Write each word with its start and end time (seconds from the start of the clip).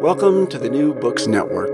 Welcome 0.00 0.46
to 0.48 0.58
the 0.58 0.68
New 0.70 0.94
Books 0.94 1.26
Network. 1.26 1.70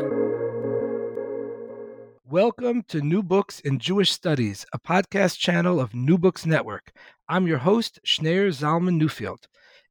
Welcome 2.24 2.82
to 2.88 3.00
New 3.00 3.22
Books 3.22 3.60
in 3.60 3.78
Jewish 3.78 4.10
Studies, 4.10 4.64
a 4.72 4.78
podcast 4.78 5.38
channel 5.38 5.80
of 5.80 5.94
New 5.94 6.16
Books 6.16 6.46
Network. 6.46 6.92
I'm 7.28 7.46
your 7.46 7.58
host, 7.58 8.00
Schneur 8.04 8.48
Zalman 8.48 9.00
Newfield. 9.00 9.44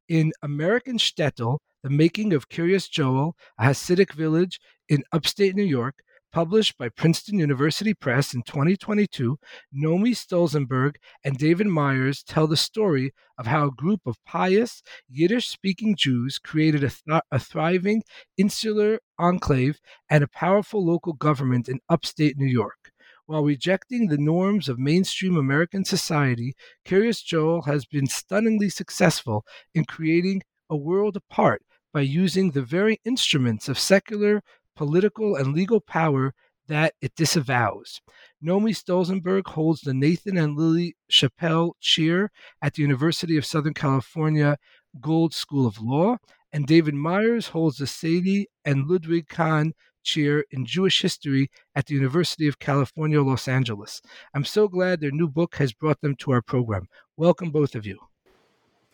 In 0.08 0.32
American 0.42 0.98
Shtetl, 0.98 1.58
The 1.82 1.90
Making 1.90 2.32
of 2.32 2.48
Kiryas 2.48 2.90
Joel, 2.90 3.36
a 3.58 3.64
Hasidic 3.64 4.12
village 4.12 4.60
in 4.88 5.04
upstate 5.12 5.54
New 5.54 5.62
York, 5.62 6.02
published 6.32 6.78
by 6.78 6.88
Princeton 6.88 7.38
University 7.38 7.92
Press 7.92 8.32
in 8.32 8.42
2022, 8.42 9.38
Nomi 9.76 10.16
Stolzenberg 10.16 10.96
and 11.22 11.36
David 11.36 11.66
Myers 11.66 12.22
tell 12.22 12.46
the 12.46 12.56
story 12.56 13.12
of 13.38 13.46
how 13.46 13.66
a 13.66 13.70
group 13.70 14.00
of 14.06 14.16
pious, 14.24 14.82
Yiddish 15.10 15.48
speaking 15.48 15.94
Jews 15.94 16.38
created 16.38 16.82
a, 16.82 16.88
th- 16.88 17.22
a, 17.30 17.38
thriving 17.38 18.02
insular 18.38 18.98
enclave 19.18 19.78
and 20.08 20.24
a 20.24 20.28
powerful 20.28 20.84
local 20.84 21.12
government 21.12 21.68
in 21.68 21.80
upstate 21.90 22.38
New 22.38 22.46
York. 22.50 22.90
While 23.26 23.44
rejecting 23.44 24.08
the 24.08 24.18
norms 24.18 24.68
of 24.68 24.78
mainstream 24.78 25.36
American 25.36 25.84
society, 25.84 26.54
Kiryas 26.86 27.22
Joel 27.22 27.62
has 27.62 27.84
been 27.84 28.06
stunningly 28.06 28.70
successful 28.70 29.44
in 29.74 29.84
creating 29.84 30.42
a 30.70 30.76
world 30.76 31.16
apart 31.16 31.62
by 31.92 32.00
using 32.00 32.50
the 32.50 32.62
very 32.62 33.00
instruments 33.04 33.68
of 33.68 33.78
secular 33.78 34.42
political, 34.76 35.36
and 35.36 35.54
legal 35.54 35.80
power 35.80 36.34
that 36.68 36.94
it 37.00 37.14
disavows. 37.16 38.00
Nomi 38.44 38.74
Stolzenberg 38.74 39.46
holds 39.46 39.80
the 39.80 39.94
Nathan 39.94 40.36
and 40.38 40.56
Lily 40.56 40.96
Shapell 41.10 41.72
Chair 41.80 42.30
at 42.62 42.74
the 42.74 42.82
University 42.82 43.36
of 43.36 43.44
Southern 43.44 43.74
California 43.74 44.56
Gould 45.00 45.34
School 45.34 45.66
of 45.66 45.80
Law, 45.80 46.16
and 46.52 46.66
David 46.66 46.94
Myers 46.94 47.48
holds 47.48 47.78
the 47.78 47.86
Sadie 47.86 48.48
and 48.64 48.86
Ludwig 48.86 49.28
Kahn 49.28 49.72
Chair 50.04 50.44
in 50.50 50.66
Jewish 50.66 51.00
History 51.00 51.50
at 51.74 51.86
the 51.86 51.94
University 51.94 52.48
of 52.48 52.58
California, 52.58 53.22
Los 53.22 53.48
Angeles. 53.48 54.02
I'm 54.34 54.44
so 54.44 54.68
glad 54.68 55.00
their 55.00 55.10
new 55.10 55.28
book 55.28 55.56
has 55.56 55.72
brought 55.72 56.00
them 56.00 56.16
to 56.16 56.32
our 56.32 56.42
program. 56.42 56.88
Welcome, 57.16 57.50
both 57.50 57.74
of 57.74 57.86
you. 57.86 57.98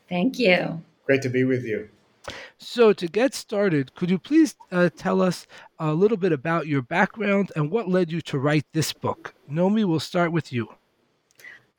Thank 0.09 0.39
you. 0.39 0.83
Great 1.07 1.23
to 1.23 1.29
be 1.29 1.45
with 1.45 1.65
you. 1.65 1.89
So, 2.59 2.93
to 2.93 3.07
get 3.07 3.35
started, 3.35 3.95
could 3.95 4.11
you 4.11 4.19
please 4.19 4.55
uh, 4.71 4.91
tell 4.97 5.23
us 5.23 5.47
a 5.79 5.93
little 5.93 6.17
bit 6.17 6.33
about 6.33 6.67
your 6.67 6.83
background 6.83 7.53
and 7.57 7.71
what 7.71 7.89
led 7.89 8.11
you 8.11 8.21
to 8.23 8.39
write 8.39 8.67
this 8.73 8.93
book? 8.93 9.35
Nomi, 9.51 9.85
we'll 9.85 10.01
start 10.01 10.33
with 10.33 10.53
you. 10.53 10.69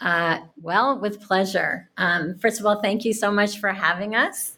Uh, 0.01 0.39
well, 0.61 0.97
with 0.99 1.21
pleasure. 1.21 1.89
Um, 1.97 2.37
first 2.39 2.59
of 2.59 2.65
all, 2.65 2.81
thank 2.81 3.03
you 3.03 3.13
so 3.13 3.31
much 3.31 3.59
for 3.59 3.69
having 3.71 4.15
us. 4.15 4.57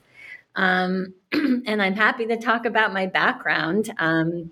Um, 0.56 1.14
and 1.32 1.82
I'm 1.82 1.96
happy 1.96 2.26
to 2.28 2.38
talk 2.38 2.66
about 2.66 2.94
my 2.94 3.08
background 3.08 3.94
um, 3.98 4.52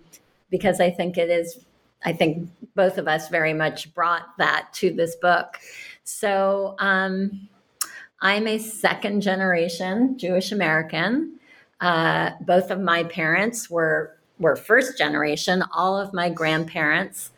because 0.50 0.79
I 0.79 0.89
think 0.89 1.17
it 1.17 1.29
is, 1.29 1.66
I 2.03 2.13
think 2.13 2.50
both 2.75 2.97
of 2.97 3.07
us 3.07 3.29
very 3.29 3.53
much 3.53 3.94
brought 3.94 4.38
that 4.38 4.69
to 4.75 4.91
this 4.91 5.16
book. 5.17 5.59
So, 6.03 6.75
um, 6.79 7.48
I'm 8.22 8.47
a 8.47 8.57
second 8.57 9.22
generation 9.22 10.18
Jewish 10.18 10.52
American. 10.52 11.40
Uh, 11.80 12.31
both 12.41 12.69
of 12.72 12.80
my 12.80 13.03
parents 13.03 13.69
were 13.69 14.16
were 14.40 14.56
first 14.56 14.97
generation. 14.97 15.63
All 15.74 16.00
of 16.00 16.13
my 16.13 16.30
grandparents 16.30 17.31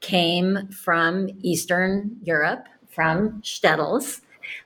came 0.00 0.68
from 0.68 1.28
Eastern 1.42 2.16
Europe, 2.22 2.66
from 2.88 3.42
Shtetls. 3.42 4.22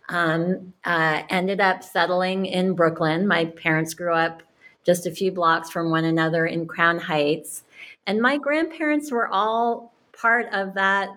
Um, 0.09 0.75
uh, 0.84 1.22
ended 1.28 1.60
up 1.60 1.83
settling 1.83 2.47
in 2.47 2.75
Brooklyn. 2.75 3.27
My 3.27 3.47
parents 3.47 3.94
grew 3.94 4.15
up 4.15 4.43
just 4.84 5.06
a 5.06 5.10
few 5.10 5.33
blocks 5.33 5.71
from 5.71 5.91
one 5.91 6.04
another 6.04 6.47
in 6.47 6.66
Crown 6.66 6.99
Heights. 6.99 7.65
And 8.06 8.21
my 8.21 8.37
grandparents 8.37 9.10
were 9.10 9.28
all 9.28 9.93
part 10.12 10.47
of 10.53 10.75
that 10.75 11.10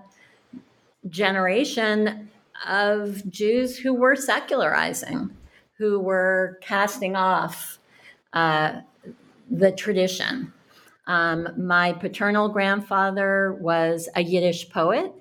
generation 1.10 2.30
of 2.68 3.30
Jews 3.30 3.78
who 3.78 3.94
were 3.94 4.16
secularizing, 4.16 5.36
who 5.78 6.00
were 6.00 6.60
casting 6.62 7.16
off 7.16 7.80
uh, 8.34 8.82
the 9.50 9.72
tradition. 9.72 10.54
Um, 11.08 11.50
my 11.58 11.94
paternal 11.94 12.50
grandfather 12.50 13.54
was 13.54 14.10
a 14.16 14.24
Yiddish 14.24 14.70
poet, 14.70 15.14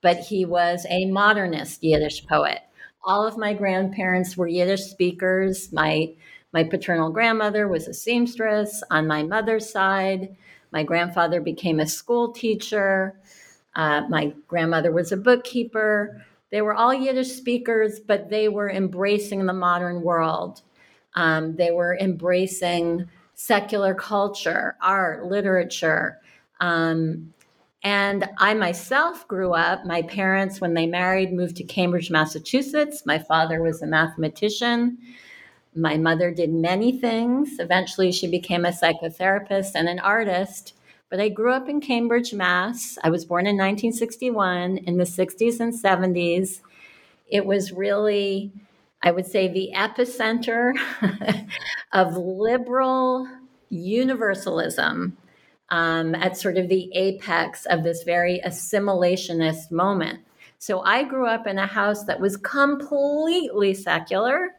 but 0.00 0.18
he 0.18 0.44
was 0.44 0.86
a 0.88 1.06
modernist 1.06 1.82
Yiddish 1.82 2.26
poet. 2.26 2.60
All 3.02 3.26
of 3.26 3.36
my 3.36 3.52
grandparents 3.52 4.36
were 4.36 4.46
Yiddish 4.46 4.84
speakers. 4.84 5.72
My 5.72 6.14
my 6.52 6.62
paternal 6.62 7.10
grandmother 7.10 7.66
was 7.66 7.88
a 7.88 7.92
seamstress 7.92 8.84
on 8.88 9.08
my 9.08 9.24
mother's 9.24 9.68
side. 9.68 10.36
My 10.70 10.84
grandfather 10.84 11.40
became 11.40 11.80
a 11.80 11.86
school 11.86 12.30
teacher. 12.30 13.18
Uh, 13.74 14.02
my 14.08 14.32
grandmother 14.46 14.92
was 14.92 15.10
a 15.10 15.16
bookkeeper. 15.16 16.24
They 16.50 16.62
were 16.62 16.74
all 16.74 16.94
Yiddish 16.94 17.32
speakers, 17.32 18.00
but 18.00 18.30
they 18.30 18.48
were 18.48 18.70
embracing 18.70 19.46
the 19.46 19.52
modern 19.52 20.02
world. 20.02 20.62
Um, 21.14 21.56
they 21.56 21.70
were 21.70 21.96
embracing 22.00 23.08
secular 23.34 23.94
culture, 23.94 24.76
art, 24.80 25.26
literature. 25.26 26.20
Um, 26.60 27.32
and 27.82 28.28
I 28.38 28.54
myself 28.54 29.28
grew 29.28 29.52
up, 29.52 29.84
my 29.84 30.02
parents, 30.02 30.60
when 30.60 30.72
they 30.72 30.86
married, 30.86 31.32
moved 31.32 31.56
to 31.56 31.64
Cambridge, 31.64 32.10
Massachusetts. 32.10 33.04
My 33.04 33.18
father 33.18 33.62
was 33.62 33.82
a 33.82 33.86
mathematician. 33.86 34.96
My 35.74 35.98
mother 35.98 36.30
did 36.30 36.50
many 36.50 36.98
things. 36.98 37.58
Eventually, 37.58 38.10
she 38.10 38.26
became 38.26 38.64
a 38.64 38.70
psychotherapist 38.70 39.72
and 39.74 39.88
an 39.88 39.98
artist. 39.98 40.74
But 41.14 41.22
I 41.22 41.28
grew 41.28 41.52
up 41.52 41.68
in 41.68 41.80
Cambridge, 41.80 42.34
Mass. 42.34 42.98
I 43.04 43.08
was 43.08 43.24
born 43.24 43.46
in 43.46 43.54
1961. 43.54 44.78
In 44.78 44.96
the 44.96 45.04
60s 45.04 45.60
and 45.60 45.72
70s, 45.72 46.60
it 47.28 47.46
was 47.46 47.70
really, 47.70 48.50
I 49.00 49.12
would 49.12 49.24
say, 49.24 49.46
the 49.46 49.70
epicenter 49.76 50.74
of 51.92 52.16
liberal 52.16 53.28
universalism 53.70 55.16
um, 55.68 56.16
at 56.16 56.36
sort 56.36 56.56
of 56.56 56.68
the 56.68 56.90
apex 56.96 57.64
of 57.66 57.84
this 57.84 58.02
very 58.02 58.40
assimilationist 58.44 59.70
moment. 59.70 60.18
So 60.58 60.80
I 60.80 61.04
grew 61.04 61.28
up 61.28 61.46
in 61.46 61.58
a 61.58 61.66
house 61.68 62.06
that 62.06 62.18
was 62.18 62.36
completely 62.36 63.72
secular, 63.72 64.56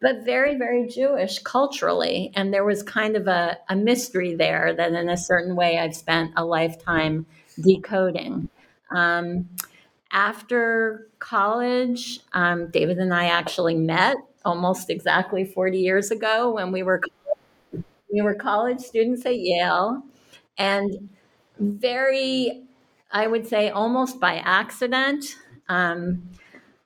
but 0.00 0.24
very, 0.24 0.56
very 0.56 0.86
Jewish 0.86 1.38
culturally. 1.40 2.32
And 2.34 2.52
there 2.52 2.64
was 2.64 2.82
kind 2.82 3.16
of 3.16 3.28
a, 3.28 3.58
a 3.68 3.76
mystery 3.76 4.34
there 4.34 4.74
that, 4.74 4.92
in 4.92 5.08
a 5.08 5.16
certain 5.16 5.56
way, 5.56 5.78
I've 5.78 5.94
spent 5.94 6.32
a 6.36 6.44
lifetime 6.44 7.26
decoding. 7.60 8.48
Um, 8.90 9.48
after 10.10 11.06
college, 11.18 12.20
um, 12.32 12.70
David 12.70 12.98
and 12.98 13.14
I 13.14 13.26
actually 13.26 13.76
met 13.76 14.16
almost 14.44 14.90
exactly 14.90 15.44
40 15.44 15.78
years 15.78 16.10
ago 16.10 16.52
when 16.54 16.72
we 16.72 16.82
were 16.82 17.00
we 18.12 18.22
were 18.22 18.34
college 18.34 18.80
students 18.80 19.24
at 19.24 19.38
Yale, 19.38 20.02
and 20.58 21.10
very, 21.60 22.64
I 23.12 23.28
would 23.28 23.46
say, 23.46 23.70
almost 23.70 24.18
by 24.18 24.36
accident. 24.36 25.36
Um, 25.68 26.28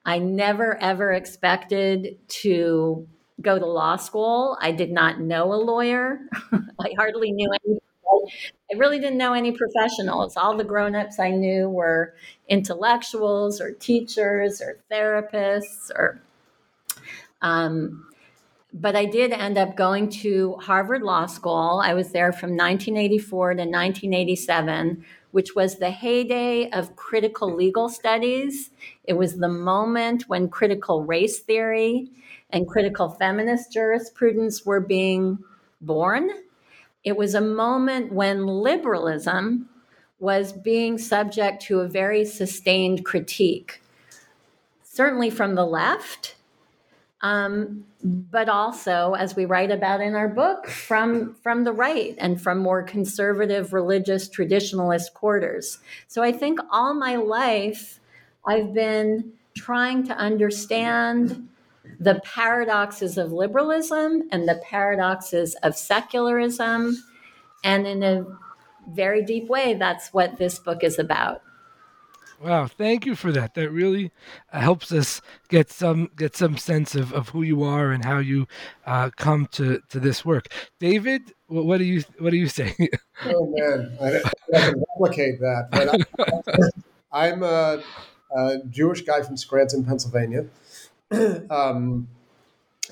I 0.05 0.19
never 0.19 0.77
ever 0.81 1.11
expected 1.11 2.17
to 2.27 3.07
go 3.41 3.59
to 3.59 3.65
law 3.65 3.95
school. 3.95 4.57
I 4.61 4.71
did 4.71 4.91
not 4.91 5.19
know 5.19 5.53
a 5.53 5.55
lawyer. 5.55 6.19
I 6.53 6.93
hardly 6.97 7.31
knew 7.31 7.49
any. 7.65 7.79
I 8.71 8.77
really 8.77 8.99
didn't 8.99 9.17
know 9.17 9.33
any 9.33 9.51
professionals. 9.51 10.35
All 10.37 10.57
the 10.57 10.63
grown-ups 10.63 11.19
I 11.19 11.29
knew 11.31 11.69
were 11.69 12.15
intellectuals 12.47 13.61
or 13.61 13.71
teachers 13.71 14.61
or 14.61 14.79
therapists 14.91 15.91
or 15.91 16.21
um, 17.41 18.07
but 18.73 18.95
I 18.95 19.05
did 19.05 19.31
end 19.31 19.57
up 19.57 19.77
going 19.77 20.09
to 20.09 20.55
Harvard 20.55 21.01
Law 21.01 21.27
School. 21.27 21.81
I 21.83 21.93
was 21.93 22.11
there 22.11 22.33
from 22.33 22.51
1984 22.51 23.53
to 23.53 23.61
1987, 23.61 25.05
which 25.35 25.53
was 25.53 25.75
the 25.75 25.91
heyday 25.91 26.69
of 26.69 26.95
critical 26.95 27.53
legal 27.53 27.89
studies. 27.89 28.69
It 29.03 29.15
was 29.15 29.35
the 29.35 29.49
moment 29.49 30.29
when 30.29 30.47
critical 30.47 31.03
race 31.03 31.39
theory 31.39 32.09
and 32.51 32.65
critical 32.65 33.09
feminist 33.09 33.73
jurisprudence 33.73 34.65
were 34.65 34.79
being 34.79 35.39
born. 35.81 36.29
It 37.03 37.17
was 37.17 37.35
a 37.35 37.41
moment 37.41 38.13
when 38.13 38.47
liberalism 38.47 39.67
was 40.19 40.53
being 40.53 40.97
subject 40.97 41.61
to 41.63 41.81
a 41.81 41.89
very 41.89 42.23
sustained 42.23 43.03
critique, 43.03 43.81
certainly 44.83 45.29
from 45.29 45.55
the 45.55 45.65
left 45.65 46.35
um, 47.25 47.83
but 48.03 48.49
also, 48.49 49.13
as 49.13 49.35
we 49.35 49.45
write 49.45 49.71
about 49.71 49.99
in 49.99 50.13
our 50.13 50.27
book, 50.27 50.67
from 50.67 51.33
from 51.41 51.63
the 51.63 51.73
right 51.73 52.13
and 52.19 52.39
from 52.39 52.59
more 52.59 52.83
conservative, 52.83 53.73
religious, 53.73 54.29
traditionalist 54.29 55.13
quarters. 55.13 55.79
So 56.07 56.21
I 56.21 56.31
think 56.31 56.59
all 56.71 56.93
my 56.93 57.15
life, 57.15 57.99
I've 58.45 58.75
been 58.75 59.33
trying 59.55 60.05
to 60.05 60.13
understand 60.15 61.49
the 61.99 62.21
paradoxes 62.23 63.17
of 63.17 63.31
liberalism 63.31 64.27
and 64.31 64.47
the 64.47 64.61
paradoxes 64.63 65.55
of 65.63 65.75
secularism, 65.75 66.95
and 67.63 67.87
in 67.87 68.03
a 68.03 68.23
very 68.87 69.23
deep 69.23 69.47
way, 69.47 69.73
that's 69.73 70.13
what 70.13 70.37
this 70.37 70.59
book 70.59 70.83
is 70.83 70.99
about. 70.99 71.41
Wow, 72.41 72.67
thank 72.67 73.05
you 73.05 73.15
for 73.15 73.31
that. 73.31 73.53
That 73.53 73.71
really 73.71 74.11
uh, 74.51 74.59
helps 74.59 74.91
us 74.91 75.21
get 75.47 75.71
some 75.71 76.09
get 76.15 76.35
some 76.35 76.57
sense 76.57 76.93
of, 76.93 77.13
of 77.13 77.29
who 77.29 77.43
you 77.43 77.63
are 77.63 77.91
and 77.91 78.03
how 78.03 78.19
you 78.19 78.47
uh, 78.85 79.09
come 79.15 79.47
to, 79.53 79.81
to 79.89 79.99
this 79.99 80.25
work. 80.25 80.47
David, 80.79 81.33
what, 81.47 81.65
what 81.65 81.77
do 81.77 81.85
you 81.85 82.03
what 82.19 82.31
do 82.31 82.37
you 82.37 82.47
say? 82.47 82.75
oh 83.25 83.53
man, 83.55 83.97
I, 84.01 84.17
I 84.55 84.61
can 84.61 84.83
replicate 84.99 85.39
that. 85.39 85.69
But 85.71 86.87
I, 87.11 87.27
am 87.29 87.43
a, 87.43 87.81
a, 88.35 88.57
Jewish 88.69 89.01
guy 89.01 89.21
from 89.21 89.37
Scranton, 89.37 89.85
Pennsylvania, 89.85 90.45
um, 91.49 92.07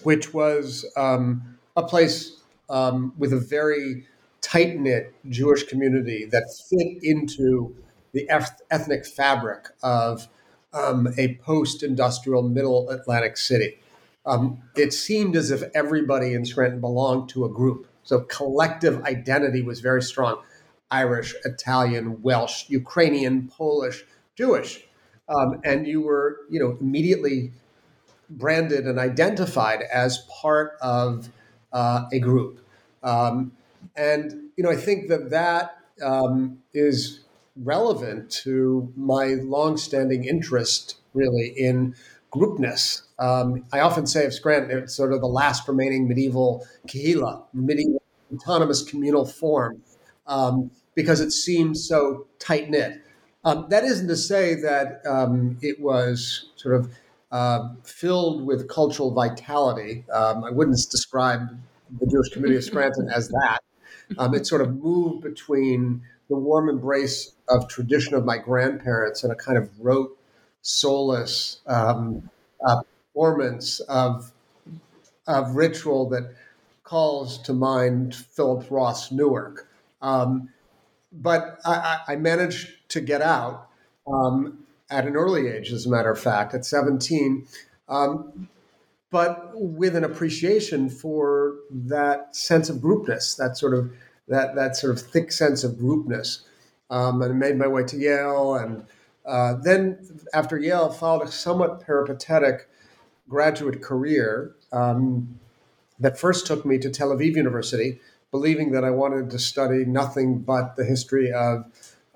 which 0.03 0.33
was 0.33 0.85
um, 0.95 1.57
a 1.75 1.83
place 1.83 2.37
um, 2.69 3.13
with 3.17 3.33
a 3.33 3.39
very 3.39 4.05
tight 4.41 4.77
knit 4.77 5.13
Jewish 5.29 5.63
community 5.63 6.25
that 6.31 6.43
fit 6.69 7.03
into 7.03 7.75
the 8.13 8.29
ethnic 8.71 9.05
fabric 9.05 9.69
of 9.81 10.27
um, 10.73 11.07
a 11.17 11.35
post 11.35 11.83
industrial 11.83 12.41
middle 12.41 12.89
Atlantic 12.89 13.37
city. 13.37 13.79
Um, 14.25 14.61
it 14.75 14.93
seemed 14.93 15.35
as 15.35 15.51
if 15.51 15.63
everybody 15.75 16.33
in 16.33 16.45
Scranton 16.45 16.79
belonged 16.79 17.29
to 17.29 17.43
a 17.45 17.49
group. 17.49 17.87
So 18.03 18.21
collective 18.21 19.03
identity 19.03 19.61
was 19.61 19.81
very 19.81 20.01
strong 20.01 20.41
Irish, 20.89 21.33
Italian, 21.43 22.21
Welsh, 22.21 22.69
Ukrainian, 22.69 23.47
Polish, 23.47 24.05
Jewish. 24.35 24.85
Um, 25.27 25.59
and 25.63 25.87
you 25.87 26.01
were, 26.01 26.41
you 26.49 26.59
know, 26.59 26.77
immediately 26.79 27.51
branded 28.29 28.85
and 28.85 28.99
identified 28.99 29.81
as 29.81 30.19
part 30.41 30.73
of 30.81 31.29
uh, 31.71 32.05
a 32.11 32.19
group. 32.19 32.59
Um, 33.01 33.53
and, 33.95 34.49
you 34.55 34.63
know, 34.63 34.69
I 34.69 34.75
think 34.75 35.07
that 35.09 35.31
that 35.31 35.77
um, 36.03 36.59
is 36.73 37.22
relevant 37.55 38.29
to 38.31 38.91
my 38.95 39.35
longstanding 39.41 40.25
interest, 40.25 40.97
really, 41.13 41.53
in 41.57 41.95
groupness. 42.31 43.03
Um, 43.19 43.63
I 43.71 43.79
often 43.79 44.07
say 44.07 44.25
of 44.25 44.33
Scranton, 44.33 44.77
it's 44.77 44.95
sort 44.95 45.13
of 45.13 45.21
the 45.21 45.27
last 45.27 45.67
remaining 45.67 46.07
medieval 46.07 46.65
kahila, 46.87 47.43
medieval 47.53 48.01
autonomous 48.33 48.81
communal 48.81 49.25
form, 49.25 49.81
um, 50.25 50.71
because 50.95 51.21
it 51.21 51.31
seems 51.31 51.87
so 51.87 52.27
tight 52.39 52.69
knit. 52.69 53.01
Um, 53.45 53.67
that 53.69 53.83
isn't 53.83 54.07
to 54.07 54.15
say 54.15 54.55
that 54.55 55.01
um, 55.05 55.57
it 55.61 55.79
was 55.79 56.49
sort 56.55 56.75
of 56.75 56.91
uh, 57.31 57.69
filled 57.83 58.45
with 58.45 58.67
cultural 58.69 59.11
vitality. 59.11 60.05
Um, 60.11 60.43
I 60.43 60.49
wouldn't 60.51 60.77
describe 60.89 61.49
the 61.99 62.07
Jewish 62.07 62.29
community 62.29 62.57
of 62.57 62.63
Scranton 62.63 63.09
as 63.09 63.29
that. 63.29 63.59
Um, 64.17 64.35
it 64.35 64.45
sort 64.45 64.61
of 64.61 64.75
moved 64.75 65.23
between 65.23 66.01
the 66.29 66.35
warm 66.35 66.67
embrace 66.67 67.32
of 67.49 67.67
tradition 67.67 68.15
of 68.15 68.25
my 68.25 68.37
grandparents 68.37 69.23
and 69.23 69.31
a 69.31 69.35
kind 69.35 69.57
of 69.57 69.69
rote, 69.79 70.17
soulless 70.61 71.59
um, 71.67 72.29
uh, 72.65 72.81
performance 73.13 73.79
of 73.81 74.31
of 75.25 75.55
ritual 75.55 76.09
that 76.09 76.35
calls 76.83 77.37
to 77.43 77.53
mind 77.53 78.13
Philip 78.13 78.69
Roth's 78.69 79.11
Newark. 79.11 79.69
Um, 80.01 80.49
but 81.13 81.59
I, 81.63 81.99
I, 82.09 82.15
managed 82.17 82.89
to 82.89 82.99
get 82.99 83.21
out 83.21 83.69
um, 84.05 84.65
at 84.89 85.05
an 85.05 85.15
early 85.15 85.47
age, 85.47 85.71
as 85.71 85.85
a 85.85 85.89
matter 85.89 86.11
of 86.11 86.19
fact, 86.19 86.53
at 86.53 86.65
17, 86.65 87.47
um, 87.87 88.49
but 89.11 89.51
with 89.53 89.95
an 89.95 90.03
appreciation 90.03 90.89
for 90.89 91.55
that 91.69 92.35
sense 92.35 92.69
of 92.69 92.77
groupness, 92.77 93.37
that 93.37 93.57
sort 93.57 93.75
of 93.75 93.93
that 94.27 94.55
that 94.55 94.75
sort 94.75 94.91
of 94.91 95.01
thick 95.01 95.31
sense 95.31 95.63
of 95.63 95.73
groupness. 95.73 96.41
Um, 96.93 97.23
and 97.23 97.39
made 97.39 97.57
my 97.57 97.67
way 97.67 97.83
to 97.85 97.97
Yale, 97.97 98.53
and 98.53 98.85
uh, 99.25 99.55
then 99.55 99.97
after 100.31 100.59
Yale, 100.59 100.89
followed 100.89 101.27
a 101.27 101.31
somewhat 101.31 101.81
peripatetic 101.81 102.69
graduate 103.27 103.81
career 103.81 104.55
um, 104.71 105.39
that 105.99 106.19
first 106.19 106.45
took 106.45 106.65
me 106.65 106.77
to 106.77 106.89
Tel 106.91 107.09
Aviv 107.09 107.35
University, 107.35 107.99
believing 108.31 108.71
that 108.73 108.83
I 108.83 108.91
wanted 108.91 109.29
to 109.31 109.39
study 109.39 109.85
nothing 109.85 110.39
but 110.39 110.75
the 110.75 110.85
history 110.85 111.31
of 111.31 111.65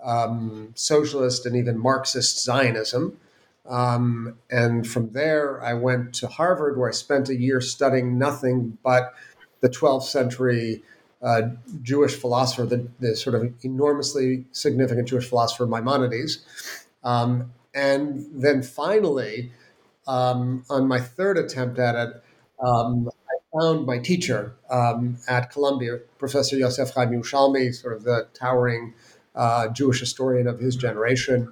um, 0.04 0.74
socialist 0.76 1.46
and 1.46 1.56
even 1.56 1.78
Marxist 1.78 2.44
Zionism. 2.44 3.18
Um, 3.68 4.38
and 4.50 4.88
from 4.88 5.12
there, 5.12 5.62
I 5.64 5.74
went 5.74 6.14
to 6.16 6.28
Harvard, 6.28 6.78
where 6.78 6.90
I 6.90 6.94
spent 6.94 7.30
a 7.30 7.36
year 7.36 7.62
studying 7.62 8.18
nothing 8.18 8.78
but 8.84 9.14
the 9.62 9.70
12th 9.70 10.04
century 10.04 10.84
uh, 11.28 11.50
Jewish 11.82 12.16
philosopher, 12.16 12.66
the, 12.66 12.88
the, 13.00 13.16
sort 13.16 13.36
of 13.36 13.54
enormously 13.62 14.46
significant 14.54 15.10
Jewish 15.10 15.28
philosopher 15.28 15.68
Maimonides. 15.68 16.46
Um, 17.04 17.52
and 17.76 18.26
then 18.34 18.64
finally, 18.64 19.52
um, 20.08 20.64
on 20.70 20.88
my 20.88 21.02
third 21.02 21.38
attempt 21.38 21.80
at 21.80 21.96
it, 21.96 22.24
um, 22.66 23.10
I 23.30 23.60
found 23.60 23.86
my 23.86 23.98
teacher 23.98 24.56
um, 24.70 25.18
at 25.28 25.52
Columbia, 25.52 25.98
Professor 26.18 26.56
Yosef 26.56 26.92
Chaim 26.92 27.10
Yerushalmi, 27.10 27.76
sort 27.76 27.98
of 27.98 28.04
the 28.04 28.28
towering 28.34 28.94
uh, 29.36 29.68
Jewish 29.68 30.00
historian 30.00 30.48
of 30.48 30.60
his 30.60 30.78
generation, 30.78 31.52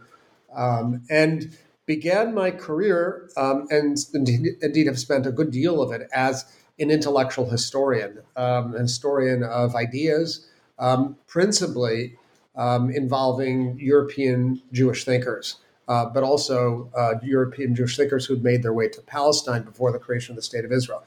um, 0.56 1.02
and 1.10 1.56
began 1.86 2.34
my 2.34 2.50
career, 2.50 3.30
um, 3.36 3.68
and 3.70 3.98
indeed, 4.14 4.56
indeed 4.62 4.88
have 4.88 4.98
spent 4.98 5.26
a 5.26 5.32
good 5.32 5.52
deal 5.52 5.82
of 5.82 5.92
it 5.92 6.08
as 6.14 6.46
an 6.80 6.92
intellectual 6.92 7.50
historian, 7.50 8.20
um, 8.36 8.74
historian 8.74 9.44
of 9.44 9.76
ideas, 9.76 10.48
um, 10.78 11.16
principally 11.28 12.18
um, 12.56 12.90
involving 12.90 13.78
European 13.80 14.62
Jewish 14.72 15.06
thinkers, 15.06 15.58
uh, 15.88 16.06
but 16.06 16.24
also 16.24 16.92
uh, 16.96 17.14
European 17.24 17.76
Jewish 17.76 17.96
thinkers 17.96 18.26
who'd 18.26 18.44
made 18.44 18.64
their 18.64 18.74
way 18.74 18.88
to 18.90 19.02
Palestine 19.02 19.64
before 19.64 19.92
the 19.92 20.00
creation 20.00 20.34
of 20.34 20.36
the 20.38 20.42
State 20.42 20.66
of 20.66 20.72
Israel. 20.72 21.04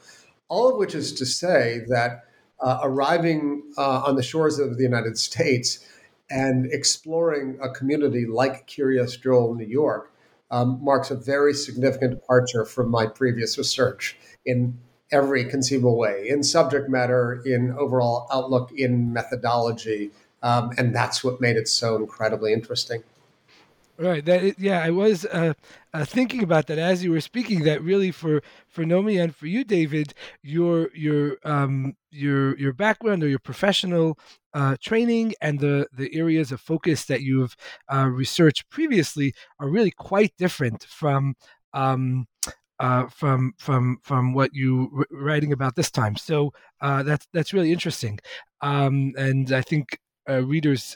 All 0.47 0.69
of 0.69 0.77
which 0.77 0.95
is 0.95 1.13
to 1.13 1.25
say 1.25 1.81
that 1.89 2.23
uh, 2.59 2.79
arriving 2.81 3.63
uh, 3.77 4.03
on 4.05 4.15
the 4.15 4.23
shores 4.23 4.59
of 4.59 4.77
the 4.77 4.83
United 4.83 5.17
States 5.17 5.85
and 6.29 6.71
exploring 6.71 7.57
a 7.61 7.69
community 7.69 8.25
like 8.25 8.67
Kiryas 8.67 9.21
Joel, 9.21 9.55
New 9.55 9.65
York, 9.65 10.13
um, 10.51 10.83
marks 10.83 11.11
a 11.11 11.15
very 11.15 11.53
significant 11.53 12.11
departure 12.11 12.65
from 12.65 12.89
my 12.89 13.05
previous 13.05 13.57
research 13.57 14.17
in 14.45 14.79
every 15.11 15.45
conceivable 15.45 15.97
way 15.97 16.27
in 16.29 16.43
subject 16.43 16.89
matter, 16.89 17.41
in 17.45 17.71
overall 17.73 18.27
outlook, 18.31 18.71
in 18.71 19.11
methodology. 19.11 20.11
Um, 20.41 20.71
and 20.77 20.95
that's 20.95 21.23
what 21.23 21.41
made 21.41 21.57
it 21.57 21.67
so 21.67 21.97
incredibly 21.97 22.53
interesting. 22.53 23.03
Right. 23.99 24.23
That 24.23 24.57
yeah, 24.57 24.81
I 24.81 24.91
was 24.91 25.25
uh, 25.25 25.53
uh, 25.93 26.05
thinking 26.05 26.41
about 26.41 26.67
that 26.67 26.79
as 26.79 27.03
you 27.03 27.11
were 27.11 27.19
speaking. 27.19 27.63
That 27.65 27.83
really 27.83 28.11
for 28.11 28.41
for 28.69 28.85
Nomi 28.85 29.21
and 29.21 29.35
for 29.35 29.45
you, 29.45 29.65
David, 29.65 30.13
your 30.41 30.89
your 30.95 31.35
um, 31.43 31.97
your 32.09 32.57
your 32.57 32.71
background 32.71 33.23
or 33.23 33.27
your 33.27 33.39
professional 33.39 34.17
uh, 34.53 34.77
training 34.81 35.33
and 35.41 35.59
the 35.59 35.85
the 35.91 36.15
areas 36.15 36.53
of 36.53 36.61
focus 36.61 37.03
that 37.05 37.23
you've 37.23 37.57
uh, 37.93 38.05
researched 38.05 38.69
previously 38.69 39.33
are 39.59 39.67
really 39.67 39.91
quite 39.91 40.31
different 40.37 40.83
from. 40.83 41.35
Um, 41.73 42.25
uh, 42.79 43.07
from 43.07 43.53
from 43.57 43.97
from 44.03 44.33
what 44.33 44.53
you 44.53 44.89
were 44.93 45.07
writing 45.11 45.51
about 45.51 45.75
this 45.75 45.91
time, 45.91 46.15
so 46.15 46.53
uh, 46.81 47.03
that's 47.03 47.27
that's 47.33 47.53
really 47.53 47.71
interesting, 47.71 48.19
um, 48.61 49.13
and 49.17 49.51
I 49.51 49.61
think 49.61 49.99
readers 50.27 50.95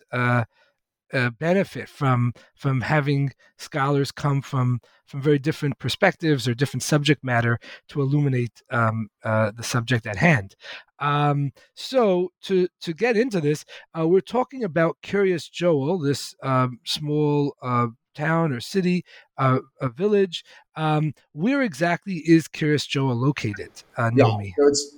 uh, 1.13 1.29
benefit 1.39 1.87
from 1.87 2.33
from 2.55 2.81
having 2.81 3.31
scholars 3.57 4.11
come 4.11 4.41
from 4.41 4.79
from 5.05 5.21
very 5.21 5.37
different 5.37 5.77
perspectives 5.77 6.47
or 6.47 6.55
different 6.55 6.81
subject 6.81 7.23
matter 7.23 7.59
to 7.87 8.01
illuminate 8.01 8.63
um, 8.71 9.09
uh, 9.23 9.51
the 9.55 9.63
subject 9.63 10.07
at 10.07 10.17
hand. 10.17 10.55
Um, 10.99 11.51
so 11.75 12.31
to 12.43 12.67
to 12.81 12.93
get 12.93 13.15
into 13.15 13.39
this, 13.39 13.63
uh, 13.97 14.07
we're 14.07 14.21
talking 14.21 14.63
about 14.63 14.97
Kiryas 15.03 15.51
Joel, 15.51 15.99
this 15.99 16.33
um, 16.41 16.79
small 16.83 17.55
uh, 17.61 17.87
town 18.13 18.51
or 18.51 18.59
city, 18.59 19.05
uh, 19.37 19.59
a 19.81 19.89
village. 19.89 20.43
Um, 20.75 21.13
where 21.33 21.61
exactly 21.61 22.15
is 22.25 22.47
Kiryas 22.47 22.87
Joel 22.87 23.15
located, 23.15 23.71
uh, 23.97 24.09
Nomi? 24.09 24.45
Yeah, 24.45 24.51
so 24.57 24.67
it's, 24.67 24.95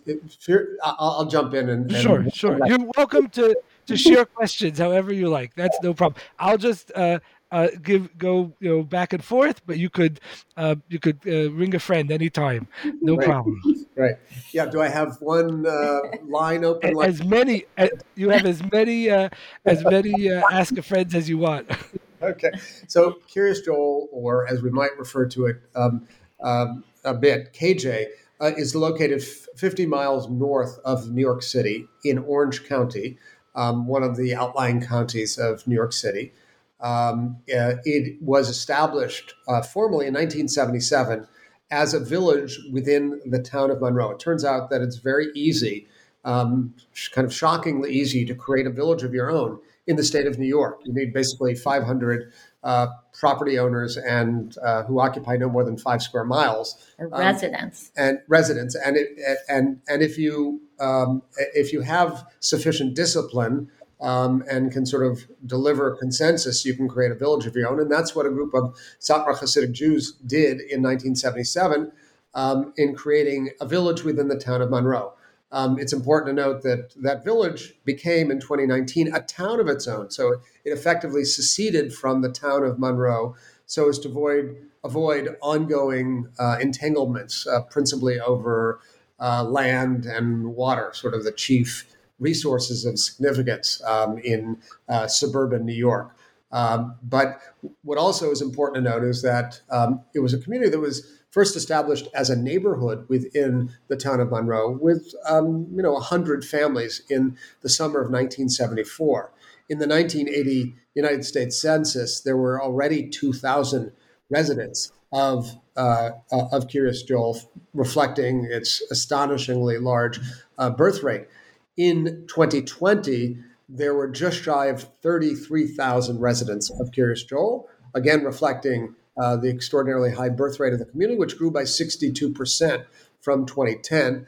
it, 0.47 0.67
I'll, 0.83 0.95
I'll, 0.99 1.25
jump 1.25 1.53
in 1.53 1.67
and, 1.67 1.91
and 1.91 2.01
sure, 2.01 2.29
sure. 2.29 2.59
You're 2.65 2.89
welcome 2.95 3.27
to 3.31 3.55
to 3.87 3.97
share 4.05 4.25
questions 4.25 4.79
however 4.79 5.13
you 5.13 5.27
like. 5.29 5.53
That's 5.55 5.77
no 5.83 5.93
problem. 5.93 6.21
I'll 6.39 6.57
just 6.57 6.93
uh, 6.95 7.19
uh, 7.51 7.67
give 7.81 8.17
go 8.17 8.51
you 8.59 8.69
know 8.69 8.83
back 8.83 9.13
and 9.13 9.23
forth, 9.23 9.61
but 9.65 9.77
you 9.77 9.89
could 9.89 10.19
uh, 10.57 10.75
you 10.89 10.99
could 10.99 11.19
uh, 11.27 11.51
ring 11.51 11.75
a 11.75 11.79
friend 11.79 12.11
anytime, 12.11 12.67
no 13.01 13.15
right. 13.15 13.25
problem. 13.25 13.61
Right. 13.95 14.15
Yeah. 14.51 14.65
Do 14.65 14.81
I 14.81 14.87
have 14.87 15.17
one 15.21 15.65
uh, 15.65 15.99
line 16.27 16.65
open? 16.65 17.01
As 17.01 17.23
many 17.23 17.65
as, 17.77 17.91
you 18.15 18.29
have 18.29 18.45
as 18.45 18.61
many 18.71 19.09
uh, 19.09 19.29
as 19.65 19.83
many 19.83 20.29
uh, 20.29 20.41
ask 20.51 20.77
a 20.77 20.81
friends 20.81 21.15
as 21.15 21.29
you 21.29 21.37
want. 21.37 21.69
okay. 22.21 22.51
So 22.87 23.19
Kiryas 23.29 23.63
Joel, 23.63 24.09
or 24.11 24.47
as 24.47 24.61
we 24.61 24.69
might 24.69 24.97
refer 24.97 25.25
to 25.27 25.47
it 25.47 25.57
um, 25.75 26.07
um, 26.41 26.83
a 27.03 27.13
bit, 27.13 27.53
KJ. 27.53 28.07
is 28.41 28.75
located 28.75 29.23
50 29.23 29.85
miles 29.85 30.29
north 30.29 30.79
of 30.85 31.09
New 31.09 31.21
York 31.21 31.41
City 31.41 31.87
in 32.03 32.19
Orange 32.19 32.65
County, 32.67 33.17
um, 33.55 33.87
one 33.87 34.03
of 34.03 34.17
the 34.17 34.35
outlying 34.35 34.81
counties 34.81 35.37
of 35.37 35.65
New 35.67 35.75
York 35.75 35.93
City. 35.93 36.33
Um, 36.81 37.37
uh, 37.49 37.75
it 37.85 38.21
was 38.21 38.49
established 38.49 39.33
uh, 39.47 39.61
formally 39.61 40.07
in 40.07 40.13
1977 40.13 41.27
as 41.71 41.93
a 41.93 41.99
village 41.99 42.59
within 42.71 43.21
the 43.25 43.41
town 43.41 43.71
of 43.71 43.81
Monroe. 43.81 44.11
It 44.11 44.19
turns 44.19 44.45
out 44.45 44.69
that 44.69 44.81
it's 44.81 44.97
very 44.97 45.27
easy, 45.33 45.87
um, 46.25 46.75
kind 47.11 47.25
of 47.25 47.33
shockingly 47.33 47.91
easy, 47.93 48.25
to 48.25 48.35
create 48.35 48.67
a 48.67 48.71
village 48.71 49.03
of 49.03 49.13
your 49.13 49.31
own 49.31 49.59
in 49.87 49.95
the 49.95 50.03
state 50.03 50.25
of 50.25 50.39
New 50.39 50.47
York. 50.47 50.81
You 50.83 50.93
need 50.93 51.13
basically 51.13 51.55
500 51.55 52.31
uh, 52.63 52.87
property 53.13 53.59
owners 53.59 53.97
and 53.97 54.55
uh, 54.63 54.83
who 54.83 54.99
occupy 54.99 55.37
no 55.37 55.49
more 55.49 55.63
than 55.63 55.77
five 55.77 56.01
square 56.01 56.25
miles. 56.25 56.75
Um, 56.99 57.09
residents 57.11 57.91
and 57.95 58.19
residents, 58.27 58.75
and 58.75 58.97
it, 58.97 59.09
and 59.47 59.79
and 59.87 60.01
if 60.01 60.17
you 60.17 60.61
um, 60.79 61.21
if 61.53 61.71
you 61.71 61.81
have 61.81 62.25
sufficient 62.39 62.95
discipline 62.95 63.69
um, 64.01 64.43
and 64.49 64.71
can 64.71 64.85
sort 64.85 65.05
of 65.05 65.27
deliver 65.45 65.95
consensus, 65.95 66.65
you 66.65 66.75
can 66.75 66.87
create 66.87 67.11
a 67.11 67.15
village 67.15 67.45
of 67.45 67.55
your 67.55 67.69
own, 67.69 67.79
and 67.79 67.91
that's 67.91 68.15
what 68.15 68.25
a 68.25 68.29
group 68.29 68.53
of 68.55 68.75
Satmar 68.99 69.37
Hasidic 69.37 69.71
Jews 69.71 70.13
did 70.25 70.59
in 70.59 70.81
1977 70.81 71.91
um, 72.33 72.73
in 72.77 72.95
creating 72.95 73.51
a 73.61 73.67
village 73.67 74.03
within 74.03 74.27
the 74.27 74.37
town 74.37 74.61
of 74.61 74.69
Monroe. 74.69 75.13
Um, 75.51 75.79
it's 75.79 75.93
important 75.93 76.35
to 76.35 76.43
note 76.43 76.63
that 76.63 76.93
that 77.01 77.23
village 77.23 77.73
became 77.85 78.31
in 78.31 78.39
2019 78.39 79.13
a 79.13 79.21
town 79.21 79.59
of 79.59 79.67
its 79.67 79.87
own. 79.87 80.11
So 80.11 80.41
it 80.63 80.71
effectively 80.71 81.23
seceded 81.23 81.93
from 81.93 82.21
the 82.21 82.29
town 82.29 82.63
of 82.63 82.79
Monroe 82.79 83.35
so 83.65 83.89
as 83.89 83.99
to 83.99 84.09
avoid 84.09 84.57
avoid 84.83 85.35
ongoing 85.41 86.27
uh, 86.37 86.57
entanglements, 86.61 87.47
uh, 87.47 87.61
principally 87.61 88.19
over 88.19 88.79
uh, 89.19 89.43
land 89.43 90.05
and 90.05 90.55
water, 90.55 90.91
sort 90.93 91.15
of 91.15 91.23
the 91.23 91.31
chief 91.31 91.91
resources 92.19 92.85
of 92.85 92.99
significance 92.99 93.81
um, 93.83 94.17
in 94.19 94.57
uh, 94.87 95.07
suburban 95.07 95.65
New 95.65 95.73
York. 95.73 96.15
Um, 96.51 96.95
but 97.03 97.41
what 97.81 97.97
also 97.97 98.31
is 98.31 98.41
important 98.41 98.85
to 98.85 98.91
note 98.91 99.03
is 99.03 99.21
that 99.23 99.61
um, 99.69 100.01
it 100.13 100.19
was 100.19 100.33
a 100.33 100.37
community 100.37 100.69
that 100.69 100.79
was 100.79 101.23
first 101.35 101.57
established 101.57 102.07
as 102.13 102.29
a 102.29 102.35
neighborhood 102.35 103.03
within 103.09 103.69
the 103.89 103.97
town 103.97 104.21
of 104.21 104.31
Monroe 104.31 104.71
with, 104.71 105.13
um, 105.27 105.67
you 105.75 105.83
know, 105.83 105.91
100 105.91 106.45
families 106.45 107.01
in 107.09 107.37
the 107.59 107.67
summer 107.67 107.99
of 107.99 108.05
1974. 108.05 109.33
In 109.67 109.79
the 109.79 109.85
1980 109.85 110.75
United 110.93 111.25
States 111.25 111.59
Census, 111.61 112.21
there 112.21 112.37
were 112.37 112.63
already 112.63 113.09
2,000 113.09 113.91
residents 114.29 114.93
of 115.11 115.57
uh, 115.75 116.11
of 116.31 116.67
Kiryas 116.69 117.05
Joel, 117.05 117.37
reflecting 117.73 118.47
its 118.49 118.81
astonishingly 118.89 119.77
large 119.77 120.21
uh, 120.57 120.69
birth 120.69 121.03
rate. 121.03 121.27
In 121.75 122.25
2020, 122.27 123.39
there 123.67 123.93
were 123.93 124.07
just 124.07 124.41
shy 124.41 124.67
of 124.67 124.83
33,000 125.01 126.21
residents 126.21 126.69
of 126.79 126.91
Kiryas 126.91 127.27
Joel, 127.27 127.67
again 127.93 128.23
reflecting 128.23 128.95
uh, 129.17 129.35
the 129.37 129.49
extraordinarily 129.49 130.11
high 130.11 130.29
birth 130.29 130.59
rate 130.59 130.73
of 130.73 130.79
the 130.79 130.85
community, 130.85 131.17
which 131.17 131.37
grew 131.37 131.51
by 131.51 131.63
62% 131.63 132.85
from 133.21 133.45
2010. 133.45 134.27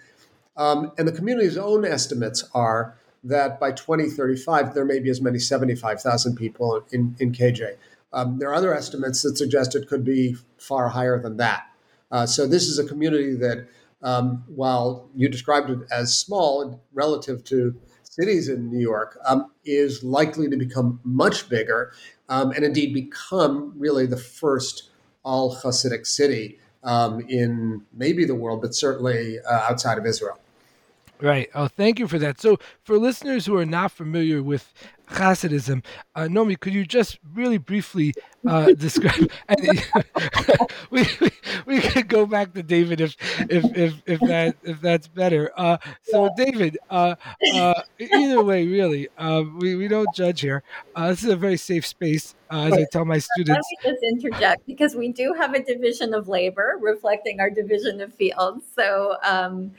Um, 0.56 0.92
and 0.98 1.08
the 1.08 1.12
community's 1.12 1.58
own 1.58 1.86
estimates 1.86 2.44
are 2.54 2.98
that 3.24 3.60
by 3.60 3.72
2035, 3.72 4.74
there 4.74 4.86
may 4.86 5.00
be 5.00 5.10
as 5.10 5.22
many 5.22 5.40
75,000 5.40 6.36
people 6.36 6.84
in, 6.92 7.16
in 7.20 7.32
KJ. 7.32 7.76
Um, 8.14 8.40
there 8.40 8.50
are 8.50 8.56
other 8.56 8.74
estimates 8.74 9.22
that 9.24 9.38
suggest 9.38 9.76
it 9.76 9.88
could 9.88 10.04
be 10.04 10.36
far 10.58 10.90
higher 10.90 11.20
than 11.22 11.38
that. 11.38 11.68
Uh, 12.10 12.26
so 12.26 12.48
this 12.48 12.64
is 12.68 12.80
a 12.80 12.86
community 12.86 13.36
that, 13.36 13.68
um, 14.02 14.44
while 14.48 15.10
you 15.16 15.28
described 15.28 15.70
it 15.70 15.80
as 15.92 16.18
small 16.18 16.82
relative 16.94 17.44
to 17.46 17.76
cities 18.20 18.50
in 18.50 18.72
New 18.72 18.80
York, 18.80 19.20
um, 19.26 19.52
is 19.66 20.04
likely 20.04 20.50
to 20.50 20.58
become 20.58 21.00
much 21.04 21.50
bigger 21.50 21.94
um, 22.30 22.52
and 22.52 22.64
indeed 22.64 22.94
become 22.94 23.74
really 23.78 24.06
the 24.06 24.18
first 24.18 24.90
all 25.24 25.56
Hasidic 25.56 26.08
city 26.08 26.60
um, 26.84 27.22
in 27.28 27.84
maybe 27.94 28.26
the 28.26 28.36
world, 28.36 28.62
but 28.62 28.74
certainly 28.74 29.40
uh, 29.40 29.54
outside 29.70 29.98
of 29.98 30.06
Israel. 30.06 30.40
Right. 31.20 31.50
Oh, 31.56 31.68
thank 31.68 32.00
you 32.00 32.08
for 32.08 32.20
that. 32.20 32.40
So, 32.40 32.60
for 32.84 32.98
listeners 32.98 33.46
who 33.46 33.56
are 33.56 33.66
not 33.66 33.92
familiar 33.92 34.44
with 34.44 34.72
Hasidism, 35.10 35.84
uh, 36.16 36.22
Nomi, 36.22 36.60
could 36.60 36.74
you 36.74 36.86
just 36.86 37.20
really 37.34 37.58
briefly 37.58 38.14
uh, 38.48 38.74
describe? 38.78 39.32
And, 39.48 39.60
we, 40.92 41.06
we, 41.20 41.32
we 41.66 41.80
could 41.82 42.08
go 42.08 42.26
back 42.26 42.54
to 42.54 42.64
David 42.64 43.02
if 43.02 43.16
if 43.50 43.64
if, 43.76 43.94
if 44.06 44.20
that 44.22 44.58
if 44.64 44.82
that's 44.82 45.08
better. 45.08 45.52
Uh, 45.56 45.78
so, 46.04 46.30
David, 46.36 46.78
uh, 46.90 47.16
uh, 47.56 47.82
either 48.00 48.44
way, 48.44 48.68
really, 48.68 49.08
uh, 49.18 49.44
we 49.58 49.76
we 49.76 49.88
don't 49.88 50.14
judge 50.14 50.42
here. 50.42 50.64
this 50.96 51.24
is 51.24 51.30
a 51.30 51.36
very 51.36 51.58
safe 51.58 51.86
space 51.86 52.36
uh, 52.52 52.64
as 52.64 52.74
I 52.74 52.86
tell 52.92 53.06
my 53.06 53.20
students. 53.20 53.68
Let 53.84 53.94
me 53.94 53.94
just 53.94 54.04
interject 54.04 54.66
because 54.66 54.96
we 54.96 55.12
do 55.12 55.34
have 55.38 55.54
a 55.54 55.64
division 55.64 56.14
of 56.14 56.28
labor 56.28 56.78
reflecting 56.82 57.40
our 57.40 57.50
division 57.50 58.02
of 58.02 58.14
fields. 58.14 58.66
So 58.76 59.18
um, 59.24 59.72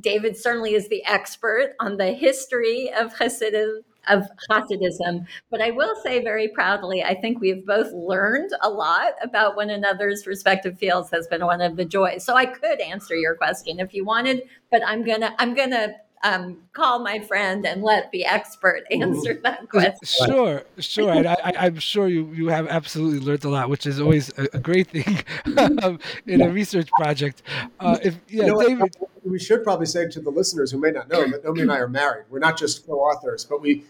David 0.00 0.36
certainly 0.36 0.74
is 0.74 0.88
the 0.88 1.04
expert 1.04 1.74
on 1.80 1.96
the 1.96 2.12
history 2.12 2.92
of 2.92 3.14
Hasidism. 3.14 3.82
Of 4.08 4.28
Hasidism, 4.50 5.26
but 5.50 5.60
I 5.60 5.70
will 5.70 5.96
say 6.02 6.22
very 6.22 6.48
proudly, 6.48 7.02
I 7.02 7.14
think 7.20 7.40
we've 7.40 7.66
both 7.66 7.92
learned 7.92 8.50
a 8.62 8.70
lot 8.70 9.14
about 9.22 9.56
one 9.56 9.70
another's 9.70 10.26
respective 10.26 10.78
fields. 10.78 11.10
Has 11.10 11.26
been 11.26 11.44
one 11.44 11.60
of 11.60 11.76
the 11.76 11.84
joys. 11.84 12.24
So 12.24 12.34
I 12.34 12.46
could 12.46 12.80
answer 12.80 13.14
your 13.16 13.34
question 13.34 13.80
if 13.80 13.92
you 13.94 14.04
wanted, 14.04 14.42
but 14.70 14.82
I'm 14.86 15.04
gonna 15.04 15.34
I'm 15.38 15.54
gonna 15.54 15.94
um, 16.26 16.58
call 16.72 16.98
my 16.98 17.20
friend 17.20 17.64
and 17.64 17.82
let 17.82 18.10
the 18.10 18.24
expert 18.24 18.82
answer 18.90 19.34
that 19.44 19.68
question. 19.68 19.96
Sure, 20.26 20.62
sure. 20.78 21.12
And 21.12 21.26
I, 21.26 21.66
am 21.66 21.78
sure 21.78 22.08
you, 22.08 22.32
you 22.32 22.48
have 22.48 22.66
absolutely 22.66 23.20
learned 23.20 23.44
a 23.44 23.48
lot, 23.48 23.68
which 23.68 23.86
is 23.86 24.00
always 24.00 24.30
a, 24.38 24.48
a 24.54 24.58
great 24.58 24.88
thing 24.88 25.18
um, 25.82 25.98
in 26.26 26.42
a 26.42 26.48
research 26.48 26.90
project. 26.92 27.42
Uh, 27.78 27.98
if 28.02 28.18
yeah, 28.28 28.46
you 28.46 28.52
know 28.52 28.60
David. 28.60 28.96
We 29.24 29.38
should 29.40 29.64
probably 29.64 29.86
say 29.86 30.08
to 30.08 30.20
the 30.20 30.30
listeners 30.30 30.70
who 30.70 30.78
may 30.78 30.92
not 30.92 31.08
know 31.08 31.28
that 31.28 31.44
Nomi 31.44 31.62
and 31.62 31.72
I 31.72 31.78
are 31.78 31.88
married. 31.88 32.26
We're 32.30 32.38
not 32.38 32.56
just 32.56 32.86
co-authors, 32.86 33.44
but 33.44 33.60
we 33.60 33.84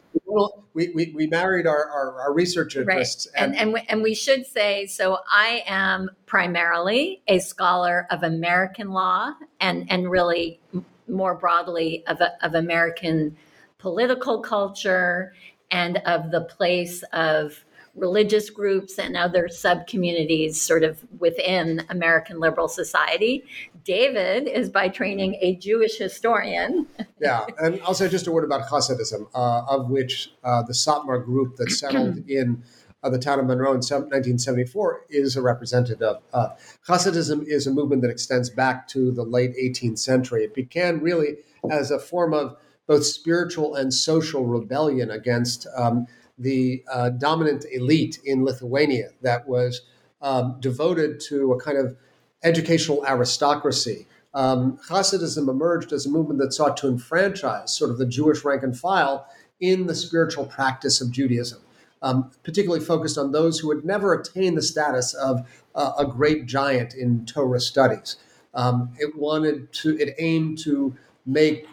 we, 0.74 0.88
we, 0.94 1.12
we 1.14 1.26
married 1.26 1.66
our, 1.66 1.88
our, 1.88 2.20
our 2.20 2.32
research 2.32 2.76
interests. 2.76 3.26
Right. 3.34 3.44
And, 3.44 3.52
and, 3.52 3.60
and, 3.60 3.72
we, 3.72 3.80
and 3.88 4.02
we 4.02 4.14
should 4.14 4.46
say 4.46 4.86
so 4.86 5.18
I 5.30 5.62
am 5.66 6.10
primarily 6.26 7.22
a 7.26 7.38
scholar 7.38 8.06
of 8.10 8.22
American 8.22 8.90
law 8.90 9.32
and, 9.60 9.90
and 9.90 10.10
really 10.10 10.60
more 11.08 11.34
broadly 11.34 12.04
of, 12.06 12.20
of 12.42 12.54
American 12.54 13.36
political 13.78 14.40
culture 14.40 15.32
and 15.70 15.98
of 15.98 16.30
the 16.30 16.40
place 16.40 17.02
of 17.12 17.64
religious 17.96 18.50
groups 18.50 18.98
and 18.98 19.16
other 19.16 19.48
sub 19.48 19.86
communities 19.86 20.60
sort 20.60 20.84
of 20.84 21.04
within 21.18 21.82
American 21.88 22.38
liberal 22.40 22.68
society. 22.68 23.44
David 23.84 24.48
is 24.48 24.68
by 24.68 24.88
training 24.88 25.36
a 25.40 25.56
Jewish 25.56 25.96
historian. 25.96 26.86
yeah, 27.20 27.46
and 27.58 27.80
I'll 27.84 27.94
say 27.94 28.08
just 28.08 28.26
a 28.26 28.32
word 28.32 28.44
about 28.44 28.68
Hasidism, 28.68 29.28
uh, 29.34 29.62
of 29.68 29.88
which 29.88 30.32
uh, 30.44 30.62
the 30.62 30.72
Satmar 30.72 31.24
group 31.24 31.56
that 31.56 31.70
settled 31.70 32.18
in 32.28 32.62
uh, 33.06 33.10
the 33.10 33.18
town 33.18 33.38
of 33.38 33.46
Monroe 33.46 33.70
in 33.70 33.76
1974 33.78 35.06
is 35.10 35.36
a 35.36 35.42
representative. 35.42 36.16
Uh, 36.32 36.48
Hasidism 36.88 37.46
is 37.46 37.66
a 37.66 37.70
movement 37.70 38.02
that 38.02 38.10
extends 38.10 38.50
back 38.50 38.88
to 38.88 39.12
the 39.12 39.22
late 39.22 39.52
18th 39.56 39.98
century. 39.98 40.42
It 40.42 40.54
began 40.54 41.00
really 41.00 41.36
as 41.70 41.92
a 41.92 42.00
form 42.00 42.34
of 42.34 42.56
both 42.88 43.04
spiritual 43.06 43.76
and 43.76 43.94
social 43.94 44.44
rebellion 44.44 45.10
against 45.10 45.68
um, 45.76 46.06
the 46.36 46.82
uh, 46.92 47.10
dominant 47.10 47.64
elite 47.72 48.18
in 48.24 48.44
Lithuania 48.44 49.10
that 49.22 49.46
was 49.48 49.82
um, 50.20 50.56
devoted 50.60 51.20
to 51.28 51.52
a 51.52 51.60
kind 51.60 51.78
of 51.78 51.96
educational 52.42 53.04
aristocracy. 53.06 54.06
Um, 54.34 54.78
Hasidism 54.88 55.48
emerged 55.48 55.92
as 55.92 56.06
a 56.06 56.10
movement 56.10 56.40
that 56.40 56.52
sought 56.52 56.76
to 56.78 56.88
enfranchise 56.88 57.72
sort 57.72 57.90
of 57.90 57.98
the 57.98 58.06
Jewish 58.06 58.44
rank 58.44 58.64
and 58.64 58.76
file 58.76 59.26
in 59.60 59.86
the 59.86 59.94
spiritual 59.94 60.44
practice 60.44 61.00
of 61.00 61.10
Judaism, 61.10 61.60
um, 62.02 62.30
particularly 62.42 62.84
focused 62.84 63.18
on 63.18 63.32
those 63.32 63.58
who 63.58 63.74
had 63.74 63.84
never 63.84 64.14
attained 64.14 64.56
the 64.56 64.62
status 64.62 65.14
of 65.14 65.46
uh, 65.74 65.92
a 65.98 66.06
great 66.06 66.46
giant 66.46 66.94
in 66.94 67.26
Torah 67.26 67.60
studies. 67.60 68.16
Um, 68.54 68.90
it 68.98 69.16
wanted 69.16 69.72
to, 69.74 69.98
it 69.98 70.14
aimed 70.18 70.58
to 70.60 70.94
make 71.24 71.66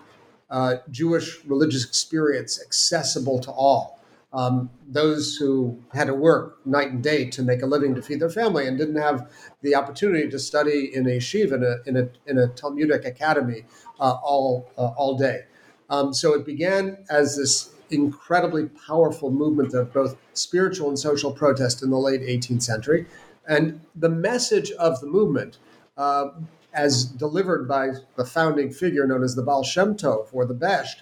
uh, 0.50 0.77
Jewish 0.92 1.44
religious 1.46 1.86
experience 1.86 2.62
accessible 2.62 3.39
to 3.39 3.51
all 3.51 4.00
um, 4.34 4.70
those 4.88 5.36
who 5.36 5.80
had 5.94 6.08
to 6.08 6.13
work 6.13 6.65
night 6.65 6.89
and 6.89 7.03
day 7.03 7.30
to 7.30 7.44
make 7.44 7.62
a 7.62 7.65
living 7.65 7.94
to 7.96 8.01
feed 8.01 8.20
their 8.20 8.30
family 8.30 8.68
and 8.68 8.77
didn't 8.77 9.01
have 9.01 9.32
the 9.62 9.75
opportunity 9.75 10.27
to 10.30 10.39
study 10.39 10.89
in 10.94 11.06
a 11.06 11.18
yeshiva, 11.18 11.53
in 11.53 11.63
a, 11.63 11.75
in 11.86 11.98
a, 11.98 12.10
in 12.30 12.38
a 12.39 12.48
Talmudic 12.48 13.06
academy 13.06 13.63
uh, 14.00 14.13
all, 14.24 14.70
uh, 14.77 14.88
all 14.98 15.18
day. 15.18 15.42
Um, 15.89 16.13
so 16.13 16.34
it 16.34 16.46
began 16.46 17.06
as 17.10 17.38
this 17.38 17.73
incredibly 17.90 18.66
powerful 18.66 19.32
movement 19.32 19.74
of 19.74 19.94
both 19.94 20.18
spiritual 20.34 20.90
and 20.90 20.98
social 20.98 21.32
protest 21.32 21.84
in 21.84 21.90
the 21.90 21.98
late 21.98 22.22
18th 22.22 22.63
century. 22.63 23.06
And 23.48 23.82
the 23.96 24.10
message 24.10 24.72
of 24.72 25.00
the 25.02 25.08
movement, 25.08 25.58
uh, 25.98 26.30
as 26.74 27.06
delivered 27.06 27.68
by 27.68 27.92
the 28.16 28.25
founding 28.25 28.72
figure 28.72 29.06
known 29.06 29.24
as 29.24 29.36
the 29.36 29.44
Baal 29.44 29.63
Shem 29.63 29.96
Tov 29.96 30.28
or 30.32 30.46
the 30.46 30.56
Besht, 30.56 31.02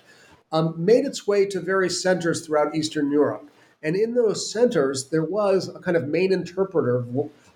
um, 0.52 0.74
made 0.78 1.06
its 1.06 1.26
way 1.28 1.46
to 1.46 1.60
various 1.60 2.02
centers 2.02 2.46
throughout 2.46 2.76
Eastern 2.76 3.12
Europe. 3.12 3.50
And 3.84 3.96
in 3.96 4.14
those 4.14 4.52
centers, 4.52 5.10
there 5.10 5.24
was 5.24 5.70
a 5.74 5.80
kind 5.80 5.98
of 5.98 6.08
main 6.08 6.32
interpreter 6.32 7.06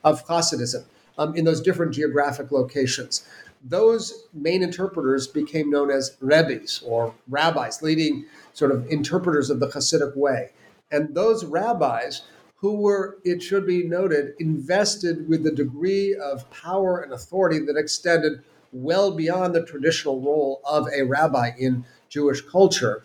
of, 0.03 0.25
Hasidism 0.27 0.85
um, 1.17 1.35
in 1.35 1.45
those 1.45 1.61
different 1.61 1.93
geographic 1.93 2.51
locations. 2.51 3.27
Those 3.63 4.27
main 4.33 4.61
interpreters 4.61 5.27
became 5.27 5.69
known 5.69 5.89
as 5.89 6.15
rebbes 6.21 6.83
or 6.85 7.13
rabbis, 7.27 7.81
leading 7.81 8.25
sort 8.55 8.71
of 8.71 8.87
interpreters 8.87 9.49
of 9.49 9.59
the 9.59 9.67
Hasidic 9.67 10.15
way. 10.15 10.51
And 10.91 11.13
those 11.13 11.45
rabbis, 11.45 12.23
who 12.55 12.77
were, 12.77 13.19
it 13.23 13.43
should 13.43 13.67
be 13.67 13.83
noted, 13.83 14.33
invested 14.39 15.27
with 15.29 15.43
the 15.43 15.51
degree 15.51 16.15
of 16.15 16.49
power 16.49 17.01
and 17.01 17.13
authority 17.13 17.59
that 17.59 17.77
extended 17.77 18.43
well 18.71 19.11
beyond 19.11 19.53
the 19.53 19.65
traditional 19.65 20.21
role 20.21 20.61
of 20.65 20.87
a 20.95 21.03
rabbi 21.03 21.51
in 21.59 21.85
Jewish 22.09 22.41
culture, 22.41 23.03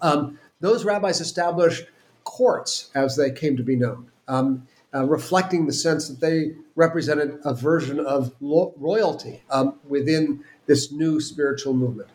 um, 0.00 0.38
those 0.60 0.84
rabbis 0.84 1.20
established 1.20 1.86
courts 2.22 2.90
as 2.94 3.16
they 3.16 3.30
came 3.30 3.56
to 3.56 3.62
be 3.62 3.76
known, 3.76 4.10
um, 4.28 4.66
uh, 4.94 5.04
reflecting 5.04 5.66
the 5.66 5.72
sense 5.72 6.08
that 6.08 6.20
they 6.20 6.54
represented 6.76 7.38
a 7.44 7.52
version 7.52 7.98
of 8.00 8.32
lo- 8.40 8.72
royalty 8.76 9.42
um, 9.50 9.78
within 9.88 10.44
this 10.66 10.92
new 10.92 11.20
spiritual 11.20 11.74
movement. 11.74 12.08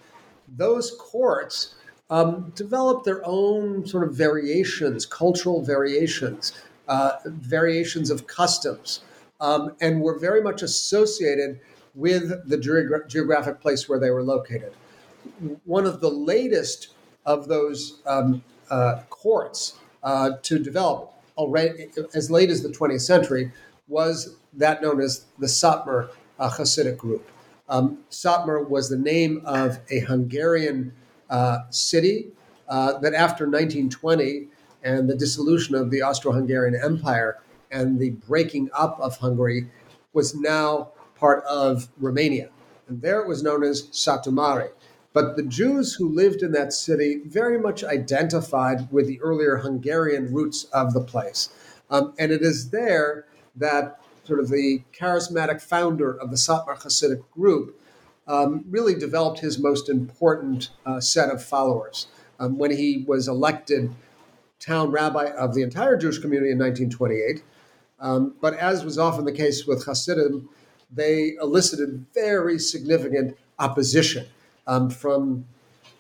Those 0.47 0.95
courts 0.97 1.75
um, 2.10 2.52
developed 2.56 3.06
their 3.06 3.22
own 3.26 3.86
sort 3.86 4.04
of 4.04 4.15
variations, 4.15 5.06
cultural 5.06 5.62
variations, 5.62 6.54
uh, 6.88 7.13
variations 7.26 8.10
of 8.10 8.28
customs, 8.28 9.02
um, 9.39 9.76
and 9.80 10.02
were 10.02 10.17
very 10.17 10.41
much 10.41 10.62
associated 10.62 11.60
with 11.95 12.48
the 12.48 12.58
geogra- 12.58 13.08
geographic 13.08 13.62
place 13.62 13.88
where 13.88 14.00
they 14.00 14.10
were 14.10 14.24
located 14.24 14.74
one 15.65 15.86
of 15.86 16.02
the 16.02 16.10
latest 16.10 16.89
of 17.26 17.48
those 17.48 18.02
um, 18.06 18.43
uh, 18.69 19.02
courts 19.10 19.76
uh, 20.04 20.32
to 20.41 20.60
develop 20.60 21.13
already 21.38 21.89
as 22.13 22.30
late 22.30 22.50
as 22.50 22.63
the 22.63 22.69
20th 22.69 23.02
century 23.02 23.52
was 23.88 24.36
that 24.54 24.82
known 24.82 25.02
as 25.02 25.26
the 25.38 25.48
Satmar 25.48 26.10
uh, 26.38 26.50
Hasidic 26.50 26.98
group. 26.98 27.30
Um, 27.67 28.00
Satmar 28.10 28.67
was 28.67 28.89
the 28.89 28.98
name 28.98 29.41
of 29.45 29.80
a 29.89 30.00
Hungarian 30.00 30.93
city 31.70 32.32
uh, 32.68 33.00
that 33.00 33.13
after 33.13 33.46
1920 33.46 34.48
and 34.84 35.10
the 35.10 35.15
dissolution 35.15 35.76
of 35.76 35.89
the 35.89 36.02
Austro-Hungarian 36.02 36.80
Empire 36.82 37.39
and 37.72 38.00
the 38.00 38.12
breaking 38.12 38.70
up 38.78 39.00
of 39.00 39.18
Hungary 39.18 39.70
was 40.13 40.36
now 40.36 40.89
part 41.15 41.44
of 41.46 41.89
Romania. 41.98 42.50
And 42.88 43.02
there 43.02 43.22
it 43.22 43.28
was 43.28 43.44
known 43.44 43.63
as 43.63 43.84
Satu 43.88 44.32
Mare. 44.32 44.72
But 45.13 45.36
the 45.36 45.44
Jews 45.44 45.96
who 45.96 46.08
lived 46.08 46.44
in 46.44 46.52
that 46.54 46.72
city 46.72 47.22
very 47.26 47.60
much 47.60 47.84
identified 47.84 48.92
with 48.92 49.08
the 49.08 49.20
earlier 49.22 49.58
Hungarian 49.58 50.34
roots 50.34 50.65
of 50.65 50.94
the 50.94 51.02
place. 51.02 51.50
Um, 51.89 52.13
and 52.20 52.32
it 52.32 52.42
is 52.42 52.70
there 52.70 53.26
that 53.56 54.00
sort 54.24 54.39
of 54.39 54.50
the 54.50 54.84
charismatic 54.94 55.62
founder 55.62 56.12
of 56.12 56.30
the 56.30 56.38
Satmar 56.38 56.80
Hasidic 56.80 57.24
group 57.32 57.80
um, 58.30 58.63
really 58.70 58.94
developed 58.94 59.39
his 59.39 59.60
most 59.60 59.89
important 59.89 60.70
uh, 60.86 61.02
set 61.02 61.30
of 61.30 61.44
followers. 61.44 62.08
Um, 62.39 62.58
when 62.58 62.72
he 62.72 63.04
was 63.06 63.28
elected 63.28 63.94
town 64.60 64.92
rabbi 64.92 65.26
of 65.26 65.54
the 65.54 65.62
entire 65.62 65.98
Jewish 65.98 66.20
community 66.20 66.52
in 66.52 66.60
1928, 66.60 67.44
um, 68.00 68.36
but 68.39 68.54
as 68.54 68.86
was 68.86 68.98
often 68.98 69.26
the 69.26 69.32
case 69.34 69.65
with 69.65 69.86
Hasidim, 69.86 70.48
they 70.92 71.36
elicited 71.42 72.06
very 72.13 72.58
significant 72.60 73.38
opposition 73.58 74.26
um, 74.68 74.89
from 74.89 75.46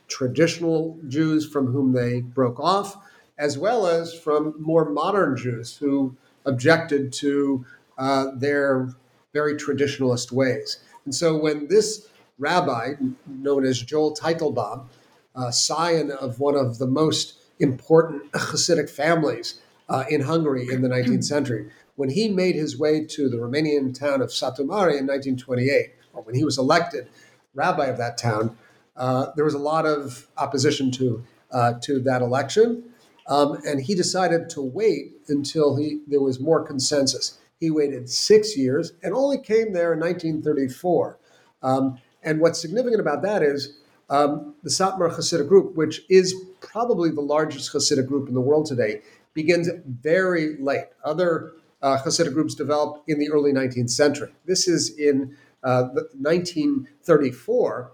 traditional 0.07 0.97
Jews 1.07 1.47
from 1.47 1.67
whom 1.67 1.91
they 1.91 2.21
broke 2.21 2.59
off, 2.59 2.97
as 3.37 3.57
well 3.57 3.85
as 3.85 4.13
from 4.13 4.55
more 4.59 4.89
modern 4.89 5.35
Jews 5.35 5.77
who 5.77 6.15
objected 6.45 7.11
to 7.13 7.65
uh, 7.97 8.27
their 8.35 8.89
very 9.33 9.55
traditionalist 9.55 10.31
ways. 10.31 10.77
And 11.05 11.13
so 11.13 11.37
when 11.37 11.67
this 11.67 12.07
rabbi, 12.39 12.93
known 13.27 13.65
as 13.65 13.81
Joel 13.81 14.15
Teitelbaum, 14.15 14.87
uh, 15.35 15.51
scion 15.51 16.11
of 16.11 16.39
one 16.39 16.55
of 16.55 16.79
the 16.79 16.87
most 16.87 17.37
important 17.59 18.31
Hasidic 18.31 18.89
families 18.89 19.59
uh, 19.87 20.05
in 20.09 20.21
Hungary 20.21 20.67
in 20.71 20.81
the 20.81 20.89
19th 20.89 21.23
century, 21.23 21.69
when 21.95 22.09
he 22.09 22.29
made 22.29 22.55
his 22.55 22.79
way 22.79 23.05
to 23.05 23.29
the 23.29 23.37
Romanian 23.37 23.97
town 23.97 24.21
of 24.21 24.29
Satu 24.29 24.59
Mare 24.59 24.89
in 24.89 25.05
1928, 25.05 25.93
or 26.13 26.23
when 26.23 26.35
he 26.35 26.43
was 26.43 26.57
elected, 26.57 27.09
rabbi 27.53 27.87
of 27.87 27.97
that 27.97 28.17
town, 28.17 28.57
uh, 28.95 29.27
there 29.35 29.45
was 29.45 29.53
a 29.53 29.59
lot 29.59 29.85
of 29.85 30.27
opposition 30.37 30.91
to 30.91 31.23
uh, 31.51 31.73
to 31.81 31.99
that 31.99 32.21
election, 32.21 32.83
um, 33.27 33.57
and 33.65 33.81
he 33.81 33.95
decided 33.95 34.49
to 34.51 34.61
wait 34.61 35.13
until 35.27 35.75
he 35.75 36.01
there 36.07 36.21
was 36.21 36.39
more 36.39 36.63
consensus. 36.63 37.37
He 37.59 37.69
waited 37.69 38.09
six 38.09 38.55
years 38.55 38.93
and 39.03 39.13
only 39.13 39.37
came 39.37 39.73
there 39.73 39.93
in 39.93 39.99
1934. 39.99 41.17
Um, 41.61 41.99
and 42.23 42.39
what's 42.39 42.61
significant 42.61 43.01
about 43.01 43.21
that 43.23 43.43
is 43.43 43.77
um, 44.09 44.55
the 44.63 44.69
Satmar 44.69 45.15
Hasidic 45.15 45.47
group, 45.47 45.75
which 45.75 46.01
is 46.09 46.33
probably 46.61 47.09
the 47.09 47.21
largest 47.21 47.71
Hasidic 47.71 48.07
group 48.07 48.27
in 48.27 48.33
the 48.33 48.41
world 48.41 48.65
today, 48.65 49.01
begins 49.33 49.69
very 49.85 50.57
late. 50.57 50.87
Other 51.03 51.51
uh, 51.81 51.97
Hasidic 52.03 52.33
groups 52.33 52.55
developed 52.55 53.07
in 53.07 53.19
the 53.19 53.29
early 53.29 53.53
19th 53.53 53.91
century. 53.91 54.31
This 54.45 54.67
is 54.67 54.97
in 54.97 55.37
uh, 55.63 55.89
1934 56.17 57.91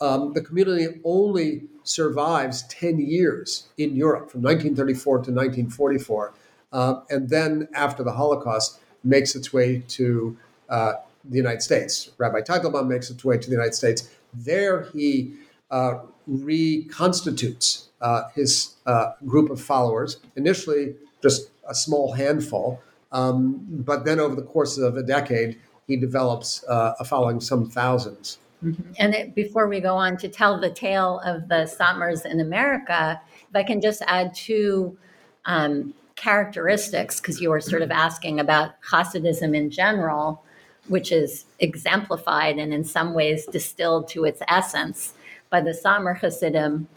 um, 0.00 0.32
the 0.32 0.40
community 0.40 1.00
only 1.04 1.64
survives 1.82 2.62
10 2.68 3.00
years 3.00 3.68
in 3.76 3.96
Europe 3.96 4.30
from 4.30 4.42
1934 4.42 5.14
to 5.16 5.30
1944. 5.32 6.34
Uh, 6.72 7.00
and 7.10 7.28
then 7.30 7.68
after 7.74 8.02
the 8.02 8.12
Holocaust, 8.12 8.78
makes 9.04 9.34
its 9.34 9.52
way 9.52 9.82
to 9.88 10.36
uh, 10.68 10.94
the 11.24 11.36
United 11.36 11.62
States. 11.62 12.10
Rabbi 12.18 12.40
Teitelbaum 12.40 12.88
makes 12.88 13.10
its 13.10 13.24
way 13.24 13.38
to 13.38 13.46
the 13.46 13.54
United 13.54 13.74
States. 13.74 14.10
There 14.34 14.84
he 14.92 15.34
uh, 15.70 16.00
reconstitutes 16.26 17.88
uh, 18.00 18.24
his 18.34 18.76
uh, 18.86 19.12
group 19.26 19.50
of 19.50 19.60
followers, 19.60 20.20
initially 20.36 20.94
just 21.22 21.50
a 21.68 21.74
small 21.74 22.12
handful, 22.12 22.80
um, 23.12 23.66
but 23.68 24.04
then 24.04 24.20
over 24.20 24.34
the 24.34 24.42
course 24.42 24.78
of 24.78 24.96
a 24.96 25.02
decade, 25.02 25.58
he 25.86 25.96
develops 25.96 26.64
uh, 26.68 26.94
a 27.00 27.04
following 27.04 27.40
some 27.40 27.68
thousands. 27.68 28.38
Mm-hmm. 28.62 28.92
And 28.98 29.14
it, 29.14 29.34
before 29.34 29.68
we 29.68 29.80
go 29.80 29.96
on 29.96 30.16
to 30.18 30.28
tell 30.28 30.60
the 30.60 30.70
tale 30.70 31.20
of 31.24 31.48
the 31.48 31.66
Satmars 31.66 32.26
in 32.26 32.40
America, 32.40 33.20
if 33.48 33.56
I 33.56 33.62
can 33.62 33.80
just 33.80 34.02
add 34.06 34.34
two 34.34 34.98
um, 35.44 35.94
characteristics, 36.16 37.20
because 37.20 37.40
you 37.40 37.50
were 37.50 37.60
sort 37.60 37.82
of 37.82 37.90
asking 37.90 38.40
about 38.40 38.72
Hasidism 38.82 39.56
in 39.56 39.70
general, 39.70 40.44
which 40.88 41.12
is 41.12 41.44
exemplified 41.58 42.58
and 42.58 42.72
in 42.72 42.84
some 42.84 43.14
ways 43.14 43.46
distilled 43.46 44.08
to 44.08 44.24
its 44.24 44.40
essence 44.48 45.14
by 45.50 45.60
the 45.60 45.70
Satmar 45.70 46.18
Hasidim. 46.18 46.88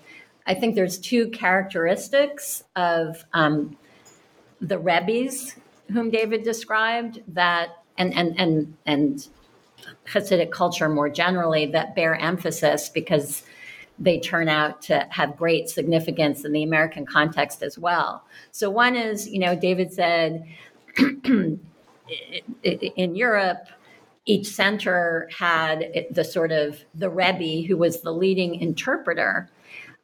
I 0.48 0.54
think 0.54 0.76
there's 0.76 0.98
two 0.98 1.30
characteristics 1.30 2.64
of 2.76 3.24
um, 3.34 3.78
the 4.60 4.80
Rebbes 4.80 5.56
whom 5.92 6.10
David 6.10 6.44
described 6.44 7.22
that, 7.28 7.70
and 7.98 8.14
and 8.14 8.40
and 8.40 8.78
and 8.86 9.28
Hasidic 10.08 10.52
culture 10.52 10.90
more 10.90 11.10
generally 11.10 11.66
that 11.68 11.96
bear 11.96 12.16
emphasis 12.16 12.90
because 12.90 13.44
they 14.00 14.20
turn 14.20 14.50
out 14.50 14.82
to 14.82 15.06
have 15.10 15.38
great 15.38 15.70
significance 15.70 16.44
in 16.44 16.52
the 16.54 16.64
American 16.64 17.06
context 17.06 17.62
as 17.62 17.78
well. 17.78 18.24
So 18.52 18.70
one 18.70 18.96
is, 18.96 19.28
you 19.28 19.40
know, 19.40 19.56
David 19.56 19.94
said 19.94 20.46
in 20.98 21.60
Europe, 23.16 23.68
each 24.26 24.48
center 24.48 25.30
had 25.36 26.08
the 26.12 26.24
sort 26.24 26.52
of 26.52 26.80
the 26.94 27.10
Rebbe 27.10 27.68
who 27.68 27.78
was 27.78 28.02
the 28.02 28.12
leading 28.12 28.56
interpreter. 28.56 29.50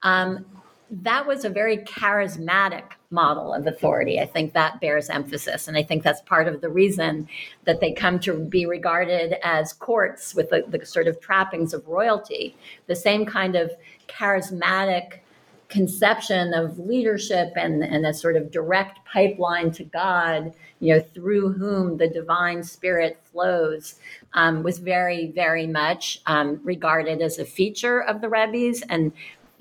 Um, 0.03 0.45
that 0.89 1.27
was 1.27 1.43
a 1.43 1.49
very 1.49 1.79
charismatic 1.79 2.83
model 3.09 3.53
of 3.53 3.67
authority. 3.67 4.19
I 4.19 4.25
think 4.25 4.53
that 4.53 4.79
bears 4.79 5.09
emphasis. 5.09 5.67
And 5.67 5.75
I 5.77 5.83
think 5.83 6.03
that's 6.03 6.21
part 6.21 6.47
of 6.47 6.61
the 6.61 6.69
reason 6.69 7.27
that 7.65 7.81
they 7.81 7.91
come 7.91 8.19
to 8.19 8.33
be 8.33 8.65
regarded 8.65 9.35
as 9.43 9.73
courts 9.73 10.33
with 10.33 10.49
the, 10.49 10.63
the 10.67 10.85
sort 10.85 11.07
of 11.07 11.19
trappings 11.19 11.73
of 11.73 11.85
royalty, 11.87 12.55
the 12.87 12.95
same 12.95 13.25
kind 13.25 13.55
of 13.55 13.71
charismatic 14.07 15.19
conception 15.67 16.53
of 16.53 16.79
leadership 16.79 17.51
and, 17.57 17.83
and 17.83 18.05
a 18.05 18.13
sort 18.13 18.37
of 18.37 18.51
direct 18.51 18.99
pipeline 19.05 19.71
to 19.71 19.83
God, 19.83 20.53
you 20.79 20.95
know, 20.95 21.01
through 21.13 21.53
whom 21.53 21.97
the 21.97 22.07
divine 22.07 22.63
spirit 22.63 23.19
flows, 23.31 23.95
um, 24.33 24.63
was 24.63 24.79
very, 24.79 25.31
very 25.31 25.65
much 25.67 26.21
um, 26.25 26.59
regarded 26.63 27.21
as 27.21 27.39
a 27.39 27.45
feature 27.45 28.01
of 28.01 28.21
the 28.21 28.29
Rebbe's. 28.29 28.83
And 28.83 29.11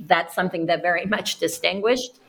that's 0.01 0.35
something 0.35 0.67
that 0.67 0.83
very 0.83 1.07
much 1.17 1.39
distinguished 1.39 2.21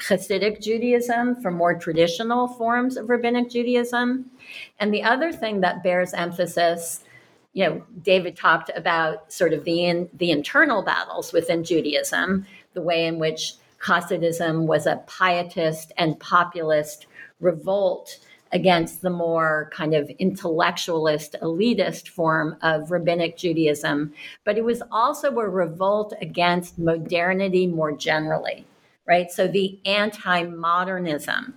Hasidic 0.00 0.62
Judaism 0.62 1.40
from 1.42 1.54
more 1.54 1.74
traditional 1.74 2.48
forms 2.48 2.96
of 2.96 3.10
rabbinic 3.10 3.50
Judaism. 3.50 4.30
And 4.78 4.92
the 4.92 5.02
other 5.02 5.32
thing 5.32 5.60
that 5.60 5.82
bears 5.82 6.14
emphasis, 6.14 7.04
you 7.52 7.64
know, 7.64 7.84
David 8.02 8.36
talked 8.36 8.70
about 8.74 9.32
sort 9.32 9.52
of 9.52 9.64
the 9.64 9.84
in, 9.84 10.08
the 10.14 10.30
internal 10.30 10.82
battles 10.82 11.32
within 11.32 11.64
Judaism, 11.64 12.46
the 12.72 12.80
way 12.80 13.06
in 13.06 13.18
which 13.18 13.54
Hasidism 13.84 14.66
was 14.66 14.86
a 14.86 15.02
pietist 15.06 15.92
and 15.96 16.18
populist 16.20 17.06
revolt 17.40 18.18
against 18.52 19.02
the 19.02 19.10
more 19.10 19.70
kind 19.72 19.94
of 19.94 20.10
intellectualist, 20.18 21.36
elitist 21.40 22.08
form 22.08 22.56
of 22.62 22.90
rabbinic 22.90 23.36
Judaism. 23.36 24.12
But 24.44 24.58
it 24.58 24.64
was 24.64 24.82
also 24.90 25.28
a 25.38 25.48
revolt 25.48 26.12
against 26.20 26.78
modernity 26.78 27.66
more 27.66 27.92
generally, 27.92 28.64
right? 29.06 29.30
So 29.30 29.46
the 29.46 29.78
anti 29.84 30.44
modernism, 30.44 31.54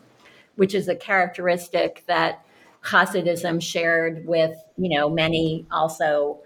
which 0.55 0.75
is 0.75 0.87
a 0.87 0.95
characteristic 0.95 2.03
that 2.07 2.45
Hasidism 2.83 3.61
shared 3.61 4.27
with, 4.27 4.55
you 4.77 4.97
know, 4.97 5.09
many 5.09 5.65
also 5.71 6.39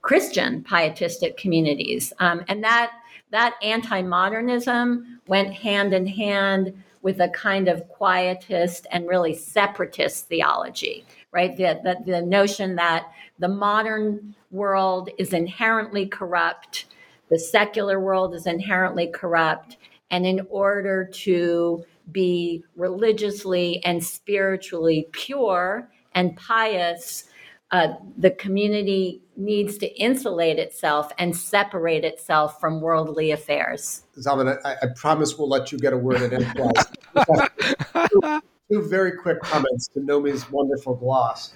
Christian 0.00 0.64
pietistic 0.64 1.36
communities. 1.36 2.12
Um, 2.18 2.44
and 2.48 2.64
that 2.64 2.92
that 3.30 3.54
anti-modernism 3.62 5.20
went 5.26 5.52
hand 5.52 5.92
in 5.92 6.06
hand 6.06 6.82
with 7.02 7.20
a 7.20 7.28
kind 7.28 7.68
of 7.68 7.88
quietist 7.88 8.86
and 8.90 9.08
really 9.08 9.34
separatist 9.34 10.28
theology, 10.28 11.04
right? 11.32 11.56
The, 11.56 11.80
the, 11.82 12.12
the 12.12 12.22
notion 12.22 12.76
that 12.76 13.12
the 13.38 13.48
modern 13.48 14.34
world 14.50 15.10
is 15.18 15.32
inherently 15.32 16.06
corrupt, 16.06 16.86
the 17.28 17.38
secular 17.38 18.00
world 18.00 18.34
is 18.34 18.46
inherently 18.46 19.06
corrupt, 19.06 19.76
and 20.10 20.26
in 20.26 20.46
order 20.50 21.04
to 21.04 21.84
be 22.10 22.64
religiously 22.76 23.84
and 23.84 24.02
spiritually 24.02 25.08
pure 25.12 25.90
and 26.14 26.36
pious, 26.36 27.24
uh, 27.70 27.88
the 28.16 28.30
community 28.30 29.20
needs 29.36 29.76
to 29.78 29.86
insulate 30.00 30.58
itself 30.58 31.12
and 31.18 31.36
separate 31.36 32.04
itself 32.04 32.58
from 32.60 32.80
worldly 32.80 33.30
affairs. 33.30 34.02
Zalman, 34.18 34.58
I, 34.64 34.76
I 34.82 34.86
promise 34.96 35.36
we'll 35.38 35.48
let 35.48 35.70
you 35.70 35.78
get 35.78 35.92
a 35.92 35.96
word 35.98 36.32
in 36.32 36.44
two, 36.54 36.70
two, 38.70 38.88
very 38.88 39.12
quick 39.12 39.40
comments 39.40 39.88
to 39.88 40.00
Nomi's 40.00 40.50
wonderful 40.50 40.94
gloss 40.94 41.54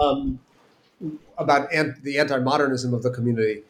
um, 0.00 0.40
about 1.38 1.72
ant- 1.72 2.02
the 2.02 2.18
anti-modernism 2.18 2.92
of 2.92 3.02
the 3.02 3.10
community. 3.10 3.62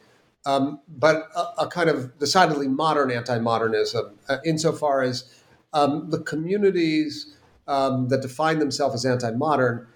Um, 0.47 0.81
but 0.89 1.29
a, 1.37 1.63
a, 1.63 1.69
kind 1.69 1.89
of 1.89 2.19
decidedly 2.19 2.69
modern 2.69 3.11
anti-modernism, 3.11 4.19
uh, 4.29 4.37
insofar 4.45 5.01
as 5.01 5.25
um, 5.73 6.11
the 6.11 6.21
communities 6.21 7.37
um, 7.67 8.09
that 8.09 8.21
define 8.21 8.59
themselves 8.59 8.95
as 8.95 9.07
anti-modern 9.07 9.87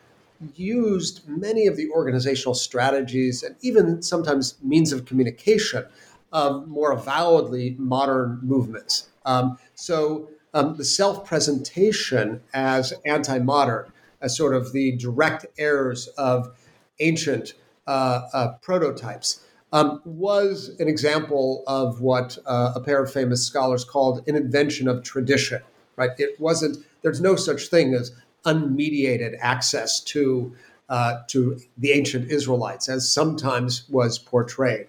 used 0.55 1.29
many 1.29 1.66
of 1.66 1.77
the 1.77 1.90
organizational 1.90 2.55
strategies 2.55 3.42
and 3.42 3.57
even 3.61 4.03
sometimes 4.03 4.55
means 4.62 4.92
of 4.92 5.05
communication 5.05 5.85
of 6.33 6.68
more 6.68 6.92
avowedly 6.92 7.74
modern 7.79 8.38
movements. 8.42 9.09
Um, 9.24 9.59
so 9.74 10.29
um, 10.55 10.77
the 10.77 10.85
self 10.85 11.27
presentation 11.27 12.40
as 12.55 12.92
anti 13.05 13.38
modern, 13.38 13.92
as 14.20 14.37
sort 14.37 14.55
of 14.55 14.72
the 14.72 14.96
direct 14.96 15.46
heirs 15.59 16.09
of 16.18 16.57
ancient 17.01 17.55
uh, 17.87 18.22
uh, 18.33 18.53
prototypes, 18.61 19.44
um, 19.72 20.01
was 20.05 20.70
an 20.79 20.88
example 20.88 21.62
of 21.66 22.01
what 22.01 22.38
uh, 22.46 22.72
a 22.74 22.81
pair 22.81 23.03
of 23.03 23.12
famous 23.12 23.44
scholars 23.44 23.85
called 23.85 24.27
an 24.29 24.37
invention 24.37 24.88
of 24.88 25.03
tradition. 25.03 25.62
Right? 25.96 26.11
It 26.18 26.40
wasn't. 26.40 26.79
There's 27.03 27.20
no 27.20 27.37
such 27.37 27.68
thing 27.68 27.94
as 27.94 28.12
unmediated 28.49 29.37
access 29.41 30.01
to 30.01 30.55
uh, 30.89 31.15
to 31.29 31.61
the 31.77 31.93
ancient 31.93 32.31
Israelites, 32.31 32.89
as 32.89 33.13
sometimes 33.13 33.87
was 33.91 34.19
portrayed. 34.19 34.87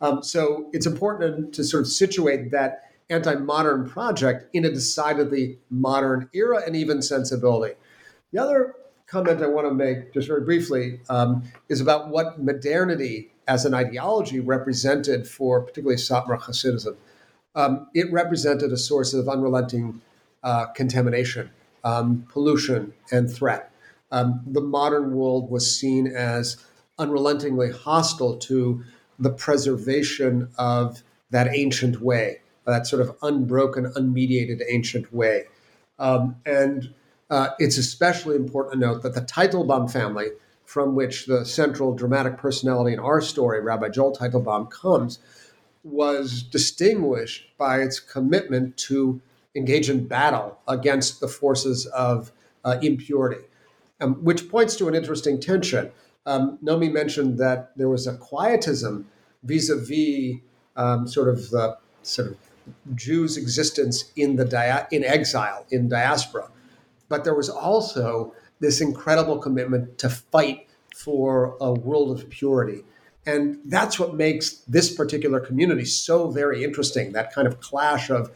Um, 0.00 0.22
so 0.22 0.70
it's 0.72 0.86
important 0.86 1.52
to 1.54 1.64
sort 1.64 1.82
of 1.82 1.88
situate 1.88 2.52
that 2.52 2.70
anti-modern 3.10 3.88
project 3.88 4.48
in 4.54 4.64
a 4.64 4.70
decidedly 4.70 5.58
modern 5.68 6.28
era 6.32 6.62
and 6.64 6.76
even 6.76 7.02
sensibility. 7.02 7.74
The 8.32 8.38
other 8.40 8.74
comment 9.06 9.42
I 9.42 9.48
want 9.48 9.66
to 9.66 9.74
make, 9.74 10.14
just 10.14 10.28
very 10.28 10.42
briefly, 10.42 11.00
um, 11.08 11.42
is 11.68 11.80
about 11.80 12.08
what 12.08 12.40
modernity 12.40 13.32
as 13.48 13.64
an 13.64 13.74
ideology 13.74 14.38
represented 14.38 15.26
for 15.26 15.60
particularly 15.60 15.96
Satmar 15.96 16.40
Hasidism. 16.40 16.96
Um, 17.56 17.88
it 17.92 18.12
represented 18.12 18.70
a 18.72 18.76
source 18.76 19.12
of 19.12 19.28
unrelenting 19.28 20.00
uh, 20.44 20.66
contamination 20.66 21.50
um, 21.84 22.26
pollution, 22.28 22.92
and 23.10 23.32
threat. 23.32 23.72
Um, 24.12 24.42
the 24.46 24.60
modern 24.60 25.14
world 25.14 25.50
was 25.50 25.78
seen 25.78 26.06
as 26.06 26.64
unrelentingly 26.98 27.70
hostile 27.70 28.36
to 28.36 28.82
the 29.18 29.30
preservation 29.30 30.48
of 30.58 31.02
that 31.30 31.48
ancient 31.54 32.00
way, 32.00 32.40
that 32.66 32.86
sort 32.86 33.02
of 33.02 33.16
unbroken, 33.22 33.86
unmediated 33.94 34.62
ancient 34.68 35.12
way. 35.12 35.44
Um, 35.98 36.36
and 36.44 36.92
uh, 37.30 37.50
it's 37.58 37.78
especially 37.78 38.36
important 38.36 38.80
to 38.80 38.88
note 38.88 39.02
that 39.02 39.14
the 39.14 39.20
Teitelbaum 39.20 39.90
family, 39.90 40.28
from 40.64 40.94
which 40.94 41.26
the 41.26 41.44
central 41.44 41.94
dramatic 41.94 42.38
personality 42.38 42.92
in 42.92 42.98
our 42.98 43.20
story, 43.20 43.60
Rabbi 43.60 43.90
Joel 43.90 44.16
Teitelbaum, 44.16 44.70
comes, 44.70 45.20
was 45.84 46.42
distinguished 46.42 47.46
by 47.56 47.80
its 47.80 48.00
commitment 48.00 48.76
to 48.76 49.20
engage 49.54 49.90
in 49.90 50.06
battle 50.06 50.58
against 50.68 51.20
the 51.20 51.28
forces 51.28 51.86
of 51.86 52.32
uh, 52.64 52.78
impurity, 52.82 53.44
um, 54.00 54.14
which 54.24 54.48
points 54.48 54.76
to 54.76 54.88
an 54.88 54.94
interesting 54.94 55.40
tension. 55.40 55.90
Um, 56.26 56.58
Nomi 56.62 56.92
mentioned 56.92 57.38
that 57.38 57.72
there 57.76 57.88
was 57.88 58.06
a 58.06 58.16
quietism 58.16 59.06
vis 59.42 59.70
a 59.70 59.76
vis 59.76 60.36
um, 60.76 61.08
sort 61.08 61.28
of 61.28 61.50
the 61.50 61.76
sort 62.02 62.28
of 62.28 62.36
Jews' 62.94 63.36
existence 63.36 64.12
in 64.16 64.36
the 64.36 64.44
dia- 64.44 64.86
in 64.90 65.04
exile 65.04 65.66
in 65.70 65.88
diaspora, 65.88 66.50
but 67.08 67.24
there 67.24 67.34
was 67.34 67.48
also 67.48 68.34
this 68.60 68.80
incredible 68.80 69.38
commitment 69.38 69.98
to 69.98 70.08
fight 70.08 70.68
for 70.94 71.56
a 71.60 71.72
world 71.72 72.10
of 72.10 72.28
purity. 72.28 72.84
And 73.26 73.58
that's 73.66 73.98
what 73.98 74.14
makes 74.14 74.50
this 74.68 74.94
particular 74.94 75.40
community 75.40 75.84
so 75.84 76.30
very 76.30 76.64
interesting 76.64 77.12
that 77.12 77.32
kind 77.34 77.46
of 77.46 77.60
clash 77.60 78.10
of 78.10 78.30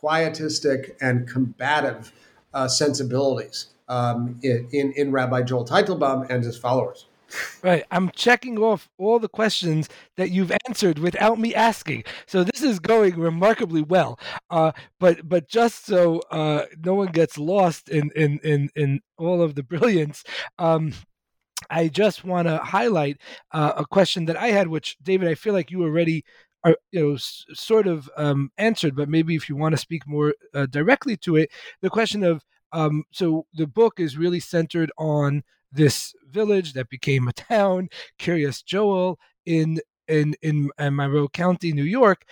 quietistic 0.00 0.96
and 1.00 1.28
combative 1.28 2.12
uh, 2.54 2.68
sensibilities 2.68 3.66
um, 3.88 4.38
in, 4.42 4.92
in 4.96 5.12
Rabbi 5.12 5.42
Joel 5.42 5.64
Teitelbaum 5.64 6.28
and 6.30 6.42
his 6.42 6.56
followers. 6.56 7.06
Right. 7.62 7.84
I'm 7.90 8.10
checking 8.10 8.58
off 8.58 8.88
all 8.98 9.18
the 9.18 9.28
questions 9.28 9.88
that 10.16 10.30
you've 10.30 10.52
answered 10.66 10.98
without 10.98 11.38
me 11.38 11.54
asking. 11.54 12.04
So 12.26 12.42
this 12.42 12.62
is 12.62 12.80
going 12.80 13.16
remarkably 13.16 13.82
well. 13.82 14.18
Uh, 14.50 14.72
but 14.98 15.28
but 15.28 15.48
just 15.48 15.86
so 15.86 16.20
uh, 16.30 16.64
no 16.84 16.94
one 16.94 17.08
gets 17.08 17.38
lost 17.38 17.88
in 17.88 18.10
in 18.16 18.40
in, 18.42 18.70
in 18.74 19.00
all 19.16 19.42
of 19.42 19.54
the 19.54 19.62
brilliance. 19.62 20.24
Um, 20.58 20.92
I 21.68 21.88
just 21.88 22.24
want 22.24 22.48
to 22.48 22.58
highlight 22.58 23.18
uh, 23.52 23.74
a 23.76 23.84
question 23.84 24.24
that 24.24 24.36
I 24.36 24.48
had, 24.48 24.68
which 24.68 24.96
David, 25.02 25.28
I 25.28 25.34
feel 25.34 25.52
like 25.52 25.70
you 25.70 25.82
already 25.82 26.24
are 26.64 26.76
you 26.92 27.00
know 27.00 27.14
s- 27.14 27.44
sort 27.52 27.86
of 27.86 28.10
um, 28.16 28.50
answered, 28.58 28.94
but 28.96 29.08
maybe 29.08 29.34
if 29.34 29.48
you 29.48 29.56
want 29.56 29.72
to 29.72 29.78
speak 29.78 30.06
more 30.06 30.34
uh, 30.54 30.66
directly 30.66 31.16
to 31.18 31.36
it, 31.36 31.50
the 31.80 31.90
question 31.90 32.22
of 32.24 32.42
um, 32.72 33.04
so 33.10 33.46
the 33.54 33.66
book 33.66 33.98
is 33.98 34.16
really 34.16 34.40
centered 34.40 34.92
on 34.98 35.42
this 35.72 36.14
village 36.30 36.72
that 36.74 36.88
became 36.88 37.28
a 37.28 37.32
town, 37.32 37.88
Kiryas 38.18 38.64
Joel, 38.64 39.18
in 39.46 39.80
in 40.10 40.34
in, 40.42 40.70
in 40.78 40.96
Monroe 40.96 41.28
County, 41.28 41.72
New 41.72 41.84
York, 41.84 42.24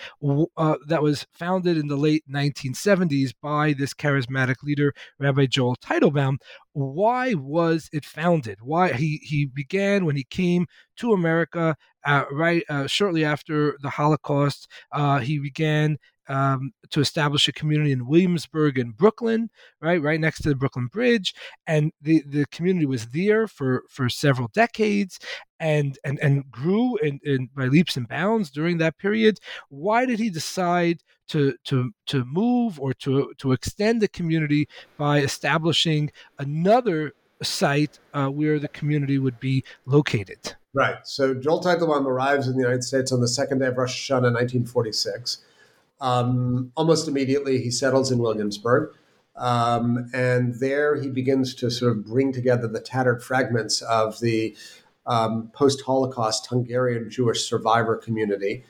uh, 0.56 0.76
that 0.86 1.02
was 1.02 1.26
founded 1.32 1.78
in 1.78 1.88
the 1.88 1.96
late 1.96 2.24
1970s 2.30 3.32
by 3.40 3.72
this 3.72 3.94
charismatic 3.94 4.62
leader, 4.62 4.92
Rabbi 5.18 5.46
Joel 5.46 5.76
Teitelbaum. 5.76 6.36
Why 6.72 7.34
was 7.34 7.88
it 7.92 8.04
founded? 8.04 8.58
Why 8.60 8.92
he 8.92 9.20
he 9.22 9.46
began 9.46 10.04
when 10.04 10.16
he 10.16 10.24
came 10.24 10.66
to 10.96 11.12
America 11.12 11.76
uh, 12.04 12.24
right 12.30 12.62
uh, 12.68 12.86
shortly 12.86 13.24
after 13.24 13.76
the 13.82 13.90
Holocaust. 13.90 14.68
Uh, 14.92 15.18
he 15.18 15.38
began 15.38 15.98
um, 16.28 16.72
to 16.90 17.00
establish 17.00 17.48
a 17.48 17.52
community 17.52 17.92
in 17.92 18.06
Williamsburg 18.06 18.78
and 18.78 18.96
Brooklyn, 18.96 19.50
right, 19.80 20.00
right 20.00 20.20
next 20.20 20.42
to 20.42 20.48
the 20.48 20.54
Brooklyn 20.54 20.86
Bridge, 20.86 21.34
and 21.66 21.92
the, 22.00 22.22
the 22.26 22.46
community 22.46 22.86
was 22.86 23.06
there 23.06 23.46
for, 23.46 23.84
for 23.88 24.08
several 24.08 24.48
decades, 24.48 25.18
and 25.60 25.98
and 26.04 26.20
and 26.20 26.48
grew 26.50 26.96
in, 26.98 27.18
in 27.24 27.48
by 27.54 27.66
leaps 27.66 27.96
and 27.96 28.06
bounds 28.08 28.50
during 28.50 28.78
that 28.78 28.96
period. 28.98 29.38
Why 29.70 30.06
did 30.06 30.20
he 30.20 30.30
decide 30.30 31.02
to 31.28 31.54
to 31.64 31.90
to 32.06 32.24
move 32.24 32.78
or 32.80 32.92
to 32.94 33.32
to 33.38 33.52
extend 33.52 34.00
the 34.00 34.08
community 34.08 34.68
by 34.96 35.18
establishing 35.18 36.10
another 36.38 37.12
site 37.42 37.98
uh, 38.14 38.28
where 38.28 38.58
the 38.58 38.68
community 38.68 39.18
would 39.18 39.40
be 39.40 39.64
located? 39.84 40.54
Right. 40.74 40.98
So 41.04 41.34
Joel 41.34 41.62
Teitelbaum 41.62 42.04
arrives 42.06 42.46
in 42.46 42.54
the 42.54 42.60
United 42.60 42.84
States 42.84 43.10
on 43.10 43.20
the 43.20 43.28
second 43.28 43.58
day 43.58 43.66
of 43.66 43.76
Rosh 43.76 44.10
Hashanah, 44.10 44.32
1946. 44.34 45.38
Um, 46.00 46.72
almost 46.76 47.08
immediately, 47.08 47.60
he 47.60 47.70
settles 47.70 48.10
in 48.10 48.18
Williamsburg. 48.18 48.94
Um, 49.36 50.10
and 50.12 50.56
there 50.58 50.96
he 51.00 51.08
begins 51.08 51.54
to 51.56 51.70
sort 51.70 51.92
of 51.92 52.04
bring 52.04 52.32
together 52.32 52.66
the 52.66 52.80
tattered 52.80 53.22
fragments 53.22 53.80
of 53.82 54.18
the 54.20 54.56
um, 55.06 55.50
post 55.54 55.82
Holocaust 55.82 56.46
Hungarian 56.46 57.08
Jewish 57.08 57.48
survivor 57.48 57.96
community. 57.96 58.64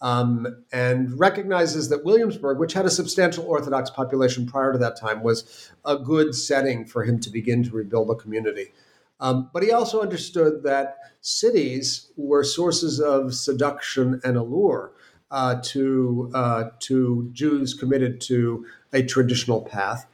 Um, 0.00 0.64
and 0.72 1.16
recognizes 1.18 1.88
that 1.90 2.04
Williamsburg, 2.04 2.58
which 2.58 2.72
had 2.72 2.86
a 2.86 2.90
substantial 2.90 3.44
Orthodox 3.44 3.88
population 3.88 4.46
prior 4.46 4.72
to 4.72 4.78
that 4.78 4.98
time, 4.98 5.22
was 5.22 5.70
a 5.84 5.96
good 5.96 6.34
setting 6.34 6.84
for 6.84 7.04
him 7.04 7.20
to 7.20 7.30
begin 7.30 7.62
to 7.62 7.70
rebuild 7.70 8.10
a 8.10 8.16
community. 8.16 8.72
Um, 9.20 9.50
but 9.52 9.62
he 9.62 9.70
also 9.70 10.02
understood 10.02 10.64
that 10.64 10.96
cities 11.20 12.10
were 12.16 12.42
sources 12.42 12.98
of 12.98 13.32
seduction 13.34 14.20
and 14.24 14.36
allure 14.36 14.92
uh, 15.32 15.56
to 15.62 16.30
uh, 16.34 16.64
to 16.78 17.30
Jews 17.32 17.72
committed 17.72 18.20
to 18.22 18.66
a 18.92 19.02
traditional 19.02 19.62
path, 19.62 20.06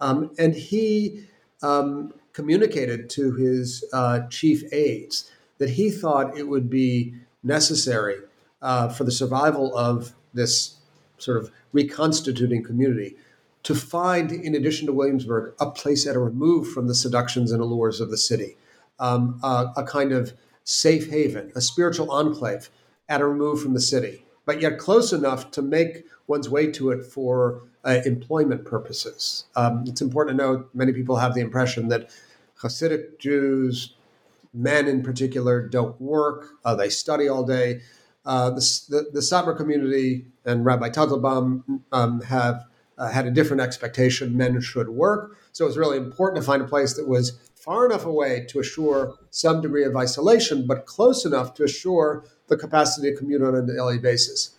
um, 0.00 0.30
and 0.38 0.54
he 0.54 1.24
um, 1.60 2.14
communicated 2.32 3.10
to 3.10 3.32
his 3.32 3.84
uh, 3.92 4.20
chief 4.28 4.62
aides 4.72 5.30
that 5.58 5.70
he 5.70 5.90
thought 5.90 6.38
it 6.38 6.48
would 6.48 6.70
be 6.70 7.14
necessary 7.42 8.16
uh, 8.62 8.88
for 8.88 9.02
the 9.02 9.10
survival 9.10 9.76
of 9.76 10.14
this 10.32 10.76
sort 11.18 11.36
of 11.36 11.50
reconstituting 11.72 12.62
community 12.62 13.16
to 13.64 13.74
find, 13.74 14.30
in 14.30 14.54
addition 14.54 14.86
to 14.86 14.92
Williamsburg, 14.92 15.52
a 15.60 15.70
place 15.70 16.06
at 16.06 16.14
a 16.14 16.18
remove 16.18 16.70
from 16.70 16.86
the 16.86 16.94
seductions 16.94 17.52
and 17.52 17.60
allures 17.60 18.00
of 18.00 18.10
the 18.10 18.16
city, 18.16 18.56
um, 18.98 19.38
a 19.42 19.84
kind 19.86 20.12
of 20.12 20.32
safe 20.64 21.10
haven, 21.10 21.52
a 21.54 21.60
spiritual 21.60 22.10
enclave 22.10 22.70
at 23.08 23.20
a 23.20 23.26
remove 23.26 23.60
from 23.60 23.74
the 23.74 23.80
city 23.80 24.24
but 24.50 24.60
yet 24.60 24.78
close 24.78 25.12
enough 25.12 25.52
to 25.52 25.62
make 25.62 26.04
one's 26.26 26.48
way 26.48 26.68
to 26.68 26.90
it 26.90 27.04
for 27.04 27.62
uh, 27.84 28.00
employment 28.04 28.64
purposes. 28.64 29.44
Um, 29.54 29.84
it's 29.86 30.00
important 30.00 30.36
to 30.36 30.44
note 30.44 30.68
many 30.74 30.92
people 30.92 31.14
have 31.18 31.34
the 31.34 31.40
impression 31.40 31.86
that 31.86 32.10
Hasidic 32.60 33.20
Jews, 33.20 33.94
men 34.52 34.88
in 34.88 35.04
particular, 35.04 35.68
don't 35.68 36.00
work, 36.00 36.48
uh, 36.64 36.74
they 36.74 36.88
study 36.88 37.28
all 37.28 37.44
day. 37.44 37.82
Uh, 38.26 38.50
the, 38.50 38.80
the, 38.88 39.20
the 39.20 39.54
community 39.56 40.26
and 40.44 40.64
Rabbi 40.64 40.88
Teitelbaum 40.88 41.82
um, 41.92 42.20
have 42.22 42.64
uh, 42.98 43.08
had 43.08 43.26
a 43.26 43.30
different 43.30 43.62
expectation. 43.62 44.36
Men 44.36 44.60
should 44.60 44.88
work. 44.88 45.36
So 45.52 45.64
it 45.64 45.68
was 45.68 45.78
really 45.78 45.96
important 45.96 46.42
to 46.42 46.44
find 46.44 46.60
a 46.60 46.66
place 46.66 46.94
that 46.94 47.06
was 47.06 47.38
far 47.54 47.86
enough 47.86 48.04
away 48.04 48.46
to 48.48 48.58
assure 48.58 49.14
some 49.30 49.60
degree 49.60 49.84
of 49.84 49.94
isolation, 49.94 50.66
but 50.66 50.86
close 50.86 51.24
enough 51.24 51.54
to 51.54 51.62
assure 51.62 52.24
the 52.50 52.56
capacity 52.56 53.10
to 53.10 53.16
commute 53.16 53.42
on 53.42 53.54
a 53.54 53.62
daily 53.62 53.98
basis. 53.98 54.56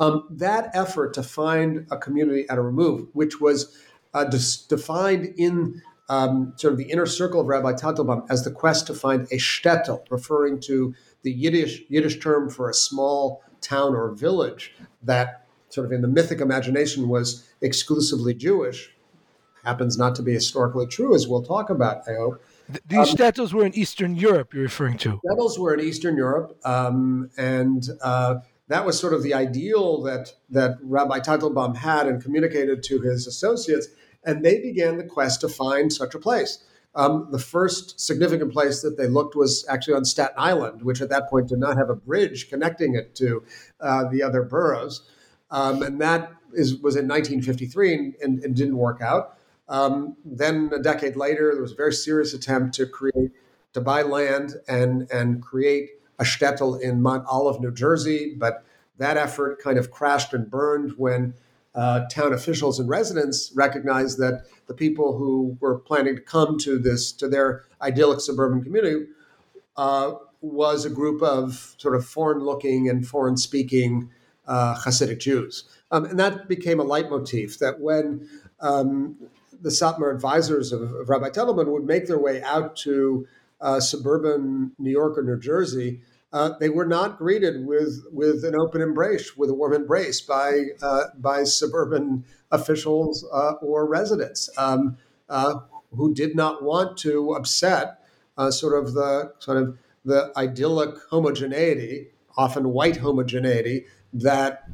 Um, 0.00 0.26
that 0.28 0.70
effort 0.74 1.14
to 1.14 1.22
find 1.22 1.86
a 1.90 1.96
community 1.96 2.46
at 2.50 2.58
a 2.58 2.62
remove, 2.62 3.08
which 3.12 3.40
was 3.40 3.76
uh, 4.12 4.24
defined 4.24 5.34
in 5.36 5.82
um, 6.08 6.52
sort 6.56 6.72
of 6.72 6.78
the 6.78 6.90
inner 6.90 7.06
circle 7.06 7.40
of 7.40 7.46
Rabbi 7.46 7.72
Teitelbaum 7.72 8.26
as 8.28 8.44
the 8.44 8.50
quest 8.50 8.86
to 8.88 8.94
find 8.94 9.22
a 9.30 9.36
shtetl, 9.36 10.02
referring 10.10 10.60
to 10.62 10.94
the 11.22 11.32
Yiddish, 11.32 11.82
Yiddish 11.88 12.18
term 12.20 12.50
for 12.50 12.68
a 12.68 12.74
small 12.74 13.42
town 13.60 13.94
or 13.94 14.10
village 14.10 14.74
that 15.02 15.46
sort 15.68 15.86
of 15.86 15.92
in 15.92 16.02
the 16.02 16.08
mythic 16.08 16.40
imagination 16.40 17.08
was 17.08 17.48
exclusively 17.60 18.34
Jewish, 18.34 18.90
happens 19.64 19.96
not 19.96 20.14
to 20.16 20.22
be 20.22 20.32
historically 20.32 20.86
true, 20.86 21.14
as 21.14 21.26
we'll 21.26 21.42
talk 21.42 21.70
about, 21.70 22.08
I 22.08 22.14
hope. 22.14 22.44
These 22.86 23.10
um, 23.10 23.16
shtetls 23.16 23.52
were 23.52 23.64
in 23.64 23.74
Eastern 23.74 24.16
Europe, 24.16 24.54
you're 24.54 24.62
referring 24.62 24.98
to. 24.98 25.20
Shtetls 25.24 25.58
were 25.58 25.74
in 25.74 25.80
Eastern 25.80 26.16
Europe, 26.16 26.58
um, 26.64 27.30
and 27.36 27.86
uh, 28.02 28.36
that 28.68 28.86
was 28.86 28.98
sort 28.98 29.12
of 29.12 29.22
the 29.22 29.34
ideal 29.34 30.02
that, 30.02 30.32
that 30.50 30.78
Rabbi 30.82 31.20
Teitelbaum 31.20 31.76
had 31.76 32.06
and 32.06 32.22
communicated 32.22 32.82
to 32.84 33.00
his 33.00 33.26
associates, 33.26 33.88
and 34.24 34.44
they 34.44 34.60
began 34.60 34.96
the 34.96 35.04
quest 35.04 35.42
to 35.42 35.48
find 35.48 35.92
such 35.92 36.14
a 36.14 36.18
place. 36.18 36.64
Um, 36.96 37.28
the 37.30 37.38
first 37.38 38.00
significant 38.00 38.52
place 38.52 38.80
that 38.82 38.96
they 38.96 39.08
looked 39.08 39.34
was 39.34 39.66
actually 39.68 39.94
on 39.94 40.04
Staten 40.04 40.36
Island, 40.38 40.82
which 40.82 41.00
at 41.00 41.08
that 41.10 41.28
point 41.28 41.48
did 41.48 41.58
not 41.58 41.76
have 41.76 41.90
a 41.90 41.96
bridge 41.96 42.48
connecting 42.48 42.94
it 42.94 43.14
to 43.16 43.42
uh, 43.80 44.08
the 44.08 44.22
other 44.22 44.42
boroughs. 44.42 45.02
Um, 45.50 45.82
and 45.82 46.00
that 46.00 46.32
is, 46.52 46.76
was 46.76 46.94
in 46.96 47.08
1953 47.08 47.94
and, 47.94 48.14
and, 48.22 48.44
and 48.44 48.56
didn't 48.56 48.76
work 48.76 49.00
out. 49.02 49.33
Um, 49.68 50.16
then 50.24 50.70
a 50.74 50.78
decade 50.78 51.16
later, 51.16 51.52
there 51.52 51.62
was 51.62 51.72
a 51.72 51.76
very 51.76 51.92
serious 51.92 52.34
attempt 52.34 52.74
to 52.76 52.86
create, 52.86 53.32
to 53.72 53.80
buy 53.80 54.02
land 54.02 54.54
and 54.68 55.10
and 55.10 55.42
create 55.42 55.90
a 56.18 56.24
shtetl 56.24 56.80
in 56.80 57.02
Mount 57.02 57.24
Olive, 57.28 57.60
New 57.60 57.72
Jersey, 57.72 58.34
but 58.36 58.64
that 58.98 59.16
effort 59.16 59.60
kind 59.60 59.78
of 59.78 59.90
crashed 59.90 60.32
and 60.32 60.48
burned 60.50 60.92
when 60.96 61.34
uh, 61.74 62.06
town 62.08 62.32
officials 62.32 62.78
and 62.78 62.88
residents 62.88 63.52
recognized 63.56 64.18
that 64.18 64.44
the 64.68 64.74
people 64.74 65.18
who 65.18 65.56
were 65.60 65.78
planning 65.78 66.14
to 66.14 66.22
come 66.22 66.56
to 66.58 66.78
this 66.78 67.10
to 67.12 67.28
their 67.28 67.64
idyllic 67.82 68.20
suburban 68.20 68.62
community 68.62 69.06
uh, 69.76 70.12
was 70.40 70.84
a 70.84 70.90
group 70.90 71.20
of 71.22 71.74
sort 71.78 71.96
of 71.96 72.06
foreign-looking 72.06 72.88
and 72.88 73.08
foreign-speaking 73.08 74.08
uh, 74.46 74.76
Hasidic 74.76 75.18
Jews, 75.18 75.64
um, 75.90 76.04
and 76.04 76.18
that 76.18 76.48
became 76.48 76.78
a 76.78 76.84
leitmotif 76.84 77.58
that 77.58 77.80
when 77.80 78.28
um, 78.60 79.16
the 79.64 79.70
Satmar 79.70 80.14
advisors 80.14 80.72
of, 80.72 80.82
of 80.82 81.08
Rabbi 81.08 81.30
Teitelbaum 81.30 81.72
would 81.72 81.86
make 81.86 82.06
their 82.06 82.18
way 82.18 82.42
out 82.42 82.76
to 82.76 83.26
uh, 83.62 83.80
suburban 83.80 84.72
New 84.78 84.90
York 84.90 85.16
or 85.16 85.22
New 85.22 85.40
Jersey, 85.40 86.02
uh, 86.34 86.50
they 86.60 86.68
were 86.68 86.84
not 86.84 87.16
greeted 87.16 87.64
with 87.64 88.04
with 88.12 88.44
an 88.44 88.54
open 88.54 88.82
embrace, 88.82 89.36
with 89.36 89.48
a 89.48 89.54
warm 89.54 89.72
embrace 89.72 90.20
by 90.20 90.64
uh, 90.82 91.04
by 91.16 91.44
suburban 91.44 92.24
officials 92.50 93.26
uh, 93.32 93.52
or 93.62 93.86
residents 93.86 94.50
um, 94.58 94.98
uh, 95.30 95.60
who 95.96 96.12
did 96.12 96.36
not 96.36 96.62
want 96.62 96.98
to 96.98 97.32
upset 97.32 98.00
uh, 98.36 98.50
sort 98.50 98.76
of 98.76 98.92
the 98.92 99.32
sort 99.38 99.56
of 99.56 99.78
the 100.04 100.30
idyllic 100.36 100.94
homogeneity, 101.08 102.08
often 102.36 102.68
white 102.68 102.98
homogeneity 102.98 103.86
that 104.12 104.64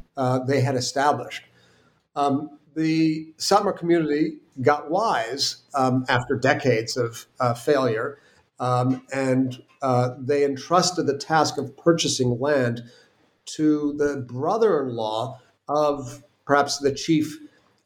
they 0.47 0.59
had 0.59 0.75
established. 0.75 1.43
Um, 2.15 2.59
the 2.75 3.33
Satmar 3.37 3.77
community 3.77 4.37
got 4.61 4.89
wise 4.89 5.63
um, 5.73 6.05
after 6.09 6.35
decades 6.35 6.97
of 6.97 7.25
uh, 7.39 7.53
failure, 7.53 8.17
um, 8.59 9.05
and 9.13 9.61
uh, 9.81 10.11
they 10.19 10.45
entrusted 10.45 11.07
the 11.07 11.17
task 11.17 11.57
of 11.57 11.75
purchasing 11.77 12.39
land 12.39 12.83
to 13.45 13.93
the 13.97 14.17
brother 14.17 14.81
in 14.81 14.95
law 14.95 15.39
of 15.67 16.23
perhaps 16.45 16.77
the 16.77 16.93
chief 16.93 17.37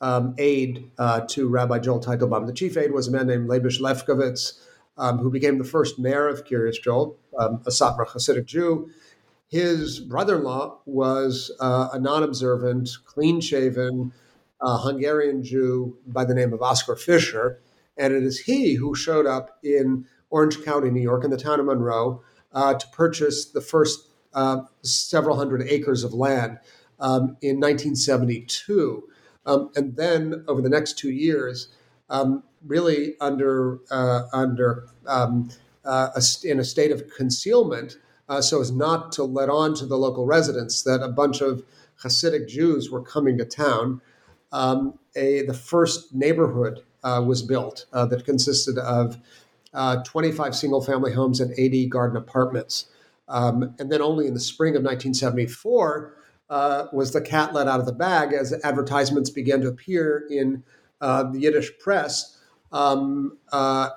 um, 0.01 0.35
aide 0.37 0.91
uh, 0.97 1.21
to 1.21 1.47
Rabbi 1.47 1.79
Joel 1.79 2.01
Teitelbaum. 2.01 2.45
The 2.45 2.53
chief 2.53 2.77
aide 2.77 2.91
was 2.91 3.07
a 3.07 3.11
man 3.11 3.27
named 3.27 3.47
Leibush 3.49 3.79
Lefkovitz, 3.79 4.59
um, 4.97 5.19
who 5.19 5.29
became 5.29 5.57
the 5.57 5.63
first 5.63 5.97
mayor 5.97 6.27
of 6.27 6.45
Kiryas 6.45 6.81
Joel, 6.81 7.17
um, 7.39 7.61
a 7.65 7.69
Satmar 7.69 8.07
Hasidic 8.07 8.45
Jew. 8.45 8.89
His 9.47 9.99
brother 9.99 10.37
in 10.37 10.43
law 10.43 10.79
was 10.85 11.51
uh, 11.59 11.89
a 11.93 11.99
non 11.99 12.23
observant, 12.23 12.89
clean 13.05 13.39
shaven, 13.39 14.11
a 14.65 14.79
Hungarian 14.79 15.43
Jew 15.43 15.95
by 16.07 16.25
the 16.25 16.33
name 16.33 16.51
of 16.51 16.61
Oscar 16.63 16.95
Fisher. 16.95 17.59
And 17.97 18.13
it 18.13 18.23
is 18.23 18.39
he 18.39 18.73
who 18.73 18.95
showed 18.95 19.27
up 19.27 19.59
in 19.63 20.05
Orange 20.31 20.63
County, 20.65 20.89
New 20.89 21.01
York, 21.01 21.23
in 21.23 21.29
the 21.29 21.37
town 21.37 21.59
of 21.59 21.67
Monroe, 21.67 22.23
uh, 22.51 22.73
to 22.73 22.87
purchase 22.87 23.45
the 23.45 23.61
first 23.61 24.09
uh, 24.33 24.61
several 24.81 25.37
hundred 25.37 25.61
acres 25.69 26.03
of 26.03 26.13
land 26.13 26.57
um, 26.99 27.37
in 27.43 27.59
1972. 27.59 29.03
Um, 29.45 29.69
and 29.75 29.95
then 29.95 30.43
over 30.47 30.61
the 30.63 30.69
next 30.69 30.97
two 30.97 31.11
years, 31.11 31.67
um, 32.09 32.43
really 32.65 33.13
under 33.21 33.79
uh, 33.91 34.23
under 34.33 34.87
um, 35.05 35.49
uh, 35.85 36.09
a, 36.15 36.21
in 36.43 36.59
a 36.59 36.63
state 36.63 36.91
of 36.91 37.03
concealment, 37.15 37.97
uh, 38.27 38.41
so 38.41 38.61
as 38.61 38.71
not 38.71 39.11
to 39.11 39.23
let 39.23 39.47
on 39.47 39.75
to 39.75 39.85
the 39.85 39.97
local 39.97 40.25
residents 40.25 40.81
that 40.81 41.03
a 41.03 41.07
bunch 41.07 41.41
of 41.41 41.63
Hasidic 42.01 42.47
Jews 42.47 42.89
were 42.89 43.03
coming 43.03 43.37
to 43.37 43.45
town 43.45 44.01
um, 44.51 44.97
a, 45.15 45.43
the 45.43 45.53
first 45.53 46.13
neighborhood 46.13 46.83
uh, 47.03 47.21
was 47.25 47.41
built 47.41 47.85
uh, 47.93 48.05
that 48.07 48.25
consisted 48.25 48.77
of 48.77 49.17
uh, 49.73 50.03
25 50.03 50.55
single 50.55 50.81
family 50.81 51.13
homes 51.13 51.39
and 51.39 51.53
80 51.57 51.87
garden 51.87 52.17
apartments. 52.17 52.87
Um, 53.27 53.75
and 53.79 53.91
then 53.91 54.01
only 54.01 54.27
in 54.27 54.33
the 54.33 54.39
spring 54.39 54.75
of 54.75 54.83
1974 54.83 56.13
uh, 56.49 56.85
was 56.93 57.11
the 57.11 57.21
cat 57.21 57.53
let 57.53 57.67
out 57.67 57.79
of 57.79 57.85
the 57.85 57.91
bag 57.91 58.33
as 58.33 58.53
advertisements 58.63 59.29
began 59.29 59.61
to 59.61 59.67
appear 59.67 60.25
in 60.29 60.63
uh, 61.01 61.23
the 61.23 61.39
Yiddish 61.39 61.77
press. 61.79 62.31
Um, 62.71 63.37
uh, 63.53 63.89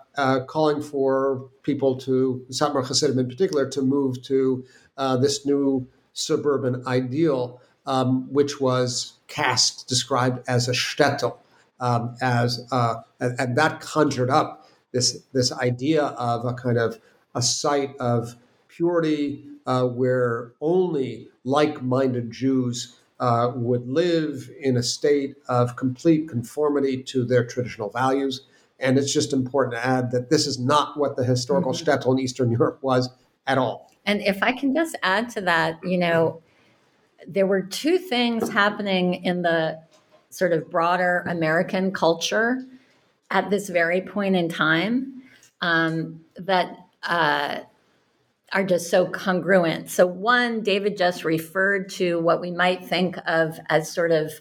calling 0.46 0.80
for 0.80 1.48
people 1.62 1.96
to, 1.98 2.44
Satmar 2.50 2.86
Hasidim 2.86 3.18
in 3.18 3.28
particular, 3.28 3.68
to 3.70 3.82
move 3.82 4.22
to 4.24 4.64
this 5.20 5.44
new 5.44 5.88
suburban 6.12 6.86
ideal, 6.86 7.60
um, 7.86 8.32
which 8.32 8.60
was 8.60 9.17
cast 9.28 9.86
described 9.88 10.42
as 10.48 10.68
a 10.68 10.72
shtetl, 10.72 11.36
um, 11.80 12.16
as 12.20 12.66
uh, 12.72 12.96
and, 13.20 13.38
and, 13.38 13.56
that 13.56 13.80
conjured 13.80 14.30
up 14.30 14.68
this 14.92 15.22
this 15.32 15.52
idea 15.52 16.02
of 16.02 16.44
a 16.44 16.54
kind 16.54 16.78
of 16.78 16.98
a 17.34 17.42
site 17.42 17.94
of 18.00 18.34
purity 18.68 19.44
uh, 19.66 19.84
where 19.84 20.52
only 20.60 21.28
like-minded 21.44 22.30
Jews 22.30 22.96
uh, 23.20 23.52
would 23.54 23.88
live 23.88 24.50
in 24.60 24.76
a 24.76 24.82
state 24.82 25.36
of 25.48 25.76
complete 25.76 26.28
conformity 26.28 27.02
to 27.02 27.24
their 27.24 27.44
traditional 27.44 27.90
values. 27.90 28.42
And 28.80 28.96
it's 28.96 29.12
just 29.12 29.32
important 29.32 29.74
to 29.74 29.84
add 29.84 30.10
that 30.12 30.30
this 30.30 30.46
is 30.46 30.58
not 30.58 30.96
what 30.96 31.16
the 31.16 31.24
historical 31.24 31.72
mm-hmm. 31.72 31.90
shtetl 31.90 32.12
in 32.12 32.20
Eastern 32.20 32.50
Europe 32.50 32.78
was 32.80 33.10
at 33.46 33.58
all. 33.58 33.90
And 34.06 34.22
if 34.22 34.42
I 34.42 34.52
can 34.52 34.74
just 34.74 34.96
add 35.02 35.28
to 35.30 35.40
that, 35.42 35.80
you 35.82 35.98
know, 35.98 36.40
there 37.26 37.46
were 37.46 37.62
two 37.62 37.98
things 37.98 38.48
happening 38.48 39.24
in 39.24 39.42
the 39.42 39.80
sort 40.30 40.52
of 40.52 40.70
broader 40.70 41.24
American 41.26 41.92
culture 41.92 42.64
at 43.30 43.50
this 43.50 43.68
very 43.68 44.00
point 44.00 44.36
in 44.36 44.48
time 44.48 45.22
um, 45.60 46.20
that 46.36 46.76
uh, 47.02 47.60
are 48.52 48.64
just 48.64 48.90
so 48.90 49.06
congruent. 49.06 49.90
So, 49.90 50.06
one, 50.06 50.62
David 50.62 50.96
just 50.96 51.24
referred 51.24 51.90
to 51.90 52.18
what 52.20 52.40
we 52.40 52.50
might 52.50 52.84
think 52.84 53.16
of 53.26 53.58
as 53.68 53.92
sort 53.92 54.10
of 54.10 54.32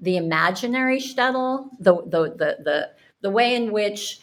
the 0.00 0.16
imaginary 0.16 1.00
shtetl, 1.00 1.70
the 1.78 1.94
the 2.06 2.30
the 2.30 2.56
the, 2.62 2.90
the 3.22 3.30
way 3.30 3.54
in 3.54 3.72
which 3.72 4.20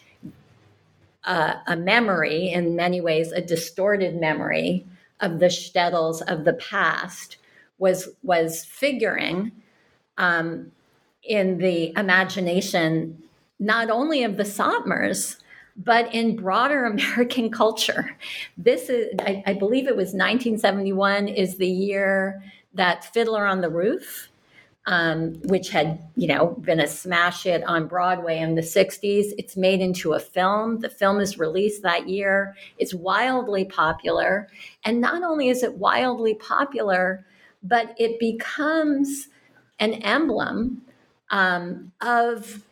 uh, 1.24 1.54
a 1.66 1.76
memory, 1.76 2.50
in 2.50 2.76
many 2.76 3.00
ways, 3.00 3.32
a 3.32 3.40
distorted 3.40 4.20
memory 4.20 4.86
of 5.20 5.38
the 5.38 5.46
shtetls 5.46 6.20
of 6.22 6.44
the 6.44 6.52
past 6.54 7.36
was 7.78 8.08
was 8.22 8.64
figuring 8.64 9.52
um, 10.18 10.70
in 11.22 11.58
the 11.58 11.92
imagination 11.96 13.22
not 13.58 13.90
only 13.90 14.24
of 14.24 14.36
the 14.36 14.44
Satmars, 14.44 15.36
but 15.76 16.12
in 16.14 16.36
broader 16.36 16.84
American 16.86 17.50
culture. 17.50 18.16
This 18.56 18.88
is, 18.88 19.12
I, 19.20 19.42
I, 19.46 19.54
believe 19.54 19.86
it 19.86 19.96
was 19.96 20.08
1971, 20.08 21.28
is 21.28 21.56
the 21.56 21.68
year 21.68 22.42
that 22.74 23.04
Fiddler 23.12 23.46
on 23.46 23.60
the 23.60 23.70
Roof, 23.70 24.28
um, 24.86 25.34
which 25.44 25.70
had, 25.70 25.98
you 26.16 26.28
know, 26.28 26.48
been 26.60 26.80
a 26.80 26.86
smash 26.86 27.44
hit 27.44 27.64
on 27.64 27.88
Broadway 27.88 28.38
in 28.38 28.54
the 28.54 28.62
60s, 28.62 29.32
it's 29.38 29.56
made 29.56 29.80
into 29.80 30.12
a 30.12 30.20
film. 30.20 30.80
The 30.80 30.90
film 30.90 31.20
is 31.20 31.38
released 31.38 31.82
that 31.82 32.08
year. 32.08 32.54
It's 32.78 32.92
wildly 32.92 33.64
popular. 33.64 34.48
And 34.84 35.00
not 35.00 35.22
only 35.22 35.48
is 35.48 35.62
it 35.62 35.74
wildly 35.74 36.34
popular, 36.34 37.24
but 37.64 37.94
it 37.98 38.20
becomes 38.20 39.28
an 39.80 39.94
emblem 39.94 40.82
um, 41.30 41.90
of 42.00 42.62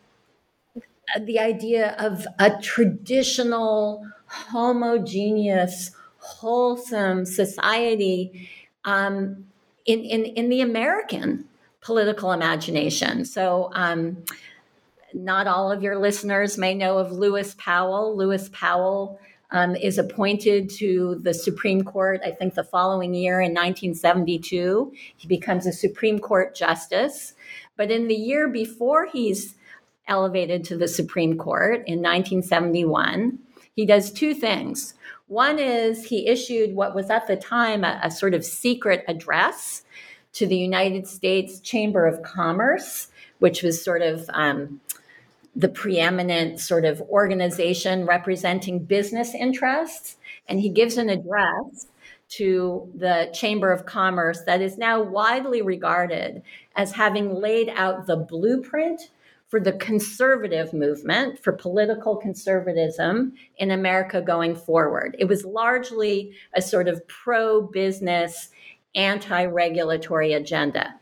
the 1.20 1.38
idea 1.38 1.96
of 1.98 2.26
a 2.38 2.60
traditional, 2.60 4.06
homogeneous, 4.26 5.90
wholesome 6.18 7.24
society 7.24 8.48
um, 8.84 9.44
in, 9.84 10.00
in, 10.00 10.24
in 10.24 10.48
the 10.48 10.60
American 10.60 11.46
political 11.80 12.32
imagination. 12.32 13.24
So, 13.24 13.70
um, 13.74 14.24
not 15.14 15.46
all 15.46 15.70
of 15.70 15.82
your 15.82 15.98
listeners 15.98 16.56
may 16.56 16.74
know 16.74 16.96
of 16.98 17.12
Lewis 17.12 17.54
Powell. 17.58 18.16
Lewis 18.16 18.48
Powell 18.50 19.20
um, 19.52 19.76
is 19.76 19.98
appointed 19.98 20.70
to 20.70 21.16
the 21.22 21.34
Supreme 21.34 21.84
Court, 21.84 22.20
I 22.24 22.32
think 22.32 22.54
the 22.54 22.64
following 22.64 23.14
year 23.14 23.40
in 23.40 23.52
1972. 23.52 24.92
He 25.16 25.28
becomes 25.28 25.66
a 25.66 25.72
Supreme 25.72 26.18
Court 26.18 26.54
justice. 26.56 27.34
But 27.76 27.90
in 27.90 28.08
the 28.08 28.14
year 28.14 28.48
before 28.48 29.06
he's 29.06 29.54
elevated 30.08 30.64
to 30.64 30.76
the 30.76 30.88
Supreme 30.88 31.38
Court 31.38 31.84
in 31.86 32.00
1971, 32.00 33.38
he 33.74 33.86
does 33.86 34.10
two 34.10 34.34
things. 34.34 34.94
One 35.28 35.58
is 35.58 36.04
he 36.04 36.28
issued 36.28 36.74
what 36.74 36.94
was 36.94 37.10
at 37.10 37.26
the 37.26 37.36
time 37.36 37.84
a, 37.84 38.00
a 38.02 38.10
sort 38.10 38.34
of 38.34 38.44
secret 38.44 39.04
address 39.06 39.82
to 40.34 40.46
the 40.46 40.56
United 40.56 41.06
States 41.06 41.60
Chamber 41.60 42.06
of 42.06 42.22
Commerce, 42.22 43.08
which 43.38 43.62
was 43.62 43.82
sort 43.82 44.02
of 44.02 44.28
um, 44.32 44.80
the 45.54 45.68
preeminent 45.68 46.60
sort 46.60 46.84
of 46.84 47.00
organization 47.02 48.06
representing 48.06 48.84
business 48.84 49.34
interests. 49.34 50.16
And 50.48 50.60
he 50.60 50.68
gives 50.68 50.96
an 50.96 51.08
address 51.08 51.86
to 52.30 52.90
the 52.94 53.30
Chamber 53.34 53.70
of 53.70 53.84
Commerce 53.84 54.40
that 54.46 54.62
is 54.62 54.78
now 54.78 55.02
widely 55.02 55.60
regarded 55.60 56.42
as 56.74 56.92
having 56.92 57.34
laid 57.34 57.68
out 57.70 58.06
the 58.06 58.16
blueprint 58.16 59.10
for 59.48 59.60
the 59.60 59.72
conservative 59.72 60.72
movement, 60.72 61.38
for 61.38 61.52
political 61.52 62.16
conservatism 62.16 63.34
in 63.58 63.70
America 63.70 64.22
going 64.22 64.56
forward. 64.56 65.14
It 65.18 65.26
was 65.26 65.44
largely 65.44 66.32
a 66.54 66.62
sort 66.62 66.88
of 66.88 67.06
pro 67.06 67.60
business, 67.60 68.48
anti 68.94 69.44
regulatory 69.44 70.32
agenda. 70.32 70.94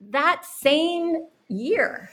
That 0.00 0.44
same 0.44 1.28
year, 1.46 2.10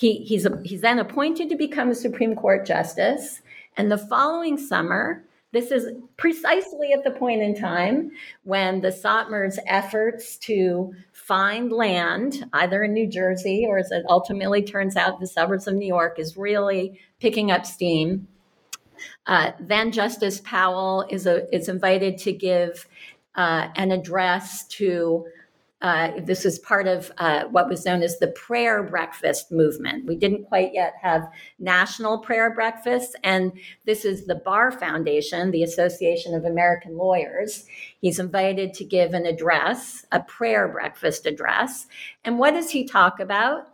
he, 0.00 0.24
he's, 0.24 0.46
he's 0.64 0.80
then 0.80 0.98
appointed 0.98 1.50
to 1.50 1.56
become 1.56 1.90
a 1.90 1.94
Supreme 1.94 2.34
Court 2.34 2.64
justice. 2.64 3.42
And 3.76 3.92
the 3.92 3.98
following 3.98 4.56
summer, 4.56 5.22
this 5.52 5.70
is 5.70 5.92
precisely 6.16 6.94
at 6.94 7.04
the 7.04 7.10
point 7.10 7.42
in 7.42 7.54
time 7.54 8.10
when 8.44 8.80
the 8.80 8.88
Satmar's 8.88 9.58
efforts 9.66 10.38
to 10.38 10.94
find 11.12 11.70
land, 11.70 12.46
either 12.54 12.82
in 12.82 12.94
New 12.94 13.08
Jersey 13.08 13.66
or 13.68 13.76
as 13.76 13.90
it 13.90 14.06
ultimately 14.08 14.62
turns 14.62 14.96
out, 14.96 15.20
the 15.20 15.26
suburbs 15.26 15.66
of 15.66 15.74
New 15.74 15.86
York, 15.86 16.18
is 16.18 16.34
really 16.34 16.98
picking 17.20 17.50
up 17.50 17.66
steam. 17.66 18.26
Uh, 19.26 19.52
then 19.60 19.92
Justice 19.92 20.40
Powell 20.42 21.04
is, 21.10 21.26
a, 21.26 21.54
is 21.54 21.68
invited 21.68 22.16
to 22.18 22.32
give 22.32 22.88
uh, 23.34 23.68
an 23.76 23.90
address 23.90 24.66
to 24.68 25.26
uh, 25.82 26.10
this 26.20 26.44
was 26.44 26.58
part 26.58 26.86
of 26.86 27.10
uh, 27.18 27.44
what 27.44 27.68
was 27.68 27.86
known 27.86 28.02
as 28.02 28.18
the 28.18 28.28
prayer 28.28 28.82
breakfast 28.82 29.50
movement. 29.50 30.06
We 30.06 30.16
didn't 30.16 30.44
quite 30.44 30.74
yet 30.74 30.94
have 31.00 31.30
national 31.58 32.18
prayer 32.18 32.54
breakfasts, 32.54 33.14
and 33.24 33.52
this 33.86 34.04
is 34.04 34.26
the 34.26 34.34
Bar 34.34 34.72
Foundation, 34.72 35.50
the 35.50 35.62
Association 35.62 36.34
of 36.34 36.44
American 36.44 36.98
Lawyers. 36.98 37.64
He's 38.00 38.18
invited 38.18 38.74
to 38.74 38.84
give 38.84 39.14
an 39.14 39.24
address, 39.24 40.04
a 40.12 40.20
prayer 40.20 40.68
breakfast 40.68 41.24
address. 41.24 41.86
And 42.24 42.38
what 42.38 42.52
does 42.52 42.70
he 42.70 42.84
talk 42.84 43.18
about? 43.18 43.68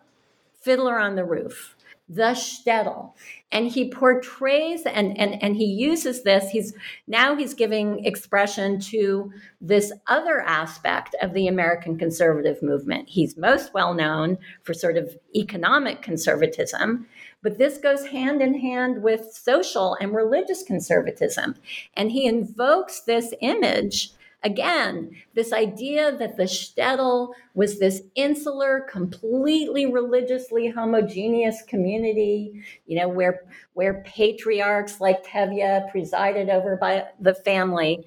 Fiddler 0.60 0.98
on 0.98 1.16
the 1.16 1.24
Roof 1.24 1.76
the 2.08 2.22
shtetl 2.34 3.12
and 3.52 3.70
he 3.70 3.88
portrays 3.88 4.82
and, 4.82 5.16
and 5.18 5.42
and 5.42 5.56
he 5.56 5.64
uses 5.64 6.24
this 6.24 6.50
he's 6.50 6.74
now 7.06 7.36
he's 7.36 7.54
giving 7.54 8.04
expression 8.04 8.80
to 8.80 9.32
this 9.60 9.92
other 10.08 10.40
aspect 10.40 11.14
of 11.22 11.32
the 11.32 11.46
american 11.46 11.96
conservative 11.98 12.62
movement. 12.62 13.08
He's 13.08 13.36
most 13.36 13.72
well 13.72 13.94
known 13.94 14.38
for 14.62 14.74
sort 14.74 14.96
of 14.96 15.16
economic 15.34 16.02
conservatism 16.02 17.06
but 17.46 17.58
this 17.58 17.78
goes 17.78 18.06
hand 18.06 18.42
in 18.42 18.58
hand 18.58 19.04
with 19.04 19.32
social 19.32 19.96
and 20.00 20.12
religious 20.12 20.64
conservatism. 20.64 21.54
And 21.94 22.10
he 22.10 22.26
invokes 22.26 23.02
this 23.02 23.32
image 23.40 24.10
Again, 24.42 25.10
this 25.34 25.52
idea 25.52 26.16
that 26.16 26.36
the 26.36 26.44
shtetl 26.44 27.32
was 27.54 27.78
this 27.78 28.02
insular, 28.14 28.86
completely 28.88 29.86
religiously 29.86 30.68
homogeneous 30.68 31.62
community, 31.62 32.62
you 32.86 32.98
know, 32.98 33.08
where 33.08 33.40
where 33.72 34.02
patriarchs 34.06 35.00
like 35.00 35.26
Tevye 35.26 35.90
presided 35.90 36.48
over 36.48 36.76
by 36.76 37.06
the 37.18 37.34
family. 37.34 38.06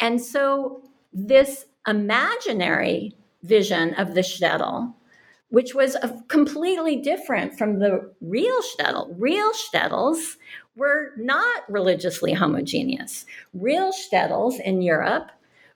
And 0.00 0.20
so 0.20 0.82
this 1.12 1.66
imaginary 1.86 3.14
vision 3.42 3.94
of 3.94 4.14
the 4.14 4.20
shtetl, 4.20 4.92
which 5.48 5.74
was 5.74 5.96
completely 6.28 6.96
different 6.96 7.56
from 7.56 7.78
the 7.78 8.12
real 8.20 8.60
shtetl. 8.62 9.14
Real 9.18 9.50
shtetls 9.52 10.36
were 10.76 11.12
not 11.16 11.62
religiously 11.68 12.32
homogeneous. 12.32 13.24
Real 13.54 13.92
shtetls 13.92 14.60
in 14.60 14.82
Europe 14.82 15.30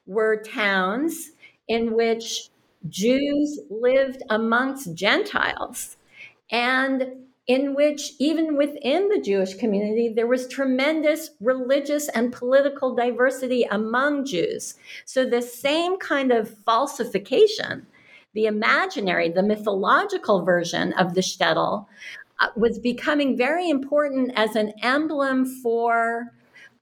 were 0.07 0.43
towns 0.43 1.31
in 1.69 1.95
which 1.95 2.51
Jews 2.89 3.61
lived 3.71 4.23
amongst 4.31 4.95
Gentiles 4.95 5.97
and 6.51 7.25
in 7.47 7.75
which, 7.75 8.13
even 8.19 8.57
within 8.57 9.09
the 9.09 9.21
Jewish 9.21 9.55
community, 9.55 10.09
there 10.09 10.27
was 10.27 10.49
tremendous 10.49 11.31
religious 11.41 12.09
and 12.09 12.33
political 12.33 12.95
diversity 12.95 13.65
among 13.65 14.25
Jews. 14.25 14.77
So, 15.05 15.29
the 15.29 15.43
same 15.43 15.99
kind 15.99 16.33
of 16.33 16.49
falsification, 16.65 17.87
the 18.33 18.47
imaginary, 18.47 19.29
the 19.29 19.43
mythological 19.43 20.43
version 20.43 20.95
of 20.95 21.15
the 21.15 21.21
shtetl, 21.21 21.87
uh, 22.41 22.49
was 22.57 22.79
becoming 22.79 23.37
very 23.37 23.69
important 23.69 24.33
as 24.37 24.57
an 24.57 24.73
emblem 24.83 25.45
for 25.63 26.33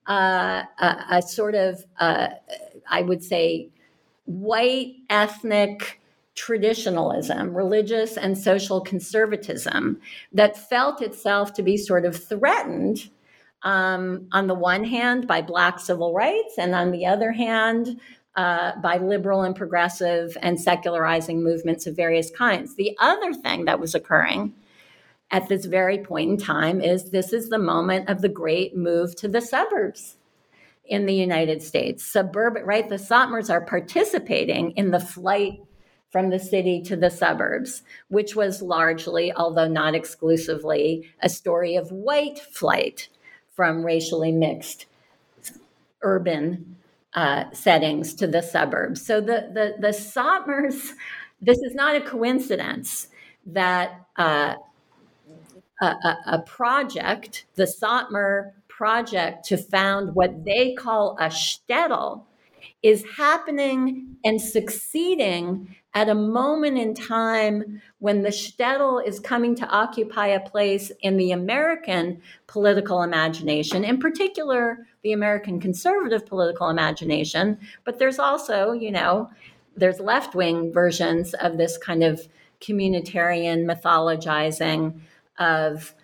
uh, 0.08 0.62
a, 0.80 1.04
a, 1.10 1.22
sort 1.22 1.54
of 1.54 1.84
uh, 1.98 2.28
I 2.88 3.02
would 3.02 3.22
say, 3.22 3.68
white 4.24 4.94
ethnic 5.10 6.00
traditionalism, 6.34 7.54
religious 7.54 8.16
and 8.16 8.36
social 8.36 8.80
conservatism 8.80 10.00
that 10.32 10.56
felt 10.56 11.02
itself 11.02 11.52
to 11.54 11.62
be 11.62 11.76
sort 11.76 12.04
of 12.04 12.16
threatened 12.16 13.10
um, 13.62 14.28
on 14.32 14.46
the 14.46 14.54
one 14.54 14.84
hand 14.84 15.26
by 15.26 15.42
Black 15.42 15.78
civil 15.78 16.12
rights, 16.14 16.54
and 16.58 16.74
on 16.74 16.90
the 16.90 17.06
other 17.06 17.32
hand, 17.32 18.00
uh, 18.34 18.72
by 18.80 18.96
liberal 18.96 19.42
and 19.42 19.54
progressive 19.54 20.36
and 20.40 20.60
secularizing 20.60 21.44
movements 21.44 21.86
of 21.86 21.94
various 21.94 22.30
kinds. 22.30 22.76
The 22.76 22.96
other 22.98 23.34
thing 23.34 23.66
that 23.66 23.78
was 23.78 23.94
occurring 23.94 24.54
at 25.30 25.48
this 25.48 25.66
very 25.66 25.98
point 25.98 26.30
in 26.30 26.36
time 26.38 26.80
is 26.80 27.10
this 27.10 27.32
is 27.32 27.50
the 27.50 27.58
moment 27.58 28.08
of 28.08 28.20
the 28.20 28.28
great 28.28 28.76
move 28.76 29.14
to 29.16 29.28
the 29.28 29.40
suburbs 29.40 30.16
in 30.84 31.06
the 31.06 31.14
United 31.14 31.62
States. 31.62 32.04
Suburban, 32.04 32.64
right? 32.64 32.88
The 32.88 32.96
Satmars 32.96 33.50
are 33.50 33.64
participating 33.64 34.72
in 34.72 34.90
the 34.90 35.00
flight 35.00 35.60
from 36.10 36.28
the 36.28 36.38
city 36.38 36.82
to 36.82 36.94
the 36.94 37.10
suburbs, 37.10 37.82
which 38.08 38.36
was 38.36 38.60
largely, 38.60 39.32
although 39.32 39.68
not 39.68 39.94
exclusively, 39.94 41.10
a 41.22 41.28
story 41.28 41.74
of 41.74 41.90
white 41.90 42.38
flight 42.38 43.08
from 43.54 43.84
racially 43.84 44.32
mixed 44.32 44.86
urban 46.02 46.76
uh, 47.14 47.44
settings 47.52 48.14
to 48.14 48.26
the 48.26 48.42
suburbs. 48.42 49.04
So 49.04 49.20
the 49.20 49.50
the 49.52 49.74
the 49.78 49.92
Satmars, 49.92 50.92
this 51.40 51.58
is 51.58 51.74
not 51.74 51.96
a 51.96 52.00
coincidence 52.00 53.08
that 53.46 54.06
uh, 54.16 54.54
a, 55.80 56.16
a, 56.26 56.38
project, 56.46 57.44
the 57.56 57.64
Satmar 57.64 58.52
project 58.82 59.44
to 59.44 59.56
found 59.56 60.12
what 60.16 60.44
they 60.44 60.74
call 60.74 61.16
a 61.20 61.26
shtetl 61.26 62.24
is 62.82 63.04
happening 63.16 64.16
and 64.24 64.42
succeeding 64.42 65.76
at 65.94 66.08
a 66.08 66.16
moment 66.16 66.76
in 66.76 66.92
time 66.92 67.80
when 68.00 68.22
the 68.22 68.30
shtetl 68.30 69.06
is 69.06 69.20
coming 69.20 69.54
to 69.54 69.64
occupy 69.68 70.26
a 70.26 70.40
place 70.40 70.90
in 71.00 71.16
the 71.16 71.30
American 71.30 72.20
political 72.48 73.04
imagination, 73.04 73.84
in 73.84 74.00
particular, 74.00 74.84
the 75.04 75.12
American 75.12 75.60
conservative 75.60 76.26
political 76.26 76.68
imagination. 76.68 77.56
But 77.84 78.00
there's 78.00 78.18
also, 78.18 78.72
you 78.72 78.90
know, 78.90 79.30
there's 79.76 80.00
left 80.00 80.34
wing 80.34 80.72
versions 80.72 81.34
of 81.34 81.56
this 81.56 81.78
kind 81.78 82.02
of 82.02 82.26
communitarian 82.60 83.64
mythologizing 83.64 85.02
of 85.38 85.94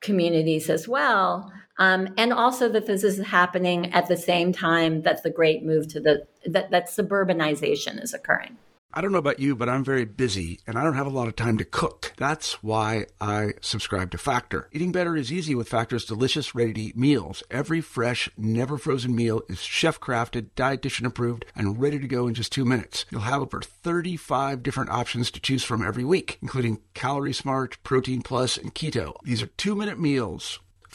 communities 0.00 0.70
as 0.70 0.88
well. 0.88 1.52
Um, 1.78 2.08
and 2.16 2.32
also 2.32 2.68
that 2.70 2.86
this 2.86 3.04
is 3.04 3.18
happening 3.18 3.92
at 3.92 4.08
the 4.08 4.16
same 4.16 4.52
time 4.52 5.02
that 5.02 5.22
the 5.22 5.30
great 5.30 5.62
move 5.62 5.88
to 5.88 6.00
the 6.00 6.26
that, 6.46 6.70
that 6.70 6.88
suburbanization 6.88 8.02
is 8.02 8.14
occurring. 8.14 8.56
I 8.96 9.02
don't 9.02 9.12
know 9.12 9.18
about 9.18 9.40
you, 9.40 9.54
but 9.54 9.68
I'm 9.68 9.84
very 9.84 10.06
busy 10.06 10.60
and 10.66 10.78
I 10.78 10.82
don't 10.82 10.94
have 10.94 11.06
a 11.06 11.10
lot 11.10 11.28
of 11.28 11.36
time 11.36 11.58
to 11.58 11.66
cook. 11.66 12.14
That's 12.16 12.62
why 12.62 13.04
I 13.20 13.52
subscribe 13.60 14.10
to 14.12 14.18
Factor. 14.18 14.70
Eating 14.72 14.90
better 14.90 15.14
is 15.14 15.30
easy 15.30 15.54
with 15.54 15.68
Factor's 15.68 16.06
delicious, 16.06 16.54
ready 16.54 16.72
to 16.72 16.80
eat 16.80 16.96
meals. 16.96 17.42
Every 17.50 17.82
fresh, 17.82 18.30
never 18.38 18.78
frozen 18.78 19.14
meal 19.14 19.42
is 19.50 19.60
chef 19.60 20.00
crafted, 20.00 20.48
dietitian 20.56 21.04
approved, 21.04 21.44
and 21.54 21.78
ready 21.78 21.98
to 21.98 22.08
go 22.08 22.26
in 22.26 22.32
just 22.32 22.52
two 22.52 22.64
minutes. 22.64 23.04
You'll 23.10 23.20
have 23.20 23.42
over 23.42 23.60
35 23.60 24.62
different 24.62 24.88
options 24.88 25.30
to 25.32 25.40
choose 25.40 25.62
from 25.62 25.86
every 25.86 26.04
week, 26.04 26.38
including 26.40 26.80
Calorie 26.94 27.34
Smart, 27.34 27.76
Protein 27.82 28.22
Plus, 28.22 28.56
and 28.56 28.74
Keto. 28.74 29.16
These 29.24 29.42
are 29.42 29.48
two 29.58 29.74
minute 29.74 30.00
meals 30.00 30.60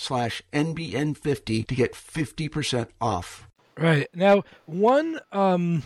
slash 0.00 0.42
NBN50 0.52 1.66
to 1.66 1.74
get 1.74 1.92
50% 1.92 2.88
off. 3.00 3.48
Right. 3.76 4.08
Now, 4.14 4.42
one 4.66 5.20
um 5.32 5.82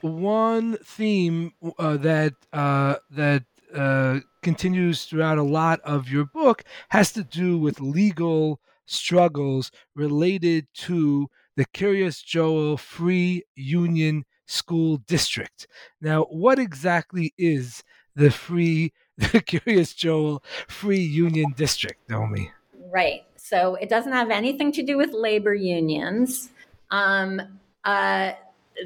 one 0.00 0.78
theme 0.78 1.52
uh, 1.78 1.96
that 1.98 2.34
uh, 2.52 2.96
that 3.10 3.44
uh, 3.74 4.20
continues 4.42 5.04
throughout 5.04 5.38
a 5.38 5.42
lot 5.42 5.80
of 5.82 6.08
your 6.08 6.24
book 6.24 6.64
has 6.88 7.12
to 7.12 7.22
do 7.22 7.58
with 7.58 7.80
legal 7.80 8.60
struggles 8.86 9.70
related 9.94 10.66
to 10.74 11.28
the 11.56 11.66
Kiryas 11.66 12.24
Joel 12.24 12.76
Free 12.76 13.44
Union 13.54 14.24
School 14.46 14.96
District. 14.96 15.66
Now, 16.00 16.24
what 16.24 16.58
exactly 16.58 17.34
is 17.36 17.84
the 18.16 18.30
Free 18.30 18.92
the 19.18 19.40
Kiryas 19.40 19.94
Joel 19.94 20.42
Free 20.66 21.02
Union 21.02 21.52
District, 21.56 22.00
Nomi? 22.08 22.50
Right. 22.90 23.24
So 23.36 23.76
it 23.76 23.88
doesn't 23.88 24.12
have 24.12 24.30
anything 24.30 24.72
to 24.72 24.82
do 24.82 24.96
with 24.96 25.12
labor 25.12 25.54
unions. 25.54 26.50
Um, 26.90 27.40
uh, 27.84 28.32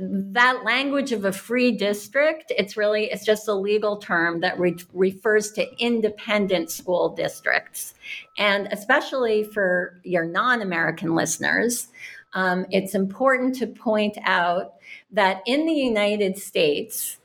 that 0.01 0.65
language 0.65 1.13
of 1.13 1.25
a 1.25 1.33
free 1.33 1.71
district 1.71 2.53
it's 2.57 2.77
really 2.77 3.05
it's 3.05 3.25
just 3.25 3.47
a 3.47 3.55
legal 3.55 3.97
term 3.97 4.41
that 4.41 4.59
re- 4.59 4.77
refers 4.93 5.53
to 5.53 5.67
independent 5.79 6.71
school 6.71 7.11
districts 7.11 7.95
and 8.39 8.67
especially 8.73 9.45
for 9.45 10.01
your 10.03 10.25
non-american 10.25 11.15
listeners 11.15 11.89
um, 12.33 12.67
it's 12.71 12.95
important 12.95 13.55
to 13.55 13.67
point 13.67 14.17
out 14.25 14.75
that 15.13 15.43
in 15.47 15.67
the 15.67 15.73
united 15.73 16.37
states 16.37 17.19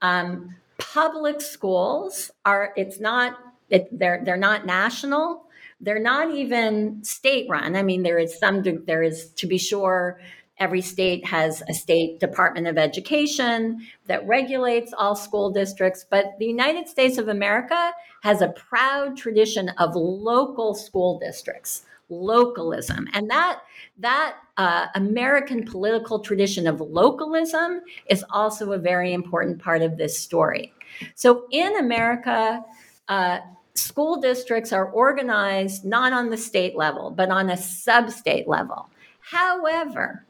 um, 0.00 0.54
public 0.78 1.40
schools 1.40 2.30
are 2.44 2.72
it's 2.76 3.00
not 3.00 3.38
it, 3.70 3.88
they're 3.98 4.22
they're 4.24 4.36
not 4.36 4.64
national 4.64 5.44
they're 5.84 6.00
not 6.00 6.34
even 6.34 7.02
state 7.04 7.46
run 7.48 7.76
i 7.76 7.82
mean 7.82 8.02
there 8.02 8.18
is 8.18 8.38
some 8.38 8.62
there 8.86 9.02
is 9.02 9.30
to 9.32 9.46
be 9.46 9.58
sure 9.58 10.18
Every 10.58 10.82
state 10.82 11.26
has 11.26 11.64
a 11.68 11.74
state 11.74 12.20
Department 12.20 12.68
of 12.68 12.78
Education 12.78 13.84
that 14.06 14.24
regulates 14.26 14.92
all 14.96 15.16
school 15.16 15.50
districts, 15.50 16.06
but 16.08 16.26
the 16.38 16.46
United 16.46 16.88
States 16.88 17.18
of 17.18 17.26
America 17.26 17.92
has 18.22 18.40
a 18.40 18.48
proud 18.48 19.16
tradition 19.16 19.70
of 19.78 19.96
local 19.96 20.72
school 20.74 21.18
districts, 21.18 21.86
localism. 22.08 23.08
And 23.14 23.28
that 23.30 23.62
that 23.98 24.36
uh, 24.56 24.86
American 24.94 25.64
political 25.64 26.20
tradition 26.20 26.68
of 26.68 26.80
localism 26.80 27.80
is 28.08 28.24
also 28.30 28.72
a 28.72 28.78
very 28.78 29.12
important 29.12 29.60
part 29.60 29.82
of 29.82 29.96
this 29.96 30.16
story. 30.16 30.72
So 31.16 31.46
in 31.50 31.76
America, 31.78 32.62
uh, 33.08 33.40
school 33.74 34.20
districts 34.20 34.72
are 34.72 34.86
organized 34.86 35.84
not 35.84 36.12
on 36.12 36.30
the 36.30 36.36
state 36.36 36.76
level, 36.76 37.10
but 37.10 37.30
on 37.30 37.50
a 37.50 37.56
sub 37.56 38.10
state 38.10 38.46
level. 38.48 38.88
However, 39.20 40.24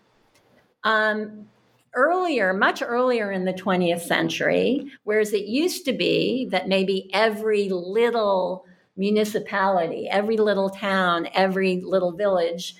um, 0.83 1.47
earlier, 1.95 2.53
much 2.53 2.83
earlier 2.83 3.31
in 3.31 3.45
the 3.45 3.53
20th 3.53 4.03
century, 4.03 4.91
whereas 5.05 5.33
it 5.33 5.45
used 5.45 5.85
to 5.85 5.93
be 5.93 6.47
that 6.51 6.69
maybe 6.69 7.11
every 7.13 7.69
little 7.69 8.67
municipality, 8.97 10.09
every 10.09 10.37
little 10.37 10.71
town, 10.71 11.29
every 11.35 11.81
little 11.81 12.13
village 12.13 12.77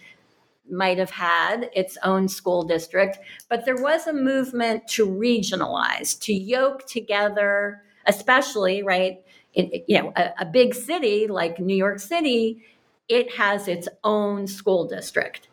might 0.71 0.99
have 0.99 1.11
had 1.11 1.69
its 1.75 1.99
own 2.03 2.29
school 2.29 2.63
district, 2.63 3.19
but 3.49 3.65
there 3.65 3.77
was 3.77 4.07
a 4.07 4.13
movement 4.13 4.87
to 4.89 5.07
regionalize, 5.07 6.19
to 6.21 6.33
yoke 6.33 6.87
together, 6.87 7.83
especially, 8.07 8.83
right? 8.83 9.24
You 9.55 10.03
know, 10.03 10.13
a, 10.17 10.31
a 10.41 10.47
big 10.47 10.75
city 10.75 11.27
like 11.27 11.59
New 11.59 11.77
York 11.77 12.01
City, 12.01 12.63
it 13.09 13.33
has 13.35 13.69
its 13.69 13.89
own 14.03 14.47
school 14.47 14.87
district. 14.87 15.49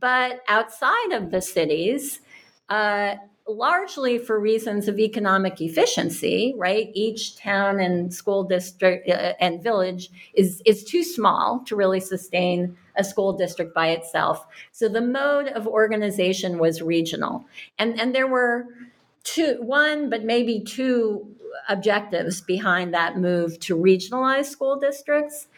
But 0.00 0.42
outside 0.48 1.12
of 1.12 1.30
the 1.30 1.42
cities, 1.42 2.20
uh, 2.68 3.16
largely 3.46 4.18
for 4.18 4.40
reasons 4.40 4.88
of 4.88 4.98
economic 4.98 5.60
efficiency, 5.60 6.54
right? 6.56 6.90
Each 6.94 7.36
town 7.36 7.78
and 7.78 8.12
school 8.12 8.44
district 8.44 9.08
uh, 9.08 9.34
and 9.38 9.62
village 9.62 10.10
is 10.34 10.62
is 10.64 10.84
too 10.84 11.02
small 11.02 11.62
to 11.66 11.76
really 11.76 12.00
sustain 12.00 12.76
a 12.96 13.04
school 13.04 13.32
district 13.32 13.74
by 13.74 13.88
itself. 13.88 14.46
So 14.72 14.88
the 14.88 15.02
mode 15.02 15.48
of 15.48 15.66
organization 15.66 16.58
was 16.58 16.80
regional, 16.80 17.44
and 17.78 18.00
and 18.00 18.14
there 18.14 18.26
were 18.26 18.66
two, 19.24 19.56
one, 19.60 20.08
but 20.08 20.24
maybe 20.24 20.60
two 20.60 21.26
objectives 21.68 22.40
behind 22.40 22.92
that 22.94 23.18
move 23.18 23.58
to 23.60 23.76
regionalize 23.76 24.46
school 24.46 24.76
districts. 24.76 25.48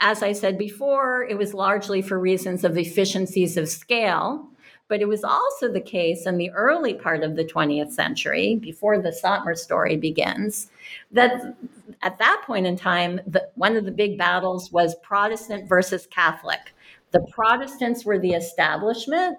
As 0.00 0.22
I 0.22 0.32
said 0.32 0.58
before, 0.58 1.24
it 1.24 1.38
was 1.38 1.54
largely 1.54 2.02
for 2.02 2.18
reasons 2.18 2.64
of 2.64 2.76
efficiencies 2.76 3.56
of 3.56 3.68
scale, 3.68 4.48
but 4.88 5.00
it 5.00 5.08
was 5.08 5.24
also 5.24 5.72
the 5.72 5.80
case 5.80 6.26
in 6.26 6.36
the 6.36 6.50
early 6.50 6.94
part 6.94 7.22
of 7.22 7.36
the 7.36 7.44
20th 7.44 7.92
century, 7.92 8.56
before 8.56 8.98
the 8.98 9.10
Satmar 9.10 9.56
story 9.56 9.96
begins, 9.96 10.70
that 11.12 11.56
at 12.02 12.18
that 12.18 12.42
point 12.44 12.66
in 12.66 12.76
time, 12.76 13.20
the, 13.26 13.48
one 13.54 13.76
of 13.76 13.84
the 13.84 13.92
big 13.92 14.18
battles 14.18 14.72
was 14.72 14.96
Protestant 14.96 15.68
versus 15.68 16.06
Catholic. 16.10 16.74
The 17.12 17.26
Protestants 17.30 18.04
were 18.04 18.18
the 18.18 18.32
establishment. 18.32 19.38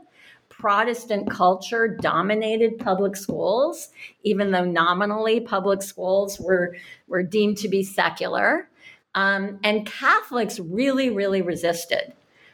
Protestant 0.64 1.30
culture 1.30 1.90
dominated 1.90 2.80
public 2.80 3.18
schools, 3.18 3.90
even 4.24 4.52
though 4.52 4.64
nominally 4.64 5.42
public 5.42 5.82
schools 5.82 6.40
were, 6.40 6.78
were 7.10 7.22
deemed 7.22 7.58
to 7.58 7.68
be 7.68 7.84
secular. 7.84 8.70
Um, 9.14 9.60
and 9.66 9.86
Catholics 9.86 10.62
really, 10.62 11.10
really 11.10 11.42
resisted 11.42 12.14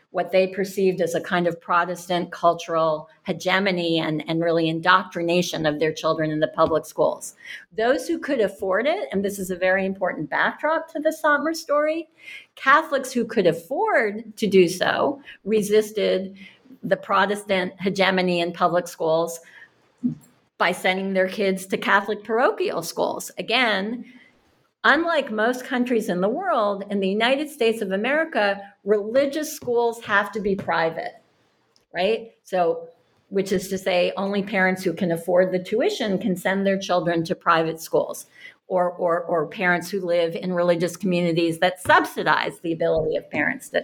what 0.10 0.32
they 0.32 0.48
perceived 0.48 1.02
as 1.02 1.14
a 1.14 1.22
kind 1.22 1.46
of 1.46 1.62
Protestant 1.62 2.32
cultural 2.32 3.10
hegemony 3.28 4.00
and, 4.00 4.24
and 4.28 4.44
really 4.44 4.68
indoctrination 4.68 5.68
of 5.68 5.80
their 5.80 5.94
children 5.94 6.32
in 6.32 6.40
the 6.40 6.48
public 6.48 6.88
schools. 6.88 7.36
Those 7.78 8.08
who 8.08 8.18
could 8.18 8.42
afford 8.42 8.88
it, 8.88 9.08
and 9.12 9.24
this 9.24 9.38
is 9.38 9.52
a 9.52 9.56
very 9.56 9.86
important 9.86 10.32
backdrop 10.32 10.92
to 10.94 11.00
the 11.00 11.16
Satmar 11.24 11.56
story, 11.56 12.10
Catholics 12.56 13.12
who 13.12 13.24
could 13.24 13.46
afford 13.46 14.36
to 14.38 14.48
do 14.48 14.68
so 14.68 15.22
resisted 15.44 16.36
the 16.84 16.98
Protestant 16.98 17.74
hegemony 17.80 18.42
in 18.42 18.54
public 18.54 18.88
schools 18.88 19.40
by 20.58 20.72
sending 20.72 21.14
their 21.14 21.28
kids 21.28 21.66
to 21.68 21.78
Catholic 21.78 22.24
parochial 22.24 22.82
schools. 22.82 23.32
Again, 23.38 24.06
Unlike 24.86 25.32
most 25.32 25.66
countries 25.66 26.08
in 26.08 26.22
the 26.22 26.30
world, 26.30 26.86
in 26.90 27.02
the 27.02 27.10
United 27.10 27.50
States 27.50 27.82
of 27.82 27.92
America, 27.92 28.62
religious 28.86 29.54
schools 29.54 30.02
have 30.06 30.32
to 30.32 30.40
be 30.40 30.56
private, 30.56 31.22
right? 31.94 32.32
So, 32.44 32.88
which 33.28 33.52
is 33.52 33.68
to 33.68 33.78
say, 33.78 34.14
only 34.16 34.42
parents 34.42 34.82
who 34.82 34.94
can 34.94 35.12
afford 35.12 35.52
the 35.52 35.62
tuition 35.62 36.18
can 36.18 36.36
send 36.36 36.66
their 36.66 36.80
children 36.80 37.26
to 37.26 37.36
private 37.36 37.82
schools 37.82 38.26
or, 38.70 38.92
or, 38.92 39.22
or 39.24 39.48
parents 39.48 39.90
who 39.90 40.00
live 40.00 40.36
in 40.36 40.54
religious 40.54 40.96
communities 40.96 41.58
that 41.58 41.82
subsidize 41.82 42.60
the 42.60 42.72
ability 42.72 43.16
of 43.16 43.30
parents 43.32 43.70
to. 43.70 43.84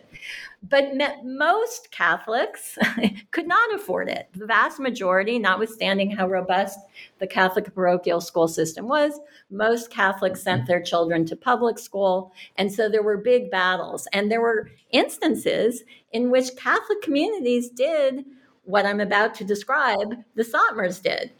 But 0.61 0.93
most 1.23 1.91
Catholics 1.91 2.77
could 3.31 3.47
not 3.47 3.73
afford 3.73 4.09
it. 4.09 4.29
The 4.35 4.45
vast 4.45 4.79
majority, 4.79 5.39
notwithstanding 5.39 6.11
how 6.11 6.27
robust 6.27 6.79
the 7.17 7.25
Catholic 7.25 7.73
parochial 7.73 8.21
school 8.21 8.47
system 8.47 8.87
was, 8.87 9.19
most 9.49 9.89
Catholics 9.89 10.43
sent 10.43 10.61
mm-hmm. 10.61 10.67
their 10.67 10.81
children 10.81 11.25
to 11.25 11.35
public 11.35 11.79
school. 11.79 12.31
And 12.57 12.71
so 12.71 12.87
there 12.87 13.03
were 13.03 13.17
big 13.17 13.49
battles. 13.49 14.07
And 14.13 14.31
there 14.31 14.41
were 14.41 14.69
instances 14.91 15.83
in 16.13 16.29
which 16.29 16.55
Catholic 16.55 17.01
communities 17.01 17.69
did 17.69 18.23
what 18.65 18.85
I'm 18.85 18.99
about 18.99 19.33
to 19.35 19.43
describe, 19.43 20.15
the 20.35 20.43
Satmars 20.43 21.01
did. 21.01 21.31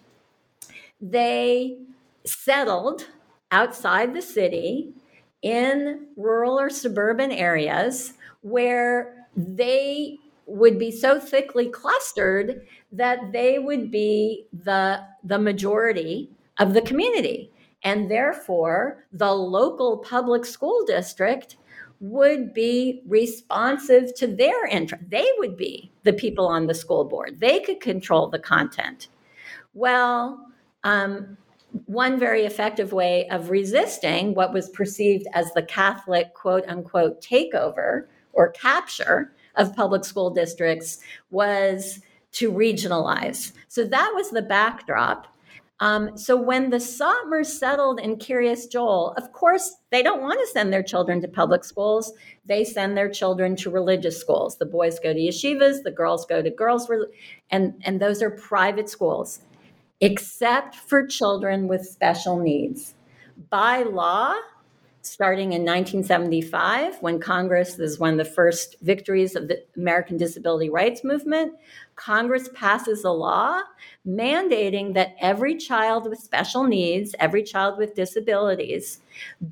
They 0.99 1.77
settled 2.25 3.07
outside 3.51 4.13
the 4.13 4.21
city 4.21 4.93
in 5.41 6.07
rural 6.15 6.59
or 6.59 6.69
suburban 6.69 7.31
areas 7.31 8.13
where 8.41 9.27
they 9.35 10.17
would 10.47 10.77
be 10.77 10.91
so 10.91 11.19
thickly 11.19 11.69
clustered 11.69 12.65
that 12.91 13.31
they 13.31 13.59
would 13.59 13.91
be 13.91 14.45
the, 14.53 15.01
the 15.23 15.39
majority 15.39 16.29
of 16.59 16.73
the 16.73 16.81
community. 16.81 17.51
And 17.83 18.09
therefore, 18.09 19.05
the 19.11 19.33
local 19.33 19.97
public 19.97 20.45
school 20.45 20.83
district 20.85 21.57
would 21.99 22.53
be 22.53 23.01
responsive 23.07 24.13
to 24.15 24.27
their 24.27 24.65
interest. 24.67 25.09
They 25.09 25.27
would 25.37 25.55
be 25.55 25.91
the 26.03 26.13
people 26.13 26.47
on 26.47 26.67
the 26.67 26.73
school 26.73 27.05
board, 27.05 27.39
they 27.39 27.59
could 27.59 27.79
control 27.79 28.29
the 28.29 28.39
content. 28.39 29.07
Well, 29.73 30.47
um, 30.83 31.37
one 31.85 32.19
very 32.19 32.45
effective 32.45 32.93
way 32.93 33.27
of 33.29 33.49
resisting 33.49 34.33
what 34.33 34.53
was 34.53 34.69
perceived 34.69 35.27
as 35.33 35.51
the 35.53 35.63
Catholic 35.63 36.33
quote 36.33 36.65
unquote 36.67 37.21
takeover 37.21 38.05
or 38.33 38.51
capture 38.51 39.33
of 39.55 39.75
public 39.75 40.03
school 40.05 40.29
districts 40.29 40.99
was 41.31 41.99
to 42.33 42.51
regionalize. 42.51 43.53
So 43.67 43.85
that 43.85 44.11
was 44.13 44.29
the 44.29 44.41
backdrop. 44.41 45.27
Um, 45.81 46.17
so 46.17 46.37
when 46.37 46.69
the 46.69 46.77
Satmars 46.77 47.47
settled 47.47 47.99
in 47.99 48.15
Kiryas 48.15 48.71
Joel, 48.71 49.13
of 49.17 49.33
course, 49.33 49.75
they 49.91 50.01
don't 50.01 50.21
want 50.21 50.39
to 50.39 50.47
send 50.47 50.71
their 50.71 50.83
children 50.83 51.21
to 51.21 51.27
public 51.27 51.65
schools. 51.65 52.13
They 52.45 52.63
send 52.63 52.95
their 52.95 53.09
children 53.09 53.57
to 53.57 53.69
religious 53.69 54.19
schools. 54.19 54.57
The 54.57 54.65
boys 54.65 54.99
go 54.99 55.13
to 55.13 55.19
yeshivas, 55.19 55.83
the 55.83 55.91
girls 55.91 56.25
go 56.25 56.41
to 56.41 56.49
girls, 56.49 56.89
and, 57.49 57.81
and 57.83 57.99
those 57.99 58.21
are 58.21 58.29
private 58.29 58.89
schools 58.89 59.41
except 60.05 60.75
for 60.75 61.05
children 61.05 61.67
with 61.67 61.85
special 61.85 62.39
needs. 62.39 62.93
By 63.49 63.83
law, 63.83 64.35
starting 65.01 65.53
in 65.53 65.61
1975, 65.61 67.01
when 67.01 67.19
Congress 67.19 67.77
is 67.79 67.99
one 67.99 68.11
of 68.11 68.17
the 68.17 68.31
first 68.31 68.75
victories 68.81 69.35
of 69.35 69.47
the 69.47 69.63
American 69.75 70.17
Disability 70.17 70.69
Rights 70.69 71.03
Movement, 71.03 71.53
Congress 71.95 72.49
passes 72.53 73.03
a 73.03 73.11
law 73.11 73.61
mandating 74.07 74.93
that 74.93 75.15
every 75.19 75.55
child 75.55 76.09
with 76.09 76.19
special 76.19 76.63
needs, 76.63 77.15
every 77.19 77.43
child 77.43 77.77
with 77.77 77.95
disabilities, 77.95 78.99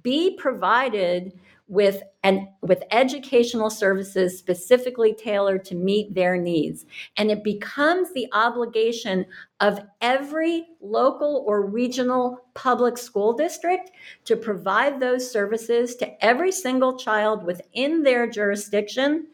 be 0.02 0.36
provided 0.38 1.34
with 1.68 2.04
and 2.24 2.48
with 2.62 2.84
educational 2.92 3.70
services 3.70 4.38
specifically 4.38 5.14
tailored 5.14 5.66
to 5.66 5.76
meet 5.76 6.14
their 6.14 6.38
needs. 6.38 6.86
And 7.18 7.32
it 7.32 7.44
becomes 7.44 8.14
the 8.14 8.28
obligation 8.34 9.26
of 9.60 9.80
every 10.02 10.68
local 10.82 11.44
or 11.48 11.66
regional 11.66 12.46
public 12.54 12.98
school 12.98 13.34
district 13.34 13.92
to 14.26 14.36
provide 14.36 15.00
those 15.00 15.30
services 15.30 15.96
to 15.96 16.26
every 16.26 16.52
single 16.52 16.98
child 16.98 17.46
within 17.46 18.04
their 18.04 18.28
jurisdiction 18.28 19.28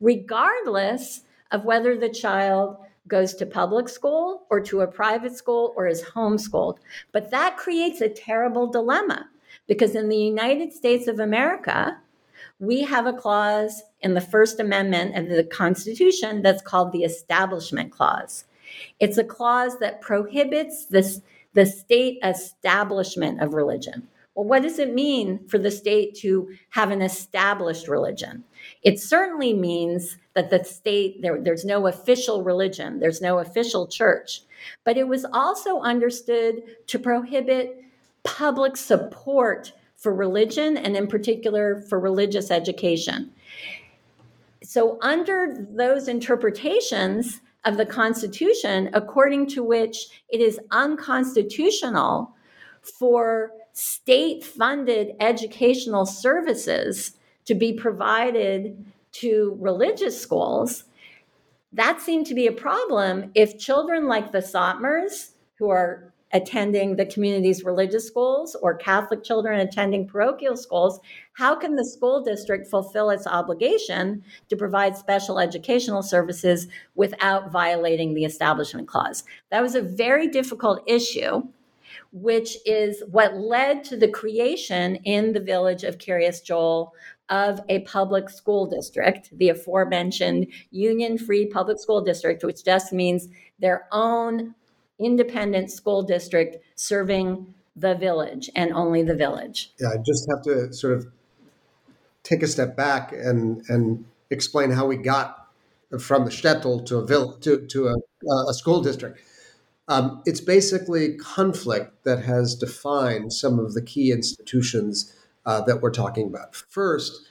regardless 0.00 1.22
of 1.52 1.64
whether 1.64 1.96
the 1.96 2.08
child 2.08 2.76
goes 3.08 3.34
to 3.34 3.46
public 3.46 3.88
school 3.88 4.46
or 4.50 4.60
to 4.60 4.80
a 4.80 4.86
private 4.86 5.34
school 5.34 5.72
or 5.76 5.86
is 5.86 6.02
homeschooled. 6.02 6.78
But 7.12 7.30
that 7.30 7.56
creates 7.56 8.00
a 8.00 8.08
terrible 8.08 8.66
dilemma 8.66 9.28
because 9.66 9.94
in 9.94 10.08
the 10.08 10.16
United 10.16 10.72
States 10.72 11.06
of 11.08 11.18
America, 11.18 11.98
we 12.58 12.82
have 12.82 13.06
a 13.06 13.12
clause 13.12 13.82
in 14.00 14.14
the 14.14 14.20
First 14.20 14.60
Amendment 14.60 15.16
of 15.16 15.28
the 15.28 15.44
Constitution 15.44 16.42
that's 16.42 16.62
called 16.62 16.92
the 16.92 17.04
Establishment 17.04 17.92
Clause. 17.92 18.44
It's 19.00 19.18
a 19.18 19.24
clause 19.24 19.78
that 19.78 20.00
prohibits 20.00 20.86
this, 20.86 21.20
the 21.54 21.66
state 21.66 22.18
establishment 22.22 23.42
of 23.42 23.54
religion. 23.54 24.08
Well, 24.34 24.44
what 24.44 24.62
does 24.62 24.78
it 24.78 24.92
mean 24.92 25.48
for 25.48 25.56
the 25.56 25.70
state 25.70 26.14
to 26.16 26.50
have 26.70 26.90
an 26.90 27.00
established 27.00 27.88
religion? 27.88 28.44
It 28.82 29.00
certainly 29.00 29.54
means 29.54 30.18
that 30.34 30.50
the 30.50 30.62
state, 30.62 31.22
there, 31.22 31.40
there's 31.40 31.64
no 31.64 31.86
official 31.86 32.42
religion, 32.42 33.00
there's 33.00 33.22
no 33.22 33.38
official 33.38 33.86
church. 33.86 34.42
But 34.84 34.98
it 34.98 35.08
was 35.08 35.24
also 35.24 35.80
understood 35.80 36.62
to 36.88 36.98
prohibit 36.98 37.82
public 38.26 38.76
support 38.76 39.72
for 39.96 40.14
religion 40.14 40.76
and, 40.76 40.96
in 40.96 41.06
particular, 41.06 41.80
for 41.88 41.98
religious 41.98 42.50
education. 42.50 43.30
So, 44.62 44.98
under 45.00 45.66
those 45.70 46.08
interpretations 46.08 47.40
of 47.64 47.76
the 47.76 47.86
Constitution, 47.86 48.90
according 48.92 49.46
to 49.48 49.62
which 49.62 50.08
it 50.28 50.40
is 50.40 50.60
unconstitutional 50.70 52.34
for 52.82 53.50
state 53.72 54.44
funded 54.44 55.14
educational 55.20 56.06
services 56.06 57.12
to 57.44 57.54
be 57.54 57.72
provided 57.72 58.84
to 59.12 59.56
religious 59.60 60.20
schools, 60.20 60.84
that 61.72 62.00
seemed 62.00 62.26
to 62.26 62.34
be 62.34 62.46
a 62.46 62.52
problem 62.52 63.30
if 63.34 63.58
children 63.58 64.06
like 64.06 64.32
the 64.32 64.38
Satmars, 64.38 65.32
who 65.58 65.68
are 65.68 66.12
attending 66.36 66.96
the 66.96 67.06
community's 67.06 67.64
religious 67.64 68.06
schools 68.06 68.54
or 68.60 68.76
Catholic 68.76 69.24
children 69.24 69.58
attending 69.58 70.06
parochial 70.06 70.56
schools, 70.56 71.00
how 71.32 71.56
can 71.56 71.74
the 71.74 71.84
school 71.84 72.22
district 72.22 72.68
fulfill 72.68 73.08
its 73.08 73.26
obligation 73.26 74.22
to 74.50 74.56
provide 74.56 74.96
special 74.96 75.38
educational 75.38 76.02
services 76.02 76.68
without 76.94 77.50
violating 77.50 78.12
the 78.12 78.24
Establishment 78.24 78.86
Clause? 78.86 79.24
That 79.50 79.62
was 79.62 79.74
a 79.74 79.80
very 79.80 80.28
difficult 80.28 80.82
issue, 80.86 81.42
which 82.12 82.58
is 82.66 83.02
what 83.10 83.38
led 83.38 83.82
to 83.84 83.96
the 83.96 84.08
creation 84.08 84.96
in 84.96 85.32
the 85.32 85.40
village 85.40 85.84
of 85.84 85.96
Kiryas 85.96 86.44
Joel 86.44 86.92
of 87.30 87.60
a 87.70 87.80
public 87.80 88.28
school 88.28 88.66
district, 88.66 89.30
the 89.36 89.48
aforementioned 89.48 90.46
union 90.70 91.16
free 91.16 91.46
public 91.46 91.80
school 91.80 92.04
district, 92.04 92.44
which 92.44 92.62
just 92.62 92.92
means 92.92 93.28
their 93.58 93.88
own 93.90 94.54
independent 94.98 95.70
school 95.70 96.02
district 96.02 96.56
serving 96.74 97.54
the 97.74 97.94
village 97.94 98.50
and 98.54 98.72
only 98.72 99.02
the 99.02 99.14
village. 99.14 99.72
Yeah, 99.78 99.88
I 99.88 99.96
just 99.98 100.26
have 100.30 100.42
to 100.44 100.72
sort 100.72 100.94
of 100.94 101.06
take 102.22 102.42
a 102.42 102.46
step 102.46 102.76
back 102.76 103.12
and 103.12 103.62
and 103.68 104.04
explain 104.30 104.70
how 104.70 104.86
we 104.86 104.96
got 104.96 105.48
from 106.00 106.24
the 106.24 106.30
shtetl 106.30 106.84
to 106.86 106.96
a 106.96 107.06
vill- 107.06 107.34
to 107.38 107.66
to 107.66 107.88
a, 107.88 108.50
a 108.50 108.54
school 108.54 108.82
district. 108.82 109.20
Um, 109.88 110.22
it's 110.26 110.40
basically 110.40 111.14
conflict 111.16 112.04
that 112.04 112.24
has 112.24 112.56
defined 112.56 113.32
some 113.32 113.60
of 113.60 113.74
the 113.74 113.82
key 113.82 114.10
institutions 114.10 115.14
uh, 115.44 115.60
that 115.60 115.80
we're 115.80 115.92
talking 115.92 116.26
about. 116.26 116.56
First, 116.56 117.28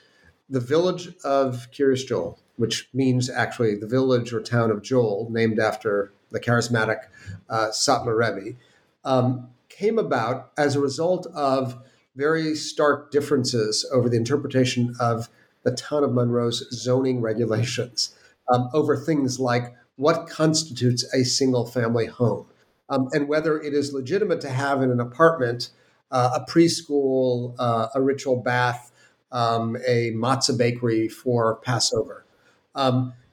the 0.48 0.60
village 0.60 1.14
of 1.22 1.68
Kiryas 1.70 2.06
Joel, 2.06 2.38
which 2.56 2.88
means 2.94 3.28
actually 3.28 3.74
the 3.74 3.86
village 3.86 4.32
or 4.32 4.40
town 4.40 4.70
of 4.70 4.82
Joel, 4.82 5.28
named 5.30 5.58
after 5.58 6.12
the 6.30 6.40
charismatic 6.40 6.98
uh, 7.48 7.68
Satmar 7.68 8.16
Rebbe, 8.16 8.56
um, 9.04 9.48
came 9.68 9.98
about 9.98 10.50
as 10.58 10.74
a 10.74 10.80
result 10.80 11.26
of 11.34 11.78
very 12.14 12.54
stark 12.54 13.10
differences 13.10 13.88
over 13.92 14.08
the 14.08 14.16
interpretation 14.16 14.94
of 14.98 15.28
the 15.62 15.70
town 15.70 16.04
of 16.04 16.12
Monroe's 16.12 16.66
zoning 16.72 17.20
regulations 17.20 18.14
um, 18.52 18.70
over 18.72 18.96
things 18.96 19.38
like 19.38 19.74
what 19.96 20.28
constitutes 20.28 21.04
a 21.12 21.24
single 21.24 21.66
family 21.66 22.06
home 22.06 22.46
um, 22.88 23.08
and 23.12 23.28
whether 23.28 23.60
it 23.60 23.74
is 23.74 23.92
legitimate 23.92 24.40
to 24.40 24.50
have 24.50 24.82
in 24.82 24.90
an 24.90 25.00
apartment 25.00 25.70
uh, 26.10 26.30
a 26.36 26.50
preschool, 26.50 27.54
uh, 27.58 27.88
a 27.94 28.00
ritual 28.00 28.36
bath, 28.36 28.92
um, 29.32 29.76
a 29.86 30.12
matzah 30.12 30.56
bakery 30.56 31.08
for 31.08 31.56
Passover. 31.56 32.24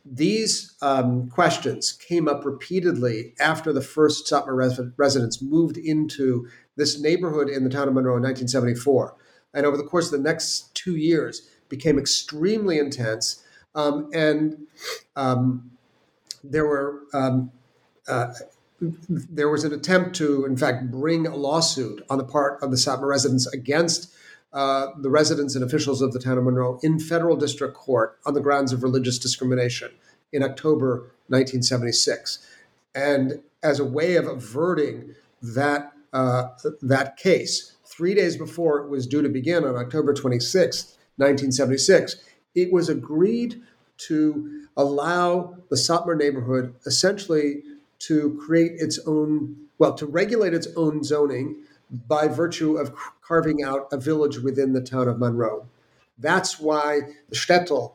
These 0.06 0.76
um, 0.82 1.30
questions 1.30 1.94
came 1.94 2.28
up 2.28 2.44
repeatedly 2.46 3.34
after 3.40 3.72
the 3.72 3.82
first 3.82 4.30
Satmar 4.30 4.56
res- 4.56 4.80
residents 4.98 5.42
moved 5.42 5.78
into 5.78 6.48
this 6.76 7.00
neighborhood 7.00 7.50
in 7.50 7.64
the 7.64 7.70
town 7.70 7.88
of 7.88 7.94
Monroe 7.94 8.18
in 8.18 8.24
1974. 8.24 9.16
And 9.54 9.66
over 9.66 9.78
the 9.78 9.84
course 9.84 10.12
of 10.12 10.12
the 10.12 10.30
next 10.30 10.74
two 10.76 10.96
years, 10.96 11.48
became 11.70 11.98
extremely 11.98 12.78
intense. 12.78 13.44
Um, 13.74 14.10
and 14.14 14.68
um, 15.16 15.72
there 16.44 16.66
were 16.68 17.02
um, 17.14 17.52
uh, 18.08 18.34
there 18.80 19.50
was 19.50 19.64
an 19.64 19.74
attempt 19.74 20.16
to, 20.18 20.46
in 20.46 20.58
fact, 20.58 20.92
bring 20.92 21.26
a 21.26 21.36
lawsuit 21.36 22.04
on 22.10 22.18
the 22.18 22.24
part 22.24 22.62
of 22.62 22.70
the 22.70 22.78
Satmar 22.78 23.08
residents 23.08 23.48
against 23.48 24.14
uh, 24.54 24.88
the 24.98 25.10
residents 25.10 25.56
and 25.56 25.64
officials 25.64 26.02
of 26.02 26.14
the 26.14 26.20
town 26.20 26.38
of 26.38 26.44
Monroe 26.44 26.80
in 26.84 27.00
federal 27.00 27.36
district 27.36 27.74
court 27.74 28.20
on 28.26 28.34
the 28.34 28.42
grounds 28.42 28.72
of 28.72 28.84
religious 28.84 29.18
discrimination 29.18 29.92
in 30.32 30.44
October 30.44 31.12
1976. 31.28 32.46
And 32.94 33.42
as 33.64 33.80
a 33.80 33.86
way 33.86 34.16
of 34.16 34.28
averting 34.28 35.16
that, 35.42 35.94
uh, 36.12 36.50
that 36.82 37.18
case, 37.18 37.74
three 37.86 38.14
days 38.14 38.38
before 38.38 38.80
it 38.80 38.90
was 38.90 39.08
due 39.08 39.22
to 39.22 39.30
begin 39.30 39.64
on 39.64 39.76
October 39.76 40.14
26, 40.14 40.98
1976, 41.18 42.18
it 42.56 42.72
was 42.72 42.90
agreed 42.90 43.62
to 43.98 44.68
allow 44.78 45.56
the 45.70 45.76
Satmar 45.76 46.18
neighborhood 46.18 46.76
essentially 46.86 47.64
to 48.00 48.38
create 48.44 48.74
its 48.76 49.00
own, 49.08 49.56
well, 49.78 49.94
to 49.94 50.06
regulate 50.06 50.54
its 50.54 50.68
own 50.76 51.04
zoning 51.04 51.56
by 52.08 52.28
virtue 52.28 52.78
of 52.78 52.94
carving 53.22 53.64
out 53.64 53.88
a 53.92 53.98
village 53.98 54.40
within 54.40 54.74
the 54.74 54.82
town 54.82 55.08
of 55.08 55.20
Monroe. 55.20 55.68
That's 56.18 56.60
why 56.60 57.02
the 57.30 57.36
shtetl, 57.36 57.94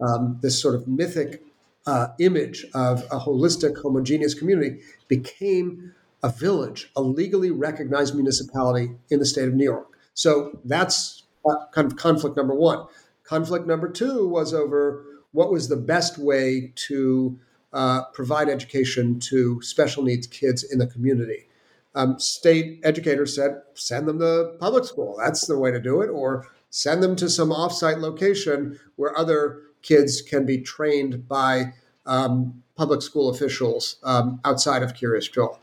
um, 0.00 0.38
this 0.42 0.60
sort 0.60 0.74
of 0.74 0.88
mythic 0.88 1.42
uh, 1.86 2.08
image 2.18 2.64
of 2.74 3.04
a 3.10 3.18
holistic, 3.18 3.80
homogeneous 3.82 4.34
community, 4.34 4.80
became 5.08 5.94
a 6.22 6.28
village, 6.28 6.90
a 6.94 7.02
legally 7.02 7.50
recognized 7.50 8.14
municipality 8.14 8.90
in 9.10 9.18
the 9.18 9.26
state 9.26 9.48
of 9.48 9.54
New 9.54 9.64
York. 9.64 9.88
So 10.14 10.58
that's 10.64 11.24
uh, 11.48 11.66
kind 11.72 11.90
of 11.90 11.96
conflict 11.96 12.36
number 12.36 12.54
one. 12.54 12.86
Conflict 13.24 13.66
number 13.66 13.88
two 13.88 14.28
was 14.28 14.54
over 14.54 15.04
what 15.32 15.50
was 15.50 15.68
the 15.68 15.76
best 15.76 16.18
way 16.18 16.72
to 16.74 17.38
uh, 17.72 18.04
provide 18.12 18.48
education 18.48 19.18
to 19.18 19.60
special 19.62 20.02
needs 20.02 20.26
kids 20.26 20.62
in 20.62 20.78
the 20.78 20.86
community 20.86 21.46
um, 21.94 22.18
state 22.18 22.80
educators 22.84 23.34
said 23.34 23.62
send 23.74 24.08
them 24.08 24.18
to 24.18 24.54
public 24.58 24.84
school. 24.84 25.16
That's 25.18 25.46
the 25.46 25.58
way 25.58 25.70
to 25.70 25.80
do 25.80 26.00
it, 26.00 26.08
or 26.08 26.46
send 26.70 27.02
them 27.02 27.16
to 27.16 27.28
some 27.28 27.50
offsite 27.50 28.00
location 28.00 28.78
where 28.96 29.16
other 29.16 29.60
kids 29.82 30.22
can 30.22 30.46
be 30.46 30.58
trained 30.58 31.28
by 31.28 31.74
um, 32.06 32.62
public 32.76 33.02
school 33.02 33.28
officials 33.28 33.96
um, 34.04 34.40
outside 34.44 34.82
of 34.82 34.94
Kiryas 34.94 35.30
Joel. 35.30 35.60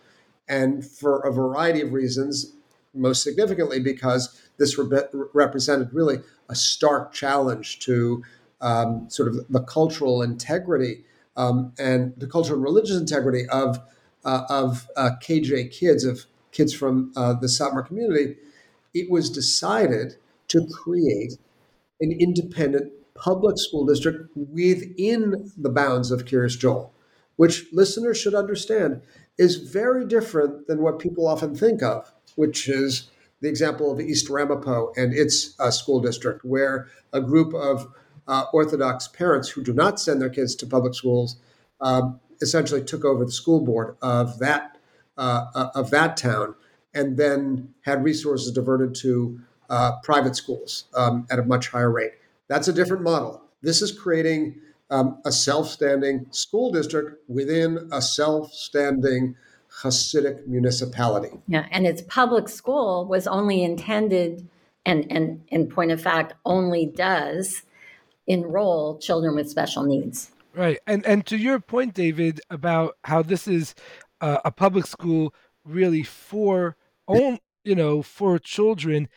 And 0.47 0.85
for 0.85 1.19
a 1.19 1.31
variety 1.31 1.81
of 1.81 1.93
reasons, 1.93 2.53
most 2.93 3.23
significantly 3.23 3.79
because 3.79 4.39
this 4.57 4.77
re- 4.77 5.03
represented 5.33 5.93
really 5.93 6.19
a 6.49 6.55
stark 6.55 7.13
challenge 7.13 7.79
to 7.79 8.23
um, 8.61 9.09
sort 9.09 9.29
of 9.29 9.47
the 9.49 9.61
cultural 9.61 10.21
integrity 10.21 11.03
um, 11.37 11.71
and 11.79 12.13
the 12.17 12.27
cultural 12.27 12.57
and 12.57 12.63
religious 12.63 12.97
integrity 12.97 13.47
of 13.47 13.79
uh, 14.29 14.45
of 14.49 14.87
uh, 14.95 15.09
KJ 15.21 15.71
kids, 15.71 16.05
of 16.05 16.25
kids 16.51 16.71
from 16.71 17.11
uh, 17.15 17.33
the 17.33 17.47
Satmar 17.47 17.85
community, 17.85 18.35
it 18.93 19.09
was 19.09 19.29
decided 19.29 20.17
to 20.49 20.67
create 20.71 21.33
an 21.99 22.11
independent 22.11 22.91
public 23.15 23.55
school 23.57 23.85
district 23.85 24.29
within 24.35 25.51
the 25.57 25.69
bounds 25.69 26.11
of 26.11 26.25
Kiryas 26.25 26.59
Joel, 26.59 26.93
which 27.37 27.65
listeners 27.73 28.17
should 28.19 28.35
understand 28.35 29.01
is 29.37 29.55
very 29.55 30.05
different 30.05 30.67
than 30.67 30.81
what 30.81 30.99
people 30.99 31.27
often 31.27 31.55
think 31.55 31.81
of, 31.81 32.11
which 32.35 32.69
is 32.69 33.09
the 33.41 33.49
example 33.49 33.91
of 33.91 33.99
East 33.99 34.29
Ramapo 34.29 34.93
and 34.95 35.11
its 35.11 35.59
uh, 35.59 35.71
school 35.71 36.01
district, 36.01 36.45
where 36.45 36.87
a 37.13 37.21
group 37.21 37.53
of 37.55 37.87
uh, 38.27 38.45
Orthodox 38.53 39.07
parents 39.07 39.49
who 39.49 39.63
do 39.63 39.73
not 39.73 39.99
send 39.99 40.21
their 40.21 40.29
kids 40.29 40.53
to 40.55 40.67
public 40.67 40.93
schools 40.93 41.37
um, 41.81 42.19
essentially 42.41 42.83
took 42.83 43.05
over 43.05 43.25
the 43.25 43.31
school 43.31 43.59
board 43.59 43.95
of 44.01 44.39
that 44.39 44.77
uh, 45.17 45.69
of 45.75 45.89
that 45.91 46.15
town, 46.17 46.55
and 46.93 47.17
then 47.17 47.73
had 47.81 48.03
resources 48.03 48.51
diverted 48.51 48.95
to 48.95 49.39
uh, 49.69 49.93
private 50.03 50.35
schools 50.35 50.85
um, 50.95 51.27
at 51.29 51.39
a 51.39 51.43
much 51.43 51.67
higher 51.67 51.91
rate. 51.91 52.13
That's 52.47 52.67
a 52.67 52.73
different 52.73 53.03
model. 53.03 53.43
This 53.61 53.81
is 53.81 53.91
creating 53.91 54.55
um, 54.89 55.21
a 55.25 55.31
self-standing 55.31 56.27
school 56.31 56.71
district 56.71 57.21
within 57.27 57.89
a 57.91 58.01
self-standing 58.01 59.35
Hasidic 59.83 60.47
municipality. 60.47 61.37
Yeah, 61.47 61.67
and 61.69 61.85
its 61.85 62.01
public 62.01 62.49
school 62.49 63.05
was 63.05 63.27
only 63.27 63.63
intended, 63.63 64.47
and 64.85 65.05
and 65.11 65.43
in 65.49 65.67
point 65.67 65.91
of 65.91 66.01
fact, 66.01 66.33
only 66.43 66.87
does 66.87 67.63
enroll 68.25 68.97
children 68.97 69.35
with 69.35 69.49
special 69.49 69.83
needs. 69.83 70.31
Right, 70.55 70.79
and 70.87 71.05
and 71.05 71.25
to 71.27 71.37
your 71.37 71.59
point, 71.59 71.93
David, 71.93 72.41
about 72.49 72.97
how 73.03 73.21
this 73.21 73.47
is 73.47 73.75
uh, 74.21 74.39
a 74.43 74.51
public 74.51 74.87
school 74.87 75.33
really 75.63 76.03
for 76.03 76.75
own, 77.07 77.39
you 77.63 77.75
know, 77.75 78.01
for 78.01 78.39
children, 78.39 79.09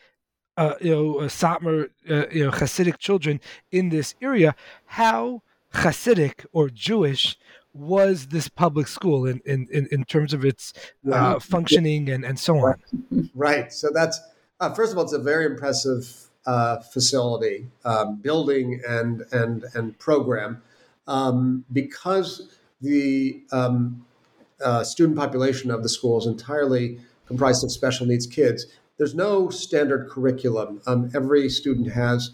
uh, 0.57 0.75
you 0.79 0.91
know, 0.91 1.19
uh, 1.19 1.27
Satmar, 1.27 1.89
uh, 2.09 2.27
you 2.31 2.45
know, 2.45 2.51
Hasidic 2.51 2.97
children 2.97 3.39
in 3.71 3.89
this 3.89 4.15
area. 4.21 4.55
How 4.85 5.41
Hasidic 5.73 6.45
or 6.51 6.69
Jewish 6.69 7.37
was 7.73 8.27
this 8.27 8.47
public 8.47 8.87
school 8.87 9.25
in 9.25 9.41
in, 9.45 9.67
in, 9.91 10.03
terms 10.05 10.33
of 10.33 10.45
its 10.45 10.73
uh, 11.11 11.39
functioning 11.39 12.09
and, 12.09 12.23
and 12.23 12.39
so 12.39 12.57
on? 12.57 12.75
Right. 13.33 13.73
So 13.73 13.89
that's 13.91 14.19
uh, 14.59 14.73
first 14.73 14.91
of 14.91 14.97
all, 14.97 15.03
it's 15.03 15.13
a 15.13 15.19
very 15.19 15.45
impressive 15.45 16.29
uh, 16.45 16.79
facility, 16.79 17.67
um, 17.85 18.17
building 18.17 18.81
and 18.87 19.23
and 19.31 19.65
and 19.73 19.97
program, 19.97 20.61
um, 21.07 21.65
because 21.71 22.57
the 22.81 23.41
um, 23.51 24.05
uh, 24.63 24.83
student 24.83 25.17
population 25.17 25.71
of 25.71 25.83
the 25.83 25.89
school 25.89 26.17
is 26.19 26.25
entirely 26.25 26.99
comprised 27.25 27.63
of 27.63 27.71
special 27.71 28.05
needs 28.05 28.27
kids. 28.27 28.65
There's 28.97 29.15
no 29.15 29.49
standard 29.49 30.09
curriculum. 30.09 30.81
Um, 30.85 31.09
every 31.15 31.49
student 31.49 31.91
has 31.93 32.31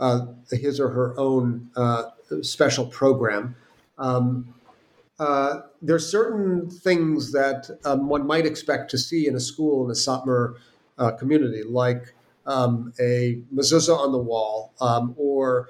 uh, 0.00 0.26
his 0.50 0.80
or 0.80 0.90
her 0.90 1.18
own 1.18 1.70
uh, 1.76 2.04
special 2.42 2.86
program. 2.86 3.56
Um, 3.98 4.54
uh, 5.18 5.62
there 5.82 5.96
are 5.96 6.00
certain 6.00 6.70
things 6.70 7.32
that 7.32 7.68
um, 7.84 8.08
one 8.08 8.26
might 8.26 8.46
expect 8.46 8.90
to 8.92 8.98
see 8.98 9.26
in 9.26 9.34
a 9.34 9.40
school 9.40 9.84
in 9.84 9.90
a 9.90 9.94
Satmar 9.94 10.54
uh, 10.96 11.10
community, 11.12 11.62
like 11.64 12.14
um, 12.46 12.92
a 13.00 13.40
mezuzah 13.54 13.98
on 13.98 14.12
the 14.12 14.18
wall 14.18 14.72
um, 14.80 15.14
or 15.18 15.68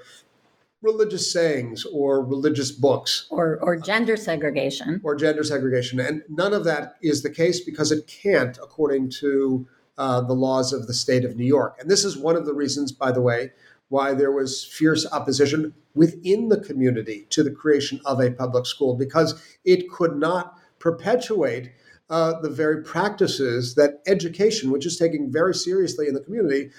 religious 0.81 1.31
sayings 1.31 1.85
or 1.85 2.23
religious 2.23 2.71
books. 2.71 3.27
Or, 3.29 3.59
or 3.61 3.75
gender 3.75 4.15
segregation. 4.15 5.01
Or 5.03 5.15
gender 5.15 5.43
segregation. 5.43 5.99
And 5.99 6.23
none 6.29 6.53
of 6.53 6.63
that 6.65 6.95
is 7.01 7.21
the 7.21 7.29
case 7.29 7.59
because 7.59 7.91
it 7.91 8.07
can't 8.07 8.57
according 8.57 9.09
to 9.21 9.67
uh, 9.97 10.21
the 10.21 10.33
laws 10.33 10.71
of 10.71 10.87
the 10.87 10.93
state 10.93 11.25
of 11.25 11.35
new 11.35 11.45
york. 11.45 11.77
And 11.79 11.91
this 11.91 12.05
is 12.05 12.17
one 12.17 12.37
of 12.37 12.45
the 12.45 12.53
reasons 12.53 12.91
by 12.91 13.11
the 13.11 13.21
way 13.21 13.51
why 13.89 14.13
there 14.13 14.31
was 14.31 14.63
fierce 14.63 15.05
opposition 15.11 15.73
within 15.95 16.47
the 16.47 16.59
community 16.59 17.25
to 17.31 17.43
the 17.43 17.51
creation 17.51 17.99
of 18.05 18.19
a 18.21 18.31
public 18.31 18.65
school 18.65 18.95
because 18.95 19.41
it 19.65 19.89
could 19.89 20.15
not 20.15 20.57
perpetuate 20.77 21.71
uh, 22.09 22.39
the 22.39 22.49
very 22.49 22.81
practices 22.83 23.75
that 23.75 24.01
education, 24.07 24.71
which 24.71 24.85
is 24.85 24.97
taken 24.97 25.31
very 25.31 25.53
seriously 25.53 26.07
in 26.07 26.13
the 26.13 26.21
community, 26.21 26.71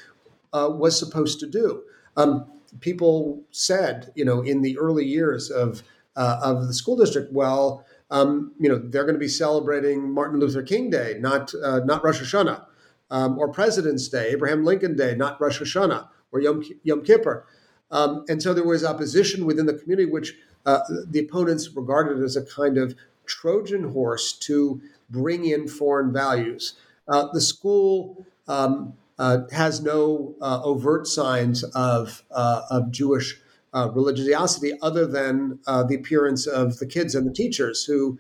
uh, 0.53 0.68
was 0.72 0.98
supposed 0.98 1.38
to 1.40 1.46
do. 1.46 1.82
Um, 2.16 2.51
people 2.81 3.43
said, 3.51 4.12
you 4.14 4.25
know, 4.25 4.41
in 4.43 4.62
the 4.62 4.79
early 4.79 5.05
years 5.05 5.51
of 5.51 5.83
uh, 6.16 6.41
of 6.43 6.66
the 6.66 6.75
school 6.75 6.97
district, 6.97 7.33
well, 7.33 7.85
um, 8.11 8.53
you 8.59 8.68
know, 8.68 8.79
they're 8.79 9.05
going 9.05 9.14
to 9.14 9.21
be 9.21 9.29
celebrating 9.29 10.11
Martin 10.12 10.41
Luther 10.41 10.62
King 10.62 10.91
Day, 10.91 11.16
not 11.21 11.53
uh, 11.62 11.81
not 11.85 12.05
Rosh 12.05 12.21
Hashanah, 12.21 12.64
um, 13.11 13.39
or 13.39 13.49
President's 13.49 14.09
Day, 14.09 14.31
Abraham 14.31 14.64
Lincoln 14.64 14.97
Day, 14.97 15.14
not 15.14 15.41
Rosh 15.41 15.61
Hashanah 15.61 16.09
or 16.33 16.41
Yom, 16.41 16.62
Yom 16.83 17.03
Kippur. 17.03 17.47
Um, 17.91 18.25
and 18.29 18.43
so 18.43 18.55
there 18.55 18.64
was 18.64 18.85
opposition 18.85 19.47
within 19.47 19.66
the 19.66 19.75
community, 19.75 20.11
which 20.11 20.37
uh, 20.66 20.81
the 21.07 21.21
opponents 21.21 21.75
regarded 21.75 22.23
as 22.23 22.37
a 22.37 22.45
kind 22.45 22.79
of 22.79 22.95
Trojan 23.27 23.93
horse 23.93 24.33
to 24.33 24.81
bring 25.09 25.45
in 25.45 25.68
foreign 25.68 26.12
values. 26.12 26.75
Uh, 27.09 27.29
the 27.33 27.41
school 27.41 28.25
um, 28.47 28.95
uh, 29.21 29.43
has 29.53 29.83
no 29.83 30.35
uh, 30.41 30.62
overt 30.64 31.07
signs 31.07 31.62
of, 31.62 32.25
uh, 32.31 32.62
of 32.71 32.91
Jewish 32.91 33.39
uh, 33.75 33.91
religiosity 33.93 34.73
other 34.81 35.07
than 35.07 35.59
the 35.66 35.95
appearance 35.95 36.47
of 36.47 36.79
the 36.79 36.87
kids 36.87 37.14
and 37.14 37.27
the 37.27 37.33
teachers 37.33 37.85
who 37.85 38.18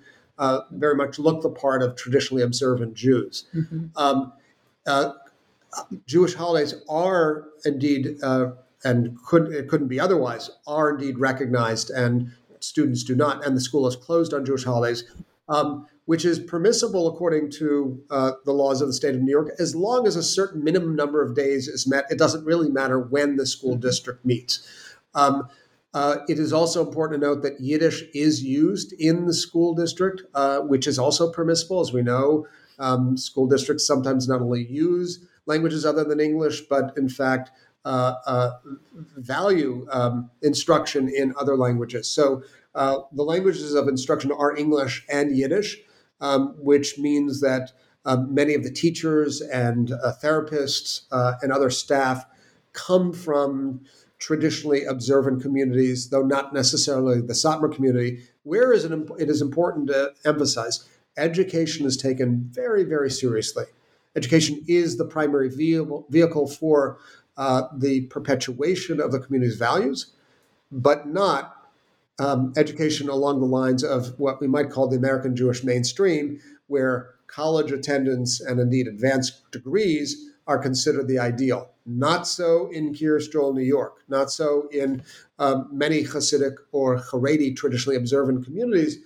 very 0.70 0.94
much 0.94 1.18
look 1.18 1.42
the 1.42 1.48
part 1.48 1.82
of 1.82 1.96
traditionally 1.96 2.42
observant 2.42 2.92
Jews. 2.94 3.46
Mm-hmm. 3.54 3.86
Um, 3.96 4.32
Jewish 6.06 6.34
holidays 6.34 6.74
are 6.88 7.48
indeed, 7.64 8.18
uh, 8.22 8.50
and 8.84 9.16
could 9.24 9.52
it 9.52 9.68
couldn't 9.68 9.88
be 9.88 9.98
otherwise, 9.98 10.50
are 10.66 10.90
indeed 10.90 11.18
recognized, 11.18 11.90
and 11.90 12.32
students 12.60 13.04
do 13.04 13.14
not, 13.14 13.46
and 13.46 13.56
the 13.56 13.60
school 13.60 13.86
is 13.86 13.96
closed 13.96 14.34
on 14.34 14.44
Jewish 14.44 14.64
holidays, 14.64 15.04
um, 15.48 15.86
which 16.06 16.24
is 16.24 16.38
permissible 16.38 17.06
according 17.08 17.50
to 17.50 18.02
uh, 18.10 18.32
the 18.44 18.52
laws 18.52 18.80
of 18.80 18.88
the 18.88 18.94
state 18.94 19.14
of 19.14 19.20
New 19.20 19.30
York, 19.30 19.50
as 19.58 19.74
long 19.74 20.06
as 20.06 20.16
a 20.16 20.22
certain 20.22 20.64
minimum 20.64 20.96
number 20.96 21.22
of 21.22 21.34
days 21.34 21.68
is 21.68 21.86
met. 21.86 22.04
It 22.10 22.18
doesn't 22.18 22.44
really 22.44 22.68
matter 22.68 22.98
when 22.98 23.36
the 23.36 23.46
school 23.46 23.72
mm-hmm. 23.72 23.80
district 23.80 24.24
meets. 24.24 24.66
Um, 25.14 25.48
uh, 25.92 26.18
it 26.28 26.38
is 26.38 26.52
also 26.52 26.86
important 26.86 27.20
to 27.20 27.26
note 27.26 27.42
that 27.42 27.60
Yiddish 27.60 28.04
is 28.14 28.42
used 28.42 28.92
in 28.92 29.26
the 29.26 29.34
school 29.34 29.74
district, 29.74 30.22
uh, 30.34 30.60
which 30.60 30.86
is 30.86 30.98
also 30.98 31.30
permissible. 31.32 31.80
As 31.80 31.92
we 31.92 32.02
know, 32.02 32.46
um, 32.78 33.16
school 33.16 33.46
districts 33.46 33.86
sometimes 33.86 34.28
not 34.28 34.40
only 34.40 34.66
use 34.66 35.26
languages 35.46 35.84
other 35.84 36.04
than 36.04 36.20
English, 36.20 36.62
but 36.62 36.92
in 36.96 37.08
fact 37.08 37.50
uh, 37.84 38.14
uh, 38.26 38.50
value 39.16 39.86
um, 39.90 40.30
instruction 40.42 41.08
in 41.08 41.34
other 41.38 41.56
languages. 41.56 42.10
So 42.10 42.42
uh, 42.74 43.00
the 43.12 43.22
languages 43.22 43.74
of 43.74 43.88
instruction 43.88 44.30
are 44.32 44.56
English 44.56 45.04
and 45.08 45.36
Yiddish, 45.36 45.78
um, 46.20 46.54
which 46.58 46.98
means 46.98 47.40
that 47.40 47.72
um, 48.04 48.32
many 48.34 48.54
of 48.54 48.62
the 48.62 48.70
teachers 48.70 49.40
and 49.40 49.92
uh, 49.92 50.12
therapists 50.22 51.02
uh, 51.12 51.34
and 51.42 51.52
other 51.52 51.70
staff 51.70 52.24
come 52.72 53.12
from 53.12 53.80
traditionally 54.18 54.84
observant 54.84 55.42
communities, 55.42 56.10
though 56.10 56.22
not 56.22 56.52
necessarily 56.52 57.20
the 57.20 57.32
Satmar 57.32 57.74
community. 57.74 58.22
Where 58.42 58.72
is 58.72 58.84
it, 58.84 58.92
it 59.18 59.28
is 59.28 59.42
important 59.42 59.88
to 59.88 60.12
emphasize 60.24 60.88
education 61.16 61.86
is 61.86 61.96
taken 61.96 62.48
very, 62.52 62.84
very 62.84 63.10
seriously 63.10 63.64
education 64.16 64.62
is 64.66 64.96
the 64.96 65.04
primary 65.04 65.48
vehicle, 65.48 66.06
vehicle 66.10 66.48
for 66.48 66.98
uh, 67.36 67.62
the 67.76 68.02
perpetuation 68.02 69.00
of 69.00 69.12
the 69.12 69.20
community's 69.20 69.56
values, 69.56 70.12
but 70.70 71.08
not 71.08 71.59
um, 72.20 72.52
education 72.56 73.08
along 73.08 73.40
the 73.40 73.46
lines 73.46 73.82
of 73.82 74.18
what 74.18 74.40
we 74.40 74.46
might 74.46 74.70
call 74.70 74.88
the 74.88 74.96
American 74.96 75.34
Jewish 75.34 75.64
mainstream, 75.64 76.38
where 76.68 77.14
college 77.26 77.72
attendance 77.72 78.40
and 78.40 78.60
indeed 78.60 78.86
advanced 78.86 79.50
degrees 79.50 80.30
are 80.46 80.58
considered 80.58 81.08
the 81.08 81.18
ideal. 81.18 81.70
Not 81.86 82.26
so 82.26 82.68
in 82.70 82.92
Kiryas 82.94 83.32
Joel, 83.32 83.54
New 83.54 83.62
York. 83.64 84.04
Not 84.08 84.30
so 84.30 84.68
in 84.70 85.02
um, 85.38 85.68
many 85.72 86.04
Hasidic 86.04 86.56
or 86.72 86.98
Haredi 86.98 87.56
traditionally 87.56 87.96
observant 87.96 88.44
communities, 88.44 88.98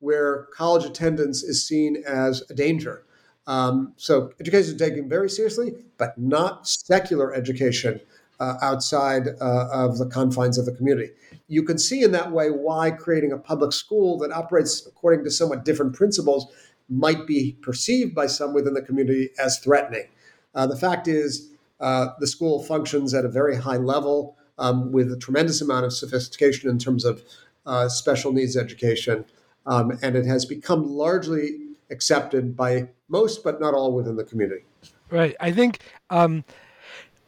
where 0.00 0.48
college 0.54 0.84
attendance 0.84 1.42
is 1.42 1.66
seen 1.66 2.02
as 2.06 2.42
a 2.50 2.54
danger 2.54 3.04
um, 3.46 3.92
so 3.96 4.32
education 4.40 4.74
is 4.74 4.78
taken 4.78 5.08
very 5.08 5.28
seriously, 5.28 5.72
but 5.98 6.16
not 6.16 6.66
secular 6.68 7.34
education 7.34 8.00
uh, 8.42 8.56
outside 8.60 9.28
uh, 9.40 9.68
of 9.72 9.98
the 9.98 10.06
confines 10.06 10.58
of 10.58 10.66
the 10.66 10.72
community. 10.72 11.10
You 11.46 11.62
can 11.62 11.78
see 11.78 12.02
in 12.02 12.10
that 12.10 12.32
way 12.32 12.48
why 12.48 12.90
creating 12.90 13.30
a 13.30 13.38
public 13.38 13.72
school 13.72 14.18
that 14.18 14.32
operates 14.32 14.84
according 14.84 15.22
to 15.24 15.30
somewhat 15.30 15.64
different 15.64 15.94
principles 15.94 16.52
might 16.88 17.24
be 17.24 17.56
perceived 17.62 18.16
by 18.16 18.26
some 18.26 18.52
within 18.52 18.74
the 18.74 18.82
community 18.82 19.30
as 19.38 19.60
threatening. 19.60 20.08
Uh, 20.56 20.66
the 20.66 20.76
fact 20.76 21.06
is, 21.06 21.50
uh, 21.78 22.08
the 22.18 22.26
school 22.26 22.62
functions 22.64 23.14
at 23.14 23.24
a 23.24 23.28
very 23.28 23.56
high 23.56 23.76
level 23.76 24.36
um, 24.58 24.90
with 24.90 25.12
a 25.12 25.16
tremendous 25.16 25.60
amount 25.60 25.84
of 25.84 25.92
sophistication 25.92 26.68
in 26.68 26.78
terms 26.78 27.04
of 27.04 27.22
uh, 27.64 27.88
special 27.88 28.32
needs 28.32 28.56
education, 28.56 29.24
um, 29.66 29.96
and 30.02 30.16
it 30.16 30.26
has 30.26 30.44
become 30.44 30.84
largely 30.84 31.58
accepted 31.90 32.56
by 32.56 32.88
most, 33.08 33.44
but 33.44 33.60
not 33.60 33.72
all 33.72 33.92
within 33.92 34.16
the 34.16 34.24
community. 34.24 34.64
Right. 35.10 35.36
I 35.40 35.52
think 35.52 35.80
um, 36.10 36.44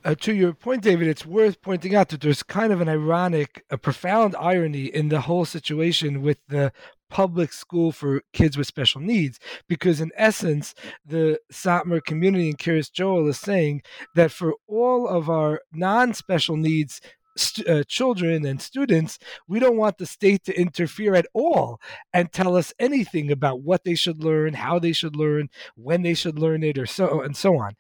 uh, 0.05 0.15
to 0.17 0.35
your 0.35 0.53
point, 0.53 0.83
David, 0.83 1.09
it's 1.09 1.25
worth 1.25 1.63
pointing 1.63 1.95
out 1.95 2.11
that 2.11 2.21
there's 2.21 2.43
kind 2.43 2.73
of 2.73 2.81
an 2.81 2.89
ironic, 2.89 3.65
a 3.71 3.79
profound 3.79 4.37
irony 4.39 4.85
in 4.85 5.09
the 5.09 5.23
whole 5.23 5.45
situation 5.45 6.21
with 6.21 6.39
the 6.49 6.73
public 7.11 7.53
school 7.53 7.93
for 7.93 8.23
kids 8.33 8.57
with 8.57 8.67
special 8.67 9.01
needs 9.01 9.39
because 9.69 10.01
in 10.01 10.11
essence 10.17 10.75
the 11.07 11.39
satmar 11.53 12.03
community 12.03 12.49
and 12.49 12.59
Kiryas 12.59 12.91
Joel 12.91 13.29
is 13.29 13.39
saying 13.39 13.83
that 14.17 14.33
for 14.33 14.55
all 14.67 15.07
of 15.07 15.31
our 15.31 15.61
non-special 15.73 16.57
needs 16.57 17.01
st- 17.37 17.69
uh, 17.69 17.85
children 17.85 18.45
and 18.45 18.61
students, 18.61 19.19
we 19.49 19.59
don't 19.59 19.77
want 19.77 19.99
the 19.99 20.07
state 20.07 20.45
to 20.45 20.59
interfere 20.61 21.15
at 21.15 21.27
all 21.35 21.81
and 22.13 22.33
tell 22.33 22.57
us 22.57 22.73
anything 22.79 23.31
about 23.31 23.63
what 23.63 23.85
they 23.85 23.95
should 23.95 24.23
learn, 24.23 24.55
how 24.55 24.79
they 24.79 24.93
should 24.93 25.17
learn, 25.17 25.49
when 25.77 26.03
they 26.03 26.15
should 26.15 26.39
learn 26.39 26.63
it, 26.63 26.79
or 26.79 26.87
so 26.87 27.21
and 27.23 27.37
so 27.37 27.57
on. 27.59 27.75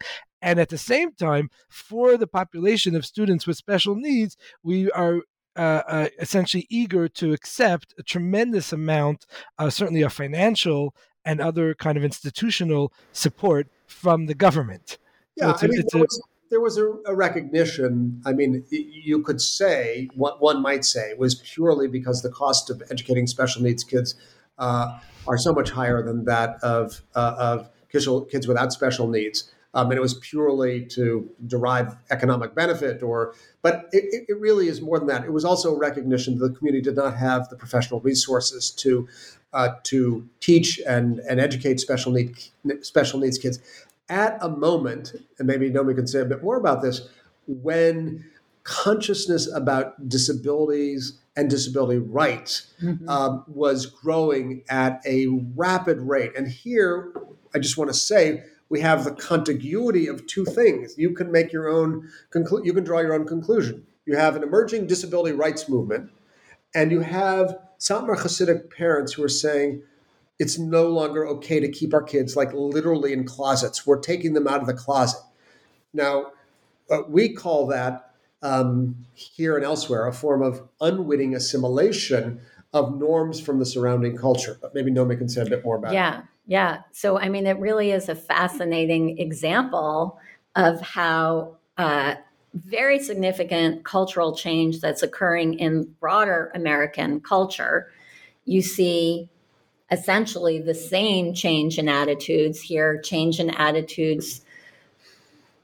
And 0.44 0.60
at 0.60 0.68
the 0.68 0.78
same 0.78 1.12
time, 1.12 1.48
for 1.70 2.18
the 2.18 2.26
population 2.26 2.94
of 2.94 3.06
students 3.06 3.46
with 3.46 3.56
special 3.56 3.94
needs, 3.94 4.36
we 4.62 4.90
are 4.90 5.22
uh, 5.56 5.82
uh, 5.88 6.08
essentially 6.20 6.66
eager 6.68 7.08
to 7.08 7.32
accept 7.32 7.94
a 7.98 8.02
tremendous 8.02 8.70
amount, 8.70 9.24
uh, 9.58 9.70
certainly 9.70 10.02
of 10.02 10.12
financial 10.12 10.94
and 11.24 11.40
other 11.40 11.74
kind 11.74 11.96
of 11.96 12.04
institutional 12.04 12.92
support 13.12 13.68
from 13.86 14.26
the 14.26 14.34
government. 14.34 14.98
Yeah, 15.34 15.56
so 15.56 15.66
I 15.66 15.70
mean, 15.70 15.82
there 16.50 16.60
was 16.60 16.76
a, 16.76 16.92
a, 17.06 17.14
recognition. 17.14 18.20
I 18.26 18.34
mean, 18.34 18.64
you 18.70 19.22
could 19.22 19.40
say 19.40 20.10
what 20.14 20.42
one 20.42 20.60
might 20.60 20.84
say 20.84 21.14
was 21.16 21.36
purely 21.36 21.88
because 21.88 22.20
the 22.20 22.30
cost 22.30 22.68
of 22.68 22.82
educating 22.90 23.26
special 23.26 23.62
needs 23.62 23.82
kids 23.82 24.14
uh, 24.58 24.98
are 25.26 25.38
so 25.38 25.54
much 25.54 25.70
higher 25.70 26.02
than 26.02 26.26
that 26.26 26.62
of 26.62 27.00
uh, 27.14 27.34
of 27.38 27.70
kids 27.88 28.46
without 28.46 28.72
special 28.72 29.08
needs. 29.08 29.50
Um, 29.74 29.90
and 29.90 29.98
it 29.98 30.00
was 30.00 30.14
purely 30.14 30.86
to 30.86 31.28
derive 31.46 31.96
economic 32.10 32.54
benefit, 32.54 33.02
or 33.02 33.34
but 33.60 33.88
it, 33.92 34.24
it 34.28 34.38
really 34.38 34.68
is 34.68 34.80
more 34.80 34.98
than 34.98 35.08
that. 35.08 35.24
It 35.24 35.32
was 35.32 35.44
also 35.44 35.74
a 35.74 35.78
recognition 35.78 36.38
that 36.38 36.48
the 36.48 36.54
community 36.56 36.82
did 36.82 36.96
not 36.96 37.16
have 37.16 37.48
the 37.48 37.56
professional 37.56 38.00
resources 38.00 38.70
to 38.70 39.08
uh, 39.52 39.70
to 39.84 40.28
teach 40.40 40.80
and 40.86 41.18
and 41.28 41.40
educate 41.40 41.80
special 41.80 42.12
need 42.12 42.36
special 42.82 43.18
needs 43.20 43.38
kids 43.38 43.58
at 44.08 44.38
a 44.40 44.48
moment, 44.48 45.14
and 45.38 45.48
maybe 45.48 45.70
Nomi 45.70 45.94
can 45.94 46.06
say 46.06 46.20
a 46.20 46.24
bit 46.24 46.42
more 46.42 46.56
about 46.56 46.82
this, 46.82 47.08
when 47.46 48.24
consciousness 48.62 49.50
about 49.52 50.08
disabilities 50.08 51.18
and 51.36 51.50
disability 51.50 51.98
rights 51.98 52.72
mm-hmm. 52.82 53.08
um, 53.08 53.44
was 53.48 53.86
growing 53.86 54.62
at 54.68 55.02
a 55.06 55.26
rapid 55.54 55.98
rate. 56.00 56.32
And 56.36 56.48
here, 56.48 57.12
I 57.54 57.58
just 57.58 57.76
want 57.76 57.90
to 57.90 57.94
say, 57.94 58.44
we 58.68 58.80
have 58.80 59.04
the 59.04 59.12
contiguity 59.12 60.06
of 60.06 60.26
two 60.26 60.44
things. 60.44 60.94
You 60.96 61.10
can 61.10 61.30
make 61.30 61.52
your 61.52 61.68
own 61.68 62.08
conclu- 62.30 62.64
you 62.64 62.72
can 62.72 62.84
draw 62.84 63.00
your 63.00 63.14
own 63.14 63.26
conclusion. 63.26 63.86
You 64.06 64.16
have 64.16 64.36
an 64.36 64.42
emerging 64.42 64.86
disability 64.86 65.34
rights 65.34 65.68
movement, 65.68 66.10
and 66.74 66.90
you 66.90 67.00
have 67.00 67.56
Satmar 67.78 68.16
Hasidic 68.16 68.70
parents 68.70 69.12
who 69.12 69.24
are 69.24 69.28
saying, 69.28 69.82
it's 70.38 70.58
no 70.58 70.88
longer 70.88 71.26
okay 71.26 71.60
to 71.60 71.70
keep 71.70 71.94
our 71.94 72.02
kids 72.02 72.36
like 72.36 72.52
literally 72.52 73.12
in 73.12 73.24
closets. 73.24 73.86
We're 73.86 74.00
taking 74.00 74.32
them 74.34 74.48
out 74.48 74.60
of 74.60 74.66
the 74.66 74.74
closet. 74.74 75.20
Now, 75.92 76.32
uh, 76.90 77.02
we 77.08 77.32
call 77.32 77.66
that 77.68 78.10
um, 78.42 79.06
here 79.14 79.56
and 79.56 79.64
elsewhere 79.64 80.06
a 80.06 80.12
form 80.12 80.42
of 80.42 80.68
unwitting 80.80 81.34
assimilation 81.34 82.40
of 82.72 82.98
norms 82.98 83.40
from 83.40 83.58
the 83.58 83.66
surrounding 83.66 84.16
culture. 84.16 84.58
But 84.60 84.74
maybe 84.74 84.90
Nomi 84.90 85.16
can 85.16 85.28
say 85.28 85.42
a 85.42 85.46
bit 85.46 85.64
more 85.64 85.76
about 85.76 85.92
yeah, 85.94 86.10
it. 86.10 86.16
Yeah, 86.16 86.22
yeah. 86.46 86.82
So, 86.92 87.18
I 87.18 87.28
mean, 87.28 87.46
it 87.46 87.58
really 87.58 87.90
is 87.90 88.08
a 88.08 88.14
fascinating 88.14 89.18
example 89.18 90.18
of 90.54 90.80
how 90.80 91.56
uh, 91.78 92.16
very 92.54 92.98
significant 92.98 93.84
cultural 93.84 94.34
change 94.34 94.80
that's 94.80 95.02
occurring 95.02 95.54
in 95.54 95.94
broader 96.00 96.52
American 96.54 97.20
culture. 97.20 97.90
You 98.44 98.62
see 98.62 99.28
essentially 99.90 100.60
the 100.60 100.74
same 100.74 101.34
change 101.34 101.78
in 101.78 101.88
attitudes 101.88 102.60
here, 102.60 103.00
change 103.00 103.40
in 103.40 103.50
attitudes 103.50 104.42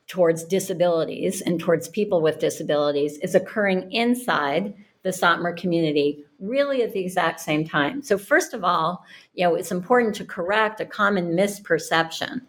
towards 0.06 0.44
disabilities 0.44 1.40
and 1.40 1.60
towards 1.60 1.88
people 1.88 2.20
with 2.20 2.40
disabilities 2.40 3.18
is 3.18 3.34
occurring 3.34 3.92
inside 3.92 4.74
the 5.02 5.10
Satmar 5.10 5.56
community 5.56 6.24
really 6.38 6.82
at 6.82 6.92
the 6.92 7.00
exact 7.00 7.40
same 7.40 7.66
time. 7.66 8.02
So, 8.02 8.18
first 8.18 8.54
of 8.54 8.64
all, 8.64 9.04
you 9.34 9.44
know, 9.44 9.54
it's 9.54 9.72
important 9.72 10.14
to 10.16 10.24
correct 10.24 10.80
a 10.80 10.86
common 10.86 11.32
misperception. 11.32 12.42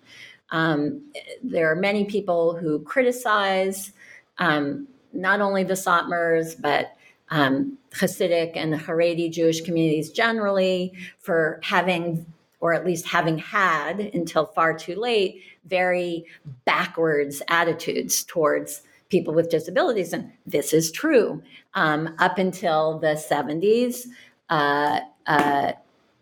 Um, 0.49 1.02
there 1.43 1.72
are 1.72 1.76
many 1.76 2.06
people 2.06 2.56
who 2.56 2.80
criticize 2.80 3.91
um, 4.38 4.88
not 5.14 5.41
only 5.41 5.64
the 5.64 5.74
Satmars, 5.76 6.60
but 6.60 6.95
um, 7.30 7.78
Hasidic 7.91 8.54
and 8.56 8.74
the 8.74 8.78
Haredi 8.78 9.32
Jewish 9.32 9.62
communities 9.62 10.10
generally 10.12 10.93
for 11.20 11.60
having, 11.64 12.26
or 12.60 12.74
at 12.74 12.86
least 12.86 13.08
having 13.08 13.38
had 13.38 13.99
until 13.99 14.45
far 14.45 14.78
too 14.78 14.95
late, 14.95 15.41
very 15.66 16.26
backwards 16.66 17.41
attitudes 17.47 18.24
towards 18.24 18.82
people 19.10 19.34
with 19.34 19.49
disabilities. 19.49 20.14
And 20.14 20.32
this 20.45 20.74
is 20.74 20.91
true. 20.91 21.41
Um, 21.74 22.15
up 22.19 22.38
until 22.38 22.99
the 22.99 23.15
70s, 23.15 24.07
uh, 24.49 24.99
uh, 25.28 25.74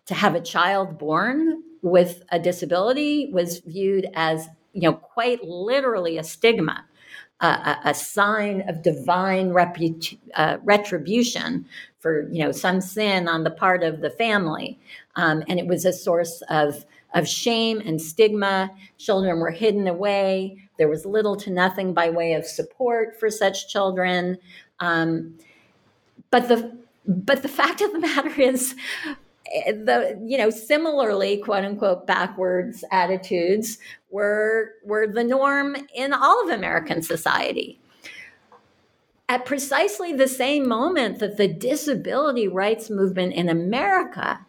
to 0.06 0.14
have 0.14 0.36
a 0.36 0.42
child 0.42 0.98
born 0.98 1.64
with 1.82 2.24
a 2.32 2.40
disability 2.40 3.30
was 3.34 3.60
viewed 3.60 4.08
as, 4.16 4.48
you 4.74 4.82
know, 4.82 4.94
quite 4.94 5.44
literally 5.44 6.18
a 6.18 6.24
stigma 6.24 6.86
a, 7.42 7.78
a 7.86 7.94
sign 7.94 8.68
of 8.68 8.82
divine 8.82 9.52
reput- 9.52 10.18
uh, 10.36 10.58
retribution 10.64 11.66
for 12.00 12.30
you 12.32 12.44
know 12.44 12.52
some 12.52 12.82
sin 12.82 13.28
on 13.28 13.44
the 13.44 13.52
part 13.52 13.84
of 13.84 14.02
the 14.02 14.10
family, 14.10 14.80
um, 15.16 15.44
and 15.48 15.60
it 15.60 15.68
was 15.68 15.86
a 15.86 15.94
source 15.94 16.42
of 16.50 16.86
of 17.14 17.28
shame 17.28 17.82
and 17.86 18.02
stigma. 18.02 18.70
Children 18.98 19.40
were 19.40 19.52
hidden 19.52 19.88
away. 19.88 20.58
There 20.78 20.90
was 20.90 21.06
little 21.06 21.36
to 21.38 21.50
nothing 21.52 21.94
by 21.94 22.10
way 22.10 22.34
of 22.34 22.46
support 22.46 23.20
for 23.20 23.30
such 23.30 23.70
children. 23.70 24.38
Um, 24.80 25.36
but 26.32 26.48
the 26.48 26.78
but 27.06 27.42
the 27.42 27.48
fact 27.48 27.82
of 27.82 27.92
the 27.92 28.00
matter 28.00 28.30
is 28.42 28.76
the 29.68 30.20
you 30.26 30.38
know 30.38 30.50
similarly 30.50 31.38
quote 31.38 31.64
unquote 31.64 32.06
backwards 32.06 32.84
attitudes 32.92 33.80
were 34.10 34.74
were 34.84 35.08
the 35.08 35.24
norm 35.24 35.76
in 35.94 36.14
all 36.14 36.44
of 36.44 36.50
American 36.50 37.02
society. 37.02 37.80
At 39.28 39.46
precisely 39.46 40.12
the 40.12 40.28
same 40.28 40.68
moment 40.68 41.20
that 41.20 41.38
the 41.38 41.48
disability 41.48 42.48
rights 42.48 42.90
movement 42.90 43.34
in 43.34 43.48
America 43.48 44.46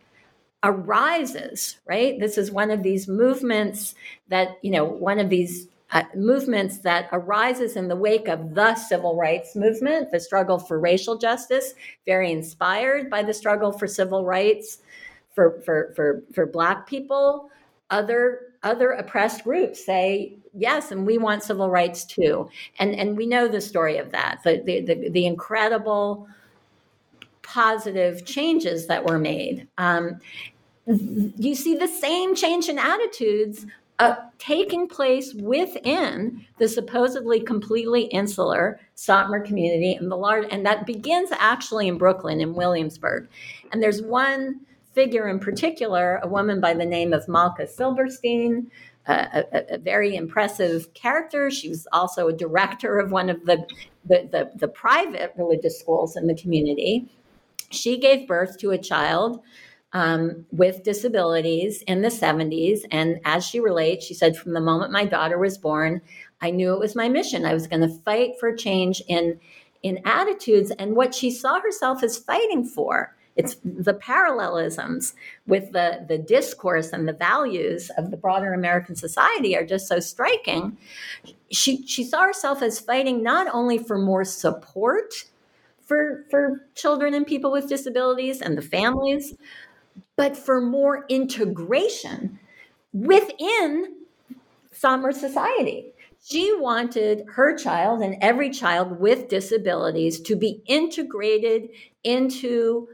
arises, 0.62 1.78
right? 1.86 2.18
This 2.18 2.36
is 2.36 2.50
one 2.50 2.70
of 2.70 2.82
these 2.82 3.08
movements 3.08 3.94
that, 4.28 4.58
you 4.62 4.70
know, 4.70 4.84
one 4.84 5.18
of 5.18 5.28
these 5.28 5.68
uh, 5.92 6.04
movements 6.14 6.78
that 6.78 7.08
arises 7.12 7.76
in 7.76 7.88
the 7.88 7.96
wake 7.96 8.28
of 8.28 8.54
the 8.54 8.74
civil 8.74 9.16
rights 9.16 9.56
movement, 9.56 10.10
the 10.10 10.20
struggle 10.20 10.58
for 10.58 10.78
racial 10.78 11.18
justice, 11.18 11.74
very 12.06 12.30
inspired 12.30 13.10
by 13.10 13.22
the 13.22 13.34
struggle 13.34 13.72
for 13.72 13.86
civil 13.86 14.24
rights 14.24 14.78
for 15.34 15.60
for 15.62 15.92
for 15.96 16.22
for 16.32 16.46
black 16.46 16.86
people. 16.86 17.50
Other 17.90 18.40
other 18.62 18.92
oppressed 18.92 19.44
groups 19.44 19.84
say 19.84 20.36
yes 20.54 20.92
and 20.92 21.06
we 21.06 21.18
want 21.18 21.42
civil 21.42 21.70
rights 21.70 22.04
too. 22.04 22.48
And 22.78 22.94
and 22.94 23.16
we 23.16 23.26
know 23.26 23.48
the 23.48 23.60
story 23.60 23.96
of 23.98 24.12
that 24.12 24.40
the 24.44 24.62
the, 24.64 24.80
the, 24.82 25.10
the 25.10 25.26
incredible 25.26 26.28
positive 27.42 28.24
changes 28.24 28.86
that 28.86 29.04
were 29.04 29.18
made. 29.18 29.66
Um, 29.76 30.20
you 30.86 31.54
see 31.54 31.76
the 31.76 31.88
same 31.88 32.34
change 32.34 32.68
in 32.68 32.78
attitudes 32.78 33.66
uh, 34.00 34.16
taking 34.38 34.88
place 34.88 35.34
within 35.34 36.44
the 36.56 36.66
supposedly 36.66 37.38
completely 37.38 38.04
insular 38.04 38.80
Satmar 38.96 39.44
community 39.44 39.92
and 39.92 40.10
the 40.10 40.16
large, 40.16 40.46
and 40.50 40.64
that 40.64 40.86
begins 40.86 41.28
actually 41.32 41.86
in 41.86 41.98
Brooklyn 41.98 42.40
in 42.40 42.54
Williamsburg. 42.54 43.28
And 43.70 43.82
there's 43.82 44.00
one 44.00 44.60
figure 44.94 45.28
in 45.28 45.38
particular, 45.38 46.18
a 46.22 46.28
woman 46.28 46.62
by 46.62 46.72
the 46.72 46.86
name 46.86 47.12
of 47.12 47.28
Malka 47.28 47.66
Silberstein, 47.66 48.70
a, 49.06 49.44
a, 49.74 49.78
very 49.78 50.16
impressive 50.16 50.92
character. 50.94 51.50
She 51.50 51.68
was 51.68 51.86
also 51.92 52.28
a 52.28 52.32
director 52.32 52.98
of 52.98 53.12
one 53.12 53.28
of 53.28 53.44
the, 53.44 53.66
the, 54.06 54.28
the, 54.32 54.50
the 54.56 54.68
private 54.68 55.34
religious 55.36 55.78
schools 55.78 56.16
in 56.16 56.26
the 56.26 56.34
community. 56.34 57.06
She 57.70 57.98
gave 57.98 58.26
birth 58.26 58.58
to 58.58 58.70
a 58.70 58.78
child 58.78 59.42
um, 59.92 60.46
with 60.50 60.82
disabilities 60.82 61.82
in 61.82 62.02
the 62.02 62.08
70s. 62.08 62.80
And 62.90 63.20
as 63.24 63.44
she 63.44 63.60
relates, 63.60 64.06
she 64.06 64.14
said, 64.14 64.36
From 64.36 64.52
the 64.52 64.60
moment 64.60 64.92
my 64.92 65.04
daughter 65.04 65.38
was 65.38 65.58
born, 65.58 66.00
I 66.40 66.50
knew 66.50 66.72
it 66.72 66.80
was 66.80 66.96
my 66.96 67.08
mission. 67.08 67.44
I 67.44 67.54
was 67.54 67.66
going 67.66 67.82
to 67.82 68.02
fight 68.02 68.32
for 68.38 68.54
change 68.54 69.02
in, 69.08 69.40
in 69.82 70.00
attitudes 70.04 70.70
and 70.72 70.96
what 70.96 71.14
she 71.14 71.30
saw 71.30 71.60
herself 71.60 72.02
as 72.02 72.18
fighting 72.18 72.64
for 72.64 73.14
it's 73.36 73.56
the 73.64 73.94
parallelisms 73.94 75.14
with 75.46 75.72
the, 75.72 76.04
the 76.06 76.18
discourse 76.18 76.92
and 76.92 77.08
the 77.08 77.12
values 77.12 77.90
of 77.96 78.10
the 78.10 78.16
broader 78.16 78.52
American 78.52 78.96
society 78.96 79.56
are 79.56 79.64
just 79.64 79.86
so 79.86 80.00
striking. 80.00 80.76
She, 81.50 81.86
she 81.86 82.04
saw 82.04 82.24
herself 82.24 82.60
as 82.60 82.80
fighting 82.80 83.22
not 83.22 83.46
only 83.52 83.78
for 83.78 83.98
more 83.98 84.24
support 84.24 85.24
for, 85.86 86.24
for 86.30 86.66
children 86.74 87.14
and 87.14 87.26
people 87.26 87.50
with 87.50 87.68
disabilities 87.68 88.42
and 88.42 88.58
the 88.58 88.62
families, 88.62 89.34
but 90.16 90.36
for 90.36 90.60
more 90.60 91.04
integration 91.08 92.38
within 92.92 93.96
Satmar 94.72 95.12
society. 95.12 95.92
She 96.22 96.54
wanted 96.58 97.24
her 97.34 97.56
child 97.56 98.02
and 98.02 98.16
every 98.20 98.50
child 98.50 99.00
with 99.00 99.28
disabilities 99.28 100.20
to 100.20 100.36
be 100.36 100.62
integrated 100.66 101.70
into 102.04 102.88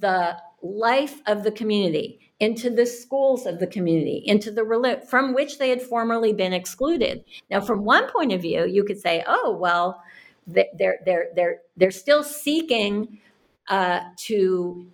the 0.00 0.36
life 0.62 1.22
of 1.26 1.42
the 1.42 1.50
community, 1.50 2.20
into 2.38 2.68
the 2.70 2.84
schools 2.84 3.46
of 3.46 3.60
the 3.60 3.66
community, 3.66 4.22
into 4.26 4.50
the 4.50 5.02
from 5.08 5.32
which 5.32 5.58
they 5.58 5.70
had 5.70 5.80
formerly 5.80 6.32
been 6.32 6.52
excluded. 6.52 7.24
Now, 7.50 7.60
from 7.60 7.84
one 7.84 8.10
point 8.10 8.32
of 8.32 8.42
view, 8.42 8.66
you 8.66 8.84
could 8.84 9.00
say, 9.00 9.24
"Oh, 9.26 9.56
well, 9.58 10.02
they're 10.46 10.98
they're 11.04 11.28
they're 11.34 11.58
they're 11.76 11.90
still 11.90 12.22
seeking 12.22 13.20
uh, 13.68 14.00
to." 14.26 14.86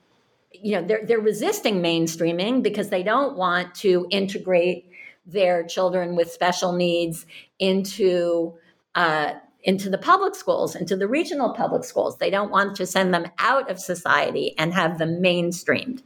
You 0.63 0.81
know, 0.81 0.87
they're, 0.87 1.05
they're 1.05 1.21
resisting 1.21 1.83
mainstreaming 1.83 2.63
because 2.63 2.89
they 2.89 3.03
don't 3.03 3.37
want 3.37 3.75
to 3.77 4.07
integrate 4.11 4.89
their 5.27 5.65
children 5.65 6.17
with 6.17 6.31
special 6.31 6.73
needs 6.73 7.27
into 7.59 8.55
uh, 8.95 9.35
into 9.65 9.89
the 9.89 9.99
public 9.99 10.35
schools, 10.35 10.75
into 10.75 10.97
the 10.97 11.07
regional 11.07 11.51
public 11.55 11.85
schools. 11.85 12.19
They 12.19 12.31
don't 12.31 12.51
want 12.51 12.77
to 12.77 12.87
send 12.87 13.15
them 13.15 13.27
out 13.39 13.71
of 13.71 13.79
society 13.79 14.55
and 14.59 14.75
have 14.75 14.99
them 14.99 15.23
mainstreamed. 15.23 16.03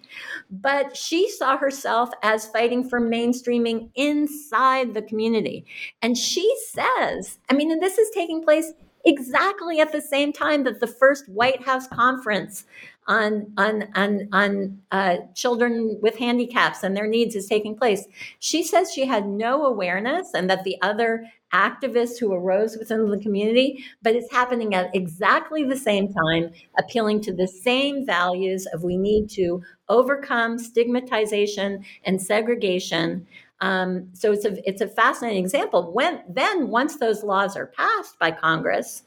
But 0.51 0.97
she 0.97 1.31
saw 1.31 1.57
herself 1.57 2.11
as 2.23 2.47
fighting 2.47 2.89
for 2.89 3.01
mainstreaming 3.01 3.91
inside 3.95 4.93
the 4.93 5.03
community. 5.03 5.65
And 6.03 6.19
she 6.19 6.55
says, 6.69 7.39
I 7.51 7.55
mean, 7.55 7.71
and 7.71 7.83
this 7.83 7.99
is 7.99 8.11
taking 8.11 8.45
place 8.45 8.73
exactly 9.07 9.81
at 9.81 9.93
the 9.93 10.03
same 10.03 10.33
time 10.33 10.65
that 10.65 10.81
the 10.81 10.87
first 10.87 11.29
White 11.29 11.65
House 11.65 11.87
conference 11.87 12.65
on 13.07 13.53
on 13.57 13.89
on 13.95 14.29
on 14.33 14.79
uh, 14.91 15.17
children 15.35 15.99
with 16.03 16.17
handicaps 16.17 16.83
and 16.83 16.97
their 16.97 17.07
needs 17.07 17.37
is 17.37 17.47
taking 17.47 17.77
place. 17.77 18.05
She 18.41 18.63
says 18.63 18.93
she 18.93 19.07
had 19.07 19.27
no 19.27 19.65
awareness, 19.65 20.33
and 20.35 20.51
that 20.51 20.65
the 20.65 20.77
other 20.83 21.27
activists 21.53 22.19
who 22.19 22.33
arose 22.33 22.77
within 22.77 23.09
the 23.09 23.19
community, 23.19 23.85
but 24.03 24.15
it's 24.17 24.31
happening 24.33 24.75
at 24.75 24.95
exactly 24.95 25.63
the 25.65 25.77
same 25.77 26.13
time, 26.13 26.51
appealing 26.79 27.21
to 27.23 27.33
the 27.33 27.47
same 27.47 28.05
values 28.05 28.67
of 28.73 28.83
we 28.83 28.97
need 28.97 29.31
to 29.31 29.63
overcome 29.89 30.59
stigmatization 30.59 31.85
and 32.05 32.21
segregation. 32.21 33.27
Um, 33.61 34.11
so 34.13 34.33
it's 34.33 34.45
a 34.45 34.69
it's 34.69 34.83
a 34.83 34.89
fascinating 34.89 35.43
example. 35.43 35.93
When 35.93 36.23
then 36.29 36.69
once 36.69 36.97
those 36.97 37.23
laws 37.23 37.57
are 37.57 37.67
passed 37.67 38.19
by 38.19 38.33
Congress, 38.33 39.05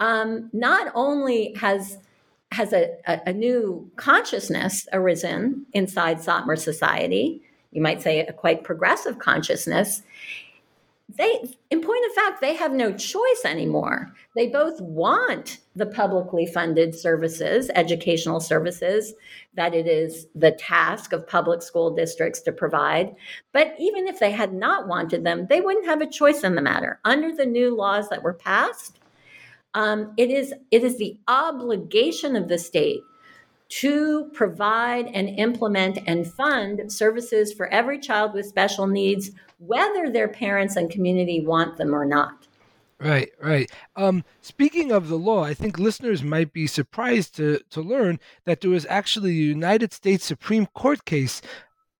um, 0.00 0.50
not 0.52 0.90
only 0.94 1.54
has 1.54 1.98
has 2.52 2.72
a, 2.72 2.90
a, 3.06 3.20
a, 3.26 3.32
new 3.32 3.90
consciousness 3.96 4.86
arisen 4.92 5.66
inside 5.72 6.18
Satmar 6.18 6.58
society. 6.58 7.42
You 7.70 7.82
might 7.82 8.02
say 8.02 8.20
a 8.20 8.32
quite 8.32 8.64
progressive 8.64 9.18
consciousness. 9.18 10.02
They, 11.18 11.56
in 11.70 11.80
point 11.80 12.06
of 12.06 12.14
fact, 12.14 12.40
they 12.40 12.54
have 12.54 12.72
no 12.72 12.92
choice 12.92 13.42
anymore. 13.44 14.12
They 14.34 14.48
both 14.48 14.80
want 14.80 15.58
the 15.76 15.86
publicly 15.86 16.46
funded 16.46 16.94
services, 16.94 17.70
educational 17.74 18.40
services, 18.40 19.12
that 19.54 19.74
it 19.74 19.86
is 19.86 20.26
the 20.34 20.52
task 20.52 21.12
of 21.12 21.28
public 21.28 21.60
school 21.62 21.94
districts 21.94 22.40
to 22.42 22.52
provide. 22.52 23.14
But 23.52 23.74
even 23.78 24.06
if 24.06 24.20
they 24.20 24.30
had 24.30 24.54
not 24.54 24.88
wanted 24.88 25.24
them, 25.24 25.46
they 25.48 25.60
wouldn't 25.60 25.86
have 25.86 26.00
a 26.00 26.10
choice 26.10 26.44
in 26.44 26.54
the 26.54 26.62
matter. 26.62 26.98
Under 27.04 27.34
the 27.34 27.46
new 27.46 27.76
laws 27.76 28.08
that 28.08 28.22
were 28.22 28.34
passed, 28.34 28.98
um, 29.74 30.12
it 30.16 30.30
is 30.30 30.54
it 30.70 30.84
is 30.84 30.98
the 30.98 31.18
obligation 31.28 32.36
of 32.36 32.48
the 32.48 32.58
state 32.58 33.00
to 33.68 34.26
provide 34.34 35.06
and 35.14 35.30
implement 35.38 35.98
and 36.06 36.30
fund 36.30 36.92
services 36.92 37.52
for 37.54 37.68
every 37.68 37.98
child 37.98 38.34
with 38.34 38.44
special 38.44 38.86
needs, 38.86 39.30
whether 39.58 40.10
their 40.10 40.28
parents 40.28 40.76
and 40.76 40.90
community 40.90 41.44
want 41.46 41.78
them 41.78 41.94
or 41.94 42.04
not. 42.04 42.46
Right, 43.00 43.30
right. 43.40 43.72
Um, 43.96 44.24
speaking 44.42 44.92
of 44.92 45.08
the 45.08 45.18
law, 45.18 45.42
I 45.42 45.54
think 45.54 45.78
listeners 45.78 46.22
might 46.22 46.52
be 46.52 46.66
surprised 46.66 47.34
to, 47.36 47.60
to 47.70 47.80
learn 47.80 48.20
that 48.44 48.60
there 48.60 48.70
was 48.70 48.86
actually 48.88 49.30
a 49.30 49.34
United 49.34 49.92
States 49.92 50.24
Supreme 50.24 50.66
Court 50.66 51.04
case 51.04 51.40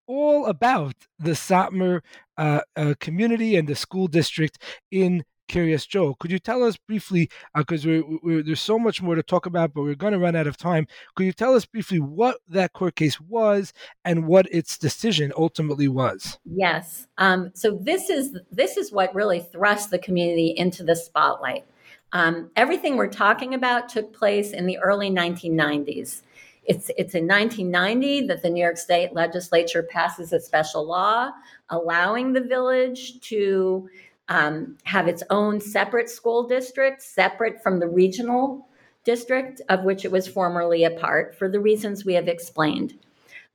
all 0.07 0.47
about 0.47 0.95
the 1.19 1.31
Satmar 1.31 2.03
uh, 2.37 2.61
uh, 2.77 2.95
community 3.01 3.57
and 3.57 3.67
the 3.67 3.75
school 3.75 4.09
district 4.09 4.63
in 4.91 5.25
Kiryas 5.53 5.87
Joel. 5.87 6.15
Could 6.15 6.33
you 6.33 6.39
tell 6.39 6.65
us 6.65 6.77
briefly, 6.77 7.29
because 7.55 7.87
uh, 7.87 8.01
there's 8.25 8.61
so 8.61 8.79
much 8.79 9.03
more 9.03 9.15
to 9.15 9.23
talk 9.23 9.45
about, 9.45 9.75
but 9.75 9.83
we're 9.83 9.95
going 9.95 10.15
to 10.15 10.19
run 10.19 10.35
out 10.35 10.47
of 10.47 10.57
time. 10.57 10.87
Could 11.15 11.27
you 11.27 11.33
tell 11.33 11.55
us 11.55 11.67
briefly 11.67 12.01
what 12.01 12.39
that 12.49 12.73
court 12.73 12.97
case 12.97 13.21
was 13.21 13.75
and 14.05 14.27
what 14.27 14.47
its 14.51 14.79
decision 14.79 15.33
ultimately 15.37 15.89
was? 15.89 16.39
Yes. 16.47 17.07
Um, 17.19 17.51
so 17.55 17.79
this 17.81 18.09
is 18.09 18.37
this 18.51 18.79
is 18.79 18.93
what 18.93 19.15
really 19.15 19.41
thrust 19.41 19.91
the 19.91 19.99
community 19.99 20.55
into 20.57 20.83
the 20.83 20.97
spotlight. 20.97 21.67
Um, 22.15 22.51
everything 22.57 22.97
we're 22.97 23.09
talking 23.09 23.55
about 23.55 23.89
took 23.89 24.13
place 24.13 24.53
in 24.53 24.67
the 24.67 24.79
early 24.79 25.11
1990s. 25.11 26.23
It's, 26.65 26.91
it's 26.97 27.15
in 27.15 27.27
1990 27.27 28.29
that 28.29 28.43
the 28.43 28.51
New 28.51 28.63
York 28.63 28.77
State 28.77 29.13
legislature 29.13 29.83
passes 29.83 30.33
a 30.33 30.39
special 30.39 30.87
law 30.87 31.31
allowing 31.71 32.33
the 32.33 32.41
village 32.41 33.19
to 33.21 33.89
um, 34.33 34.79
have 34.85 35.09
its 35.09 35.23
own 35.29 35.61
separate 35.61 36.09
school 36.09 36.49
district, 36.49 37.03
separate 37.03 37.63
from 37.63 37.79
the 37.79 37.87
regional 37.87 38.67
district 39.05 39.61
of 39.69 39.85
which 39.85 40.07
it 40.07 40.11
was 40.11 40.27
formerly 40.27 40.85
a 40.85 40.91
part, 40.91 41.37
for 41.37 41.51
the 41.51 41.61
reasons 41.61 42.07
we 42.07 42.15
have 42.15 42.29
explained. 42.29 42.99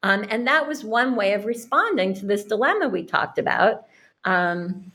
Um, 0.04 0.24
and 0.30 0.46
that 0.46 0.68
was 0.68 0.84
one 0.84 1.16
way 1.16 1.34
of 1.34 1.46
responding 1.46 2.14
to 2.16 2.28
this 2.28 2.44
dilemma 2.44 2.90
we 2.90 3.04
talked 3.04 3.40
about, 3.40 3.88
um, 4.24 4.92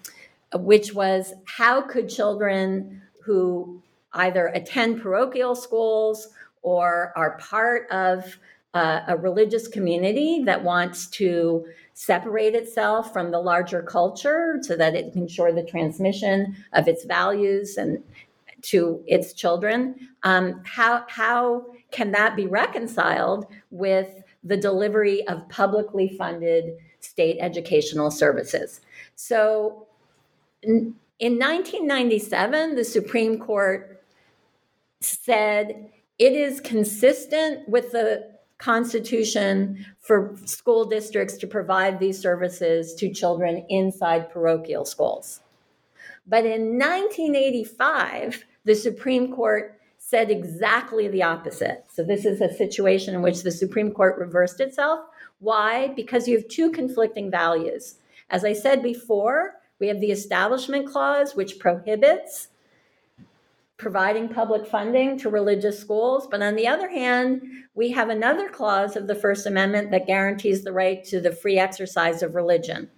which 0.54 0.94
was 0.94 1.34
how 1.46 1.82
could 1.82 2.08
children 2.08 3.02
who 3.24 3.82
either 4.12 4.46
attend 4.48 5.02
parochial 5.02 5.56
schools 5.56 6.28
or 6.62 7.12
are 7.16 7.38
part 7.38 7.90
of 7.90 8.38
uh, 8.74 9.00
a 9.08 9.16
religious 9.16 9.68
community 9.68 10.42
that 10.44 10.64
wants 10.64 11.06
to 11.06 11.66
separate 11.94 12.54
itself 12.54 13.12
from 13.12 13.30
the 13.30 13.38
larger 13.38 13.82
culture 13.82 14.58
so 14.62 14.76
that 14.76 14.94
it 14.94 15.12
can 15.12 15.22
ensure 15.22 15.52
the 15.52 15.62
transmission 15.62 16.56
of 16.72 16.88
its 16.88 17.04
values 17.04 17.76
and 17.76 18.02
to 18.62 19.02
its 19.06 19.32
children. 19.34 20.08
Um, 20.22 20.62
how 20.64 21.04
how 21.08 21.66
can 21.90 22.12
that 22.12 22.36
be 22.36 22.46
reconciled 22.46 23.46
with 23.70 24.22
the 24.42 24.56
delivery 24.56 25.26
of 25.28 25.48
publicly 25.48 26.08
funded 26.16 26.76
state 27.00 27.36
educational 27.40 28.10
services? 28.10 28.80
So, 29.16 29.86
in, 30.62 30.94
in 31.18 31.38
1997, 31.38 32.74
the 32.76 32.84
Supreme 32.84 33.38
Court 33.38 34.02
said 35.00 35.90
it 36.18 36.32
is 36.32 36.60
consistent 36.60 37.68
with 37.68 37.90
the 37.92 38.31
Constitution 38.62 39.84
for 39.98 40.36
school 40.44 40.84
districts 40.84 41.36
to 41.38 41.48
provide 41.48 41.98
these 41.98 42.18
services 42.18 42.94
to 42.94 43.12
children 43.12 43.66
inside 43.68 44.30
parochial 44.30 44.84
schools. 44.84 45.40
But 46.28 46.46
in 46.46 46.78
1985, 46.78 48.44
the 48.64 48.76
Supreme 48.76 49.34
Court 49.34 49.80
said 49.98 50.30
exactly 50.30 51.08
the 51.08 51.24
opposite. 51.24 51.84
So, 51.92 52.04
this 52.04 52.24
is 52.24 52.40
a 52.40 52.54
situation 52.54 53.16
in 53.16 53.22
which 53.22 53.42
the 53.42 53.50
Supreme 53.50 53.90
Court 53.90 54.16
reversed 54.18 54.60
itself. 54.60 55.00
Why? 55.40 55.88
Because 55.96 56.28
you 56.28 56.36
have 56.36 56.46
two 56.46 56.70
conflicting 56.70 57.32
values. 57.32 57.96
As 58.30 58.44
I 58.44 58.52
said 58.52 58.80
before, 58.80 59.54
we 59.80 59.88
have 59.88 60.00
the 60.00 60.12
Establishment 60.12 60.86
Clause, 60.86 61.34
which 61.34 61.58
prohibits 61.58 62.48
providing 63.82 64.28
public 64.28 64.64
funding 64.64 65.18
to 65.18 65.28
religious 65.28 65.78
schools. 65.78 66.28
But 66.30 66.40
on 66.40 66.54
the 66.54 66.68
other 66.68 66.88
hand, 66.88 67.42
we 67.74 67.90
have 67.90 68.10
another 68.10 68.48
clause 68.48 68.94
of 68.94 69.08
the 69.08 69.14
First 69.14 69.44
Amendment 69.44 69.90
that 69.90 70.06
guarantees 70.06 70.62
the 70.62 70.72
right 70.72 71.02
to 71.06 71.20
the 71.20 71.32
free 71.32 71.58
exercise 71.58 72.22
of 72.22 72.36
religion. 72.36 72.88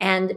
And 0.00 0.32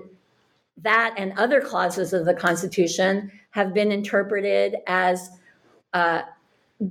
that 0.83 1.15
and 1.17 1.31
other 1.37 1.61
clauses 1.61 2.11
of 2.11 2.25
the 2.25 2.33
Constitution 2.33 3.31
have 3.51 3.73
been 3.73 3.93
interpreted 3.93 4.75
as 4.87 5.29
uh, 5.93 6.23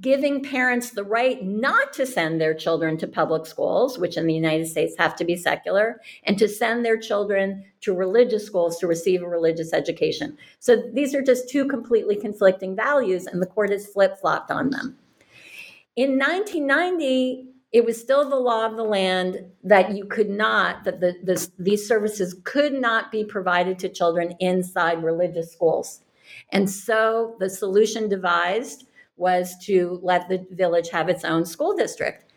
giving 0.00 0.42
parents 0.42 0.90
the 0.90 1.04
right 1.04 1.44
not 1.44 1.92
to 1.92 2.06
send 2.06 2.40
their 2.40 2.54
children 2.54 2.96
to 2.98 3.06
public 3.06 3.46
schools, 3.46 3.98
which 3.98 4.16
in 4.16 4.26
the 4.26 4.34
United 4.34 4.66
States 4.66 4.96
have 4.98 5.14
to 5.14 5.24
be 5.24 5.36
secular, 5.36 6.00
and 6.24 6.38
to 6.38 6.48
send 6.48 6.84
their 6.84 6.98
children 6.98 7.64
to 7.82 7.94
religious 7.94 8.44
schools 8.44 8.78
to 8.78 8.86
receive 8.88 9.22
a 9.22 9.28
religious 9.28 9.72
education. 9.72 10.36
So 10.58 10.82
these 10.92 11.14
are 11.14 11.22
just 11.22 11.48
two 11.48 11.66
completely 11.66 12.16
conflicting 12.16 12.74
values, 12.74 13.26
and 13.26 13.40
the 13.40 13.46
court 13.46 13.70
has 13.70 13.86
flip 13.86 14.18
flopped 14.18 14.50
on 14.50 14.70
them. 14.70 14.98
In 15.94 16.18
1990, 16.18 17.52
it 17.70 17.84
was 17.84 18.00
still 18.00 18.28
the 18.28 18.36
law 18.36 18.66
of 18.66 18.76
the 18.76 18.84
land 18.84 19.44
that 19.62 19.94
you 19.96 20.04
could 20.04 20.30
not, 20.30 20.82
that 20.84 21.00
the, 21.00 21.14
the, 21.22 21.48
these 21.58 21.86
services 21.86 22.34
could 22.44 22.72
not 22.72 23.12
be 23.12 23.24
provided 23.24 23.78
to 23.78 23.88
children 23.88 24.34
inside 24.40 25.04
religious 25.04 25.52
schools. 25.52 26.00
And 26.50 26.68
so 26.68 27.36
the 27.38 27.48
solution 27.48 28.08
devised 28.08 28.86
was 29.16 29.56
to 29.64 29.98
let 30.02 30.28
the 30.28 30.46
village 30.50 30.90
have 30.90 31.08
its 31.08 31.24
own 31.24 31.44
school 31.44 31.76
district. 31.76 32.32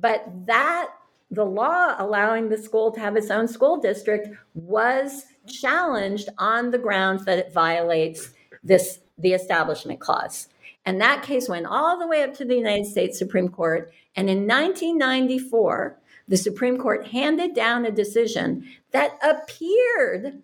But 0.00 0.26
that 0.46 0.90
the 1.30 1.44
law 1.44 1.94
allowing 1.98 2.48
the 2.48 2.58
school 2.58 2.92
to 2.92 3.00
have 3.00 3.16
its 3.16 3.30
own 3.30 3.48
school 3.48 3.78
district 3.78 4.28
was 4.54 5.26
challenged 5.46 6.28
on 6.38 6.70
the 6.70 6.78
grounds 6.78 7.24
that 7.24 7.38
it 7.38 7.52
violates 7.52 8.30
this 8.62 9.00
the 9.18 9.32
establishment 9.32 9.98
clause. 9.98 10.48
And 10.84 11.00
that 11.00 11.22
case 11.22 11.48
went 11.48 11.66
all 11.66 11.98
the 11.98 12.06
way 12.06 12.22
up 12.22 12.34
to 12.34 12.44
the 12.44 12.54
United 12.54 12.86
States 12.86 13.18
Supreme 13.18 13.48
Court. 13.48 13.92
And 14.14 14.28
in 14.28 14.46
1994, 14.46 15.98
the 16.28 16.36
Supreme 16.36 16.78
Court 16.78 17.08
handed 17.08 17.54
down 17.54 17.86
a 17.86 17.90
decision 17.90 18.68
that 18.90 19.18
appeared 19.22 20.42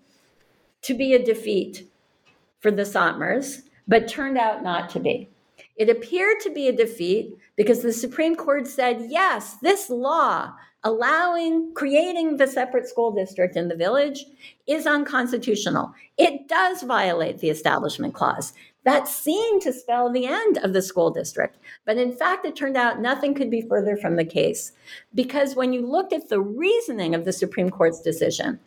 to 0.82 0.94
be 0.94 1.14
a 1.14 1.24
defeat 1.24 1.88
for 2.60 2.70
the 2.70 2.82
Satmars, 2.82 3.62
but 3.86 4.08
turned 4.08 4.38
out 4.38 4.62
not 4.62 4.90
to 4.90 5.00
be. 5.00 5.28
It 5.76 5.88
appeared 5.88 6.40
to 6.40 6.50
be 6.50 6.68
a 6.68 6.76
defeat 6.76 7.34
because 7.56 7.82
the 7.82 7.92
Supreme 7.92 8.36
Court 8.36 8.66
said, 8.66 9.06
yes, 9.08 9.56
this 9.62 9.88
law 9.90 10.52
allowing 10.84 11.72
creating 11.74 12.36
the 12.36 12.46
separate 12.46 12.88
school 12.88 13.12
district 13.12 13.56
in 13.56 13.68
the 13.68 13.76
village 13.76 14.24
is 14.66 14.86
unconstitutional. 14.86 15.94
It 16.18 16.48
does 16.48 16.82
violate 16.82 17.38
the 17.38 17.50
establishment 17.50 18.14
clause. 18.14 18.52
That 18.84 19.06
seemed 19.06 19.62
to 19.62 19.72
spell 19.72 20.12
the 20.12 20.26
end 20.26 20.58
of 20.58 20.72
the 20.72 20.82
school 20.82 21.10
district. 21.10 21.56
But 21.84 21.98
in 21.98 22.12
fact, 22.12 22.44
it 22.44 22.56
turned 22.56 22.76
out 22.76 23.00
nothing 23.00 23.32
could 23.32 23.50
be 23.50 23.62
further 23.62 23.96
from 23.96 24.16
the 24.16 24.24
case. 24.24 24.72
Because 25.14 25.54
when 25.54 25.72
you 25.72 25.86
looked 25.86 26.12
at 26.12 26.28
the 26.28 26.40
reasoning 26.40 27.14
of 27.14 27.24
the 27.24 27.32
Supreme 27.32 27.70
Court's 27.70 28.00
decision, 28.00 28.58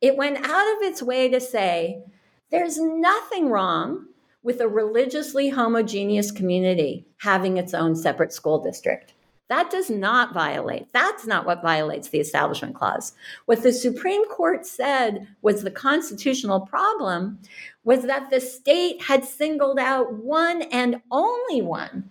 it 0.00 0.16
went 0.16 0.38
out 0.38 0.76
of 0.76 0.82
its 0.82 1.02
way 1.02 1.28
to 1.28 1.40
say 1.40 2.02
there's 2.50 2.78
nothing 2.80 3.48
wrong 3.48 4.06
with 4.42 4.60
a 4.60 4.68
religiously 4.68 5.48
homogeneous 5.48 6.30
community 6.30 7.06
having 7.18 7.56
its 7.56 7.74
own 7.74 7.94
separate 7.94 8.32
school 8.32 8.62
district. 8.62 9.14
That 9.48 9.68
does 9.68 9.90
not 9.90 10.32
violate. 10.32 10.92
That's 10.92 11.26
not 11.26 11.44
what 11.44 11.60
violates 11.60 12.08
the 12.08 12.20
Establishment 12.20 12.76
Clause. 12.76 13.14
What 13.46 13.64
the 13.64 13.72
Supreme 13.72 14.24
Court 14.28 14.64
said 14.64 15.26
was 15.42 15.62
the 15.62 15.72
constitutional 15.72 16.60
problem 16.60 17.40
was 17.82 18.04
that 18.04 18.30
the 18.30 18.40
state 18.40 19.02
had 19.02 19.24
singled 19.24 19.80
out 19.80 20.12
one 20.12 20.62
and 20.62 21.02
only 21.10 21.62
one 21.62 22.10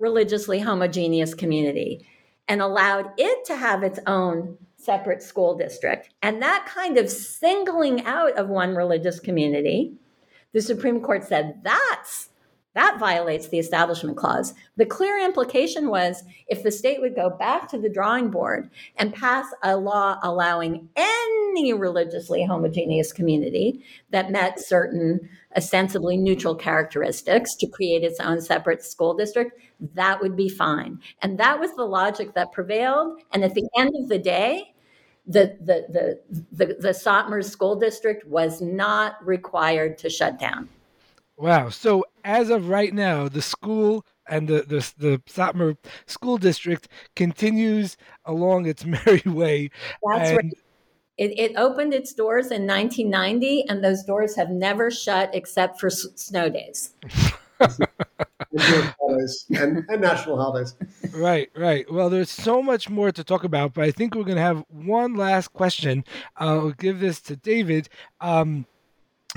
religiously 0.00 0.58
homogeneous 0.58 1.32
community 1.32 2.04
and 2.48 2.60
allowed 2.60 3.12
it 3.18 3.44
to 3.44 3.56
have 3.56 3.84
its 3.84 4.00
own 4.06 4.58
separate 4.76 5.22
school 5.22 5.56
district. 5.56 6.10
And 6.22 6.42
that 6.42 6.66
kind 6.66 6.98
of 6.98 7.10
singling 7.10 8.04
out 8.04 8.32
of 8.36 8.48
one 8.48 8.74
religious 8.74 9.20
community, 9.20 9.92
the 10.52 10.62
Supreme 10.62 11.00
Court 11.00 11.24
said 11.24 11.60
that's 11.62 12.30
that 12.78 13.00
violates 13.00 13.48
the 13.48 13.58
Establishment 13.58 14.16
Clause. 14.16 14.54
The 14.76 14.86
clear 14.86 15.18
implication 15.18 15.88
was 15.88 16.22
if 16.46 16.62
the 16.62 16.70
state 16.70 17.00
would 17.00 17.16
go 17.16 17.28
back 17.28 17.66
to 17.70 17.78
the 17.78 17.88
drawing 17.88 18.30
board 18.30 18.70
and 18.96 19.12
pass 19.12 19.46
a 19.64 19.76
law 19.76 20.18
allowing 20.22 20.88
any 20.94 21.72
religiously 21.72 22.44
homogeneous 22.44 23.12
community 23.12 23.82
that 24.10 24.30
met 24.30 24.60
certain 24.60 25.28
ostensibly 25.56 26.16
neutral 26.16 26.54
characteristics 26.54 27.56
to 27.56 27.66
create 27.66 28.04
its 28.04 28.20
own 28.20 28.40
separate 28.40 28.84
school 28.84 29.12
district, 29.12 29.58
that 29.94 30.20
would 30.20 30.36
be 30.36 30.48
fine. 30.48 31.00
And 31.20 31.36
that 31.38 31.58
was 31.58 31.74
the 31.74 31.84
logic 31.84 32.34
that 32.34 32.52
prevailed. 32.52 33.20
And 33.32 33.42
at 33.42 33.54
the 33.54 33.68
end 33.76 33.90
of 34.00 34.08
the 34.08 34.18
day, 34.20 34.74
the 35.28 35.56
the 35.60 35.86
the 35.90 36.42
the, 36.52 36.66
the 36.80 36.88
Satmar 36.88 37.44
school 37.44 37.76
district 37.76 38.26
was 38.26 38.60
not 38.60 39.24
required 39.24 39.98
to 39.98 40.10
shut 40.10 40.38
down. 40.38 40.68
Wow. 41.36 41.68
So 41.68 42.04
as 42.24 42.50
of 42.50 42.68
right 42.68 42.92
now, 42.92 43.28
the 43.28 43.42
school 43.42 44.04
and 44.28 44.48
the 44.48 44.62
the, 44.62 44.92
the 44.98 45.22
Satmar 45.28 45.76
school 46.06 46.38
district 46.38 46.88
continues 47.14 47.96
along 48.24 48.66
its 48.66 48.84
merry 49.06 49.22
way. 49.26 49.70
That's 50.10 50.30
and- 50.30 50.36
right. 50.36 50.52
It, 51.18 51.36
it, 51.36 51.56
opened 51.56 51.92
its 51.94 52.14
doors 52.14 52.52
in 52.52 52.64
1990, 52.64 53.68
and 53.68 53.82
those 53.82 54.04
doors 54.04 54.36
have 54.36 54.50
never 54.50 54.88
shut 54.88 55.34
except 55.34 55.80
for 55.80 55.88
s- 55.88 56.06
snow 56.14 56.48
days. 56.48 56.94
and, 59.50 59.84
and, 59.88 60.00
national 60.00 60.36
holidays. 60.36 60.74
Right, 61.12 61.50
right. 61.56 61.90
Well, 61.92 62.10
there's 62.10 62.30
so 62.30 62.62
much 62.62 62.88
more 62.88 63.12
to 63.12 63.24
talk 63.24 63.44
about, 63.44 63.74
but 63.74 63.84
I 63.84 63.90
think 63.90 64.14
we're 64.14 64.24
going 64.24 64.36
to 64.36 64.42
have 64.42 64.64
one 64.68 65.16
last 65.16 65.52
question. 65.52 66.04
I'll 66.36 66.70
give 66.70 67.00
this 67.00 67.20
to 67.22 67.36
David. 67.36 67.88
Um, 68.20 68.66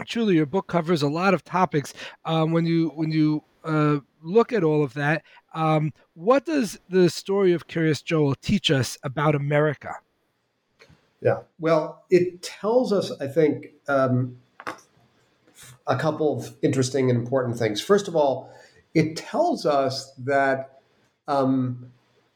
truly 0.05 0.35
your 0.35 0.45
book 0.45 0.67
covers 0.67 1.01
a 1.01 1.07
lot 1.07 1.33
of 1.33 1.43
topics 1.43 1.93
um, 2.25 2.51
when 2.51 2.65
you 2.65 2.89
when 2.95 3.11
you 3.11 3.43
uh, 3.63 3.97
look 4.23 4.53
at 4.53 4.63
all 4.63 4.83
of 4.83 4.93
that 4.93 5.23
um, 5.53 5.91
what 6.13 6.45
does 6.45 6.79
the 6.89 7.09
story 7.09 7.53
of 7.53 7.67
Kiryas 7.67 8.03
Joel 8.03 8.35
teach 8.35 8.71
us 8.71 8.97
about 9.03 9.35
america 9.35 9.93
yeah 11.21 11.39
well 11.59 12.03
it 12.09 12.41
tells 12.41 12.93
us 12.93 13.11
i 13.19 13.27
think 13.27 13.67
um, 13.87 14.37
a 15.87 15.95
couple 15.95 16.37
of 16.37 16.55
interesting 16.61 17.09
and 17.09 17.19
important 17.19 17.57
things 17.57 17.81
first 17.81 18.07
of 18.07 18.15
all 18.15 18.53
it 18.93 19.15
tells 19.15 19.65
us 19.65 20.11
that 20.15 20.81
um, 21.27 21.91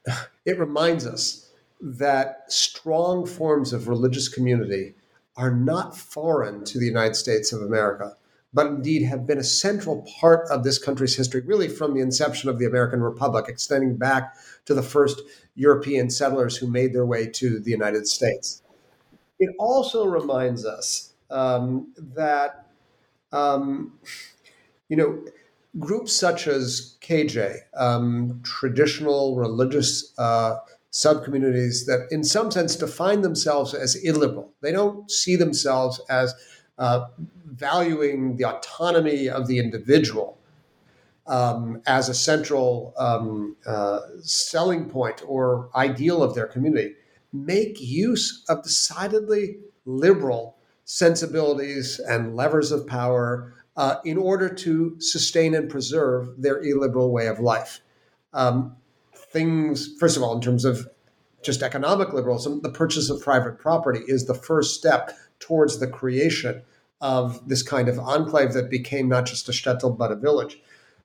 it 0.46 0.60
reminds 0.60 1.06
us 1.06 1.46
that 1.82 2.44
strong 2.48 3.26
forms 3.26 3.74
of 3.74 3.88
religious 3.88 4.30
community 4.30 4.96
are 5.36 5.52
not 5.52 5.98
foreign 5.98 6.64
to 6.64 6.80
the 6.80 6.86
United 6.86 7.16
States 7.16 7.52
of 7.52 7.62
America, 7.62 8.16
but 8.54 8.68
indeed 8.68 9.04
have 9.04 9.28
been 9.28 9.38
a 9.38 9.44
central 9.44 10.08
part 10.20 10.48
of 10.50 10.64
this 10.64 10.78
country's 10.78 11.16
history, 11.16 11.42
really 11.42 11.68
from 11.68 11.94
the 11.94 12.00
inception 12.00 12.50
of 12.50 12.58
the 12.58 12.66
American 12.66 13.02
Republic, 13.02 13.46
extending 13.50 13.98
back 13.98 14.34
to 14.66 14.74
the 14.74 14.82
first 14.82 15.22
European 15.56 16.10
settlers 16.10 16.56
who 16.56 16.68
made 16.68 16.94
their 16.94 17.06
way 17.06 17.28
to 17.28 17.60
the 17.60 17.72
United 17.72 18.08
States. 18.08 18.64
It 19.40 19.54
also 19.60 20.06
reminds 20.06 20.66
us 20.66 21.14
um, 21.30 21.94
that, 21.98 22.65
um, 23.32 23.94
you 24.90 24.98
know, 24.98 25.24
groups 25.80 26.14
such 26.14 26.48
as 26.48 26.98
KJ, 27.02 27.58
um, 27.76 28.42
traditional 28.44 29.36
religious 29.36 30.14
uh, 30.18 30.58
subcommunities 30.92 31.86
that, 31.86 32.08
in 32.12 32.24
some 32.24 32.52
sense, 32.52 32.76
define 32.76 33.22
themselves 33.22 33.74
as 33.74 33.96
illiberal. 33.96 34.54
They 34.62 34.72
don't 34.72 35.10
see 35.12 35.36
themselves 35.36 36.00
as 36.10 36.34
uh, 36.78 37.08
valuing 37.46 38.38
the 38.38 38.46
autonomy 38.46 39.28
of 39.30 39.48
the 39.48 39.60
individual 39.60 40.38
um, 41.28 41.82
as 41.86 42.10
a 42.10 42.14
central 42.14 42.94
um, 42.98 43.56
uh, 43.66 44.00
selling 44.22 44.90
point 44.90 45.22
or 45.28 45.70
ideal 45.76 46.24
of 46.24 46.36
their 46.36 46.48
community. 46.48 46.94
Make 47.34 47.82
use 47.82 48.46
of 48.48 48.64
decidedly 48.64 49.58
liberal 49.86 50.55
sensibilities 50.86 52.00
and 52.00 52.36
levers 52.36 52.72
of 52.72 52.88
power 52.88 53.54
uh, 53.76 53.98
in 54.06 54.18
order 54.18 54.48
to 54.48 54.96
sustain 55.00 55.54
and 55.54 55.70
preserve 55.70 56.30
their 56.38 56.64
illiberal 56.64 57.12
way 57.12 57.28
of 57.28 57.40
life. 57.40 57.82
Um, 58.34 58.76
things, 59.14 59.96
first 60.00 60.16
of 60.16 60.24
all, 60.24 60.34
in 60.36 60.42
terms 60.42 60.64
of 60.64 60.88
just 61.44 61.62
economic 61.62 62.14
liberalism, 62.14 62.62
the 62.62 62.72
purchase 62.72 63.10
of 63.10 63.22
private 63.22 63.60
property 63.60 64.00
is 64.08 64.26
the 64.26 64.34
first 64.34 64.76
step 64.76 65.12
towards 65.40 65.80
the 65.80 65.88
creation 65.88 66.62
of 67.02 67.48
this 67.48 67.62
kind 67.62 67.90
of 67.90 68.00
enclave 68.00 68.54
that 68.54 68.70
became 68.70 69.10
not 69.10 69.26
just 69.26 69.50
a 69.50 69.52
shtetl 69.52 69.98
but 69.98 70.12
a 70.12 70.16
village. 70.16 70.62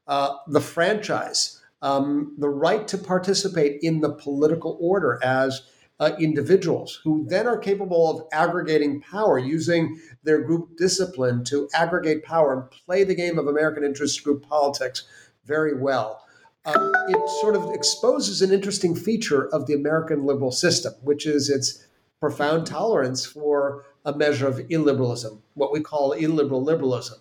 Uh, 0.06 0.36
the 0.46 0.60
franchise, 0.60 1.60
um, 1.82 2.34
the 2.38 2.48
right 2.48 2.86
to 2.88 2.96
participate 2.96 3.80
in 3.82 4.00
the 4.00 4.12
political 4.12 4.78
order 4.80 5.18
as 5.22 5.62
uh, 6.00 6.12
individuals 6.18 7.00
who 7.04 7.24
then 7.28 7.46
are 7.46 7.58
capable 7.58 8.10
of 8.10 8.26
aggregating 8.32 9.00
power 9.00 9.38
using 9.38 10.00
their 10.24 10.42
group 10.42 10.76
discipline 10.76 11.44
to 11.44 11.68
aggregate 11.74 12.24
power 12.24 12.52
and 12.54 12.70
play 12.70 13.04
the 13.04 13.14
game 13.14 13.38
of 13.38 13.46
American 13.46 13.84
interest 13.84 14.24
group 14.24 14.46
politics 14.48 15.04
very 15.44 15.78
well 15.78 16.24
um, 16.64 16.92
it 17.08 17.28
sort 17.40 17.56
of 17.56 17.72
exposes 17.72 18.42
an 18.42 18.52
interesting 18.52 18.94
feature 18.94 19.48
of 19.54 19.66
the 19.66 19.74
American 19.74 20.24
liberal 20.24 20.52
system, 20.52 20.92
which 21.02 21.26
is 21.26 21.48
its 21.48 21.86
profound 22.20 22.66
tolerance 22.66 23.24
for 23.24 23.86
a 24.04 24.14
measure 24.14 24.46
of 24.46 24.56
illiberalism, 24.56 25.40
what 25.54 25.72
we 25.72 25.80
call 25.80 26.12
illiberal 26.12 26.62
liberalism. 26.62 27.18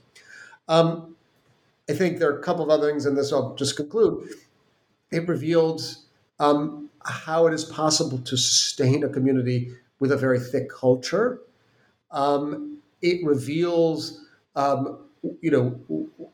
Um, 0.67 1.15
I 1.89 1.93
think 1.93 2.19
there 2.19 2.29
are 2.29 2.39
a 2.39 2.43
couple 2.43 2.63
of 2.63 2.69
other 2.69 2.87
things 2.87 3.05
in 3.05 3.15
this. 3.15 3.31
I'll 3.31 3.55
just 3.55 3.77
conclude. 3.77 4.29
It 5.11 5.27
reveals 5.27 6.05
um, 6.39 6.88
how 7.09 7.47
it 7.47 7.53
is 7.53 7.65
possible 7.65 8.19
to 8.19 8.37
sustain 8.37 9.03
a 9.03 9.09
community 9.09 9.71
with 9.99 10.11
a 10.11 10.17
very 10.17 10.39
thick 10.39 10.69
culture. 10.69 11.39
Um, 12.11 12.79
it 13.01 13.25
reveals, 13.25 14.25
um, 14.55 14.99
you 15.41 15.51
know, 15.51 15.79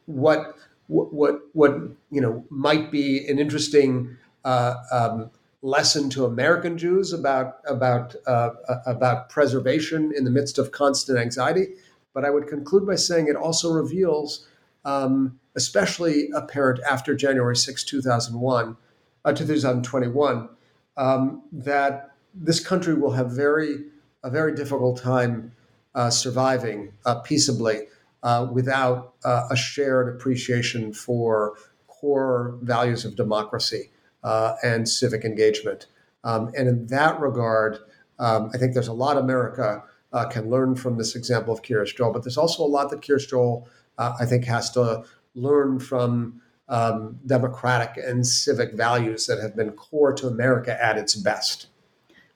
what 0.06 0.56
what 0.88 1.40
what, 1.54 1.72
you 2.12 2.22
know 2.22 2.46
might 2.50 2.92
be 2.92 3.28
an 3.28 3.40
interesting 3.40 4.18
uh, 4.44 4.76
um, 4.92 5.32
lesson 5.62 6.10
to 6.12 6.26
American 6.26 6.78
Jews 6.78 7.12
about 7.12 7.58
about 7.68 8.16
uh, 8.28 8.52
about 8.86 9.30
preservation 9.30 10.14
in 10.16 10.24
the 10.24 10.32
midst 10.32 10.58
of 10.58 10.72
constant 10.72 11.18
anxiety. 11.18 11.68
But 12.14 12.24
I 12.24 12.30
would 12.30 12.48
conclude 12.48 12.88
by 12.88 12.96
saying 12.96 13.28
it 13.28 13.36
also 13.36 13.74
reveals, 13.74 14.48
um, 14.86 15.40
especially 15.56 16.30
apparent 16.34 16.80
after 16.90 17.14
January 17.14 17.58
6, 17.58 17.84
2001, 17.84 18.78
uh, 19.26 19.34
2021, 19.34 20.50
um, 20.98 21.44
that 21.52 22.12
this 22.34 22.60
country 22.60 22.94
will 22.94 23.12
have 23.12 23.32
very 23.32 23.86
a 24.24 24.30
very 24.30 24.56
difficult 24.56 25.00
time 25.00 25.52
uh, 25.94 26.10
surviving 26.10 26.92
uh, 27.06 27.20
peaceably 27.22 27.84
uh, 28.24 28.48
without 28.52 29.14
uh, 29.24 29.48
a 29.52 29.56
shared 29.56 30.14
appreciation 30.14 30.92
for 30.92 31.54
core 31.88 32.58
values 32.62 33.06
of 33.06 33.16
democracy 33.16 33.92
uh, 34.24 34.56
and 34.64 34.90
civic 34.90 35.24
engagement. 35.24 35.86
Um, 36.24 36.52
and 36.58 36.68
in 36.68 36.88
that 36.88 37.20
regard, 37.20 37.78
um, 38.18 38.50
I 38.54 38.58
think 38.58 38.74
there's 38.74 38.88
a 38.88 38.94
lot 38.94 39.18
America 39.18 39.84
uh, 40.12 40.28
can 40.28 40.50
learn 40.50 40.76
from 40.76 40.98
this 40.98 41.16
example 41.16 41.54
of 41.54 41.62
Kiryas 41.62 41.96
Joel, 41.96 42.12
but 42.12 42.24
there's 42.24 42.38
also 42.38 42.64
a 42.64 42.68
lot 42.68 42.90
that 42.90 43.02
Kiryas 43.02 43.30
Joel, 43.30 43.68
I 43.98 44.26
think, 44.26 44.46
has 44.46 44.72
to 44.72 45.04
learn 45.36 45.80
from 45.80 46.42
um, 46.68 47.20
democratic 47.26 48.04
and 48.04 48.26
civic 48.26 48.74
values 48.74 49.28
that 49.28 49.40
have 49.40 49.56
been 49.56 49.72
core 49.72 50.14
to 50.14 50.28
America 50.28 50.82
at 50.84 50.98
its 50.98 51.16
best. 51.16 51.68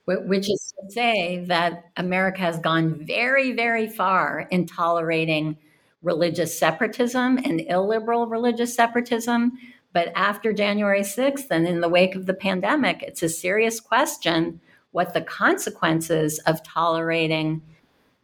Which 0.05 0.49
is 0.49 0.73
to 0.79 0.91
say 0.91 1.45
that 1.45 1.91
America 1.95 2.39
has 2.39 2.57
gone 2.57 3.05
very, 3.05 3.51
very 3.51 3.87
far 3.87 4.47
in 4.49 4.65
tolerating 4.65 5.57
religious 6.01 6.57
separatism 6.57 7.37
and 7.37 7.61
illiberal 7.61 8.25
religious 8.25 8.73
separatism. 8.73 9.51
But 9.93 10.11
after 10.15 10.51
January 10.51 11.01
6th 11.01 11.47
and 11.51 11.67
in 11.67 11.81
the 11.81 11.89
wake 11.89 12.15
of 12.15 12.25
the 12.25 12.33
pandemic, 12.33 13.03
it's 13.03 13.21
a 13.21 13.29
serious 13.29 13.79
question 13.79 14.61
what 14.91 15.13
the 15.13 15.21
consequences 15.21 16.39
of 16.39 16.63
tolerating 16.63 17.61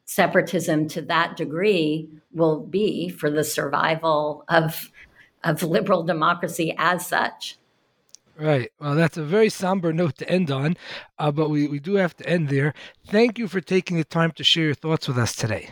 separatism 0.06 0.88
to 0.88 1.02
that 1.03 1.36
degree 1.38 2.10
will 2.32 2.60
be 2.60 3.10
for 3.10 3.30
the 3.30 3.44
survival 3.44 4.44
of 4.49 4.91
of 5.46 5.64
liberal 5.64 6.04
democracy 6.04 6.76
as 6.78 7.06
such. 7.08 7.58
Right. 8.38 8.70
Well, 8.82 8.96
that's 8.96 9.16
a 9.16 9.24
very 9.24 9.50
somber 9.50 9.94
note 9.94 10.18
to 10.18 10.30
end 10.30 10.52
on, 10.52 10.76
uh, 11.18 11.32
but 11.32 11.50
we, 11.50 11.68
we 11.68 11.80
do 11.80 11.96
have 11.96 12.18
to 12.18 12.28
end 12.28 12.50
there. 12.50 12.74
Thank 13.08 13.40
you 13.40 13.48
for 13.48 13.62
taking 13.62 13.96
the 13.96 14.04
time 14.04 14.32
to 14.34 14.44
share 14.44 14.66
your 14.66 14.74
thoughts 14.74 15.08
with 15.08 15.18
us 15.18 15.36
today. 15.36 15.70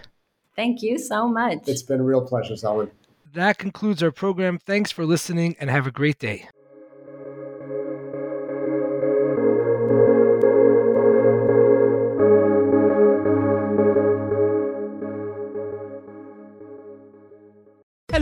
Thank 0.56 0.82
you 0.82 0.98
so 0.98 1.28
much. 1.28 1.68
It's 1.68 1.84
been 1.84 2.00
a 2.00 2.04
real 2.04 2.22
pleasure, 2.22 2.54
Zalman. 2.54 2.92
That 3.34 3.58
concludes 3.58 4.02
our 4.02 4.12
program. 4.12 4.60
Thanks 4.60 4.92
for 4.92 5.06
listening 5.06 5.56
and 5.60 5.70
have 5.70 5.88
a 5.88 5.92
great 5.92 6.20
day. 6.20 6.48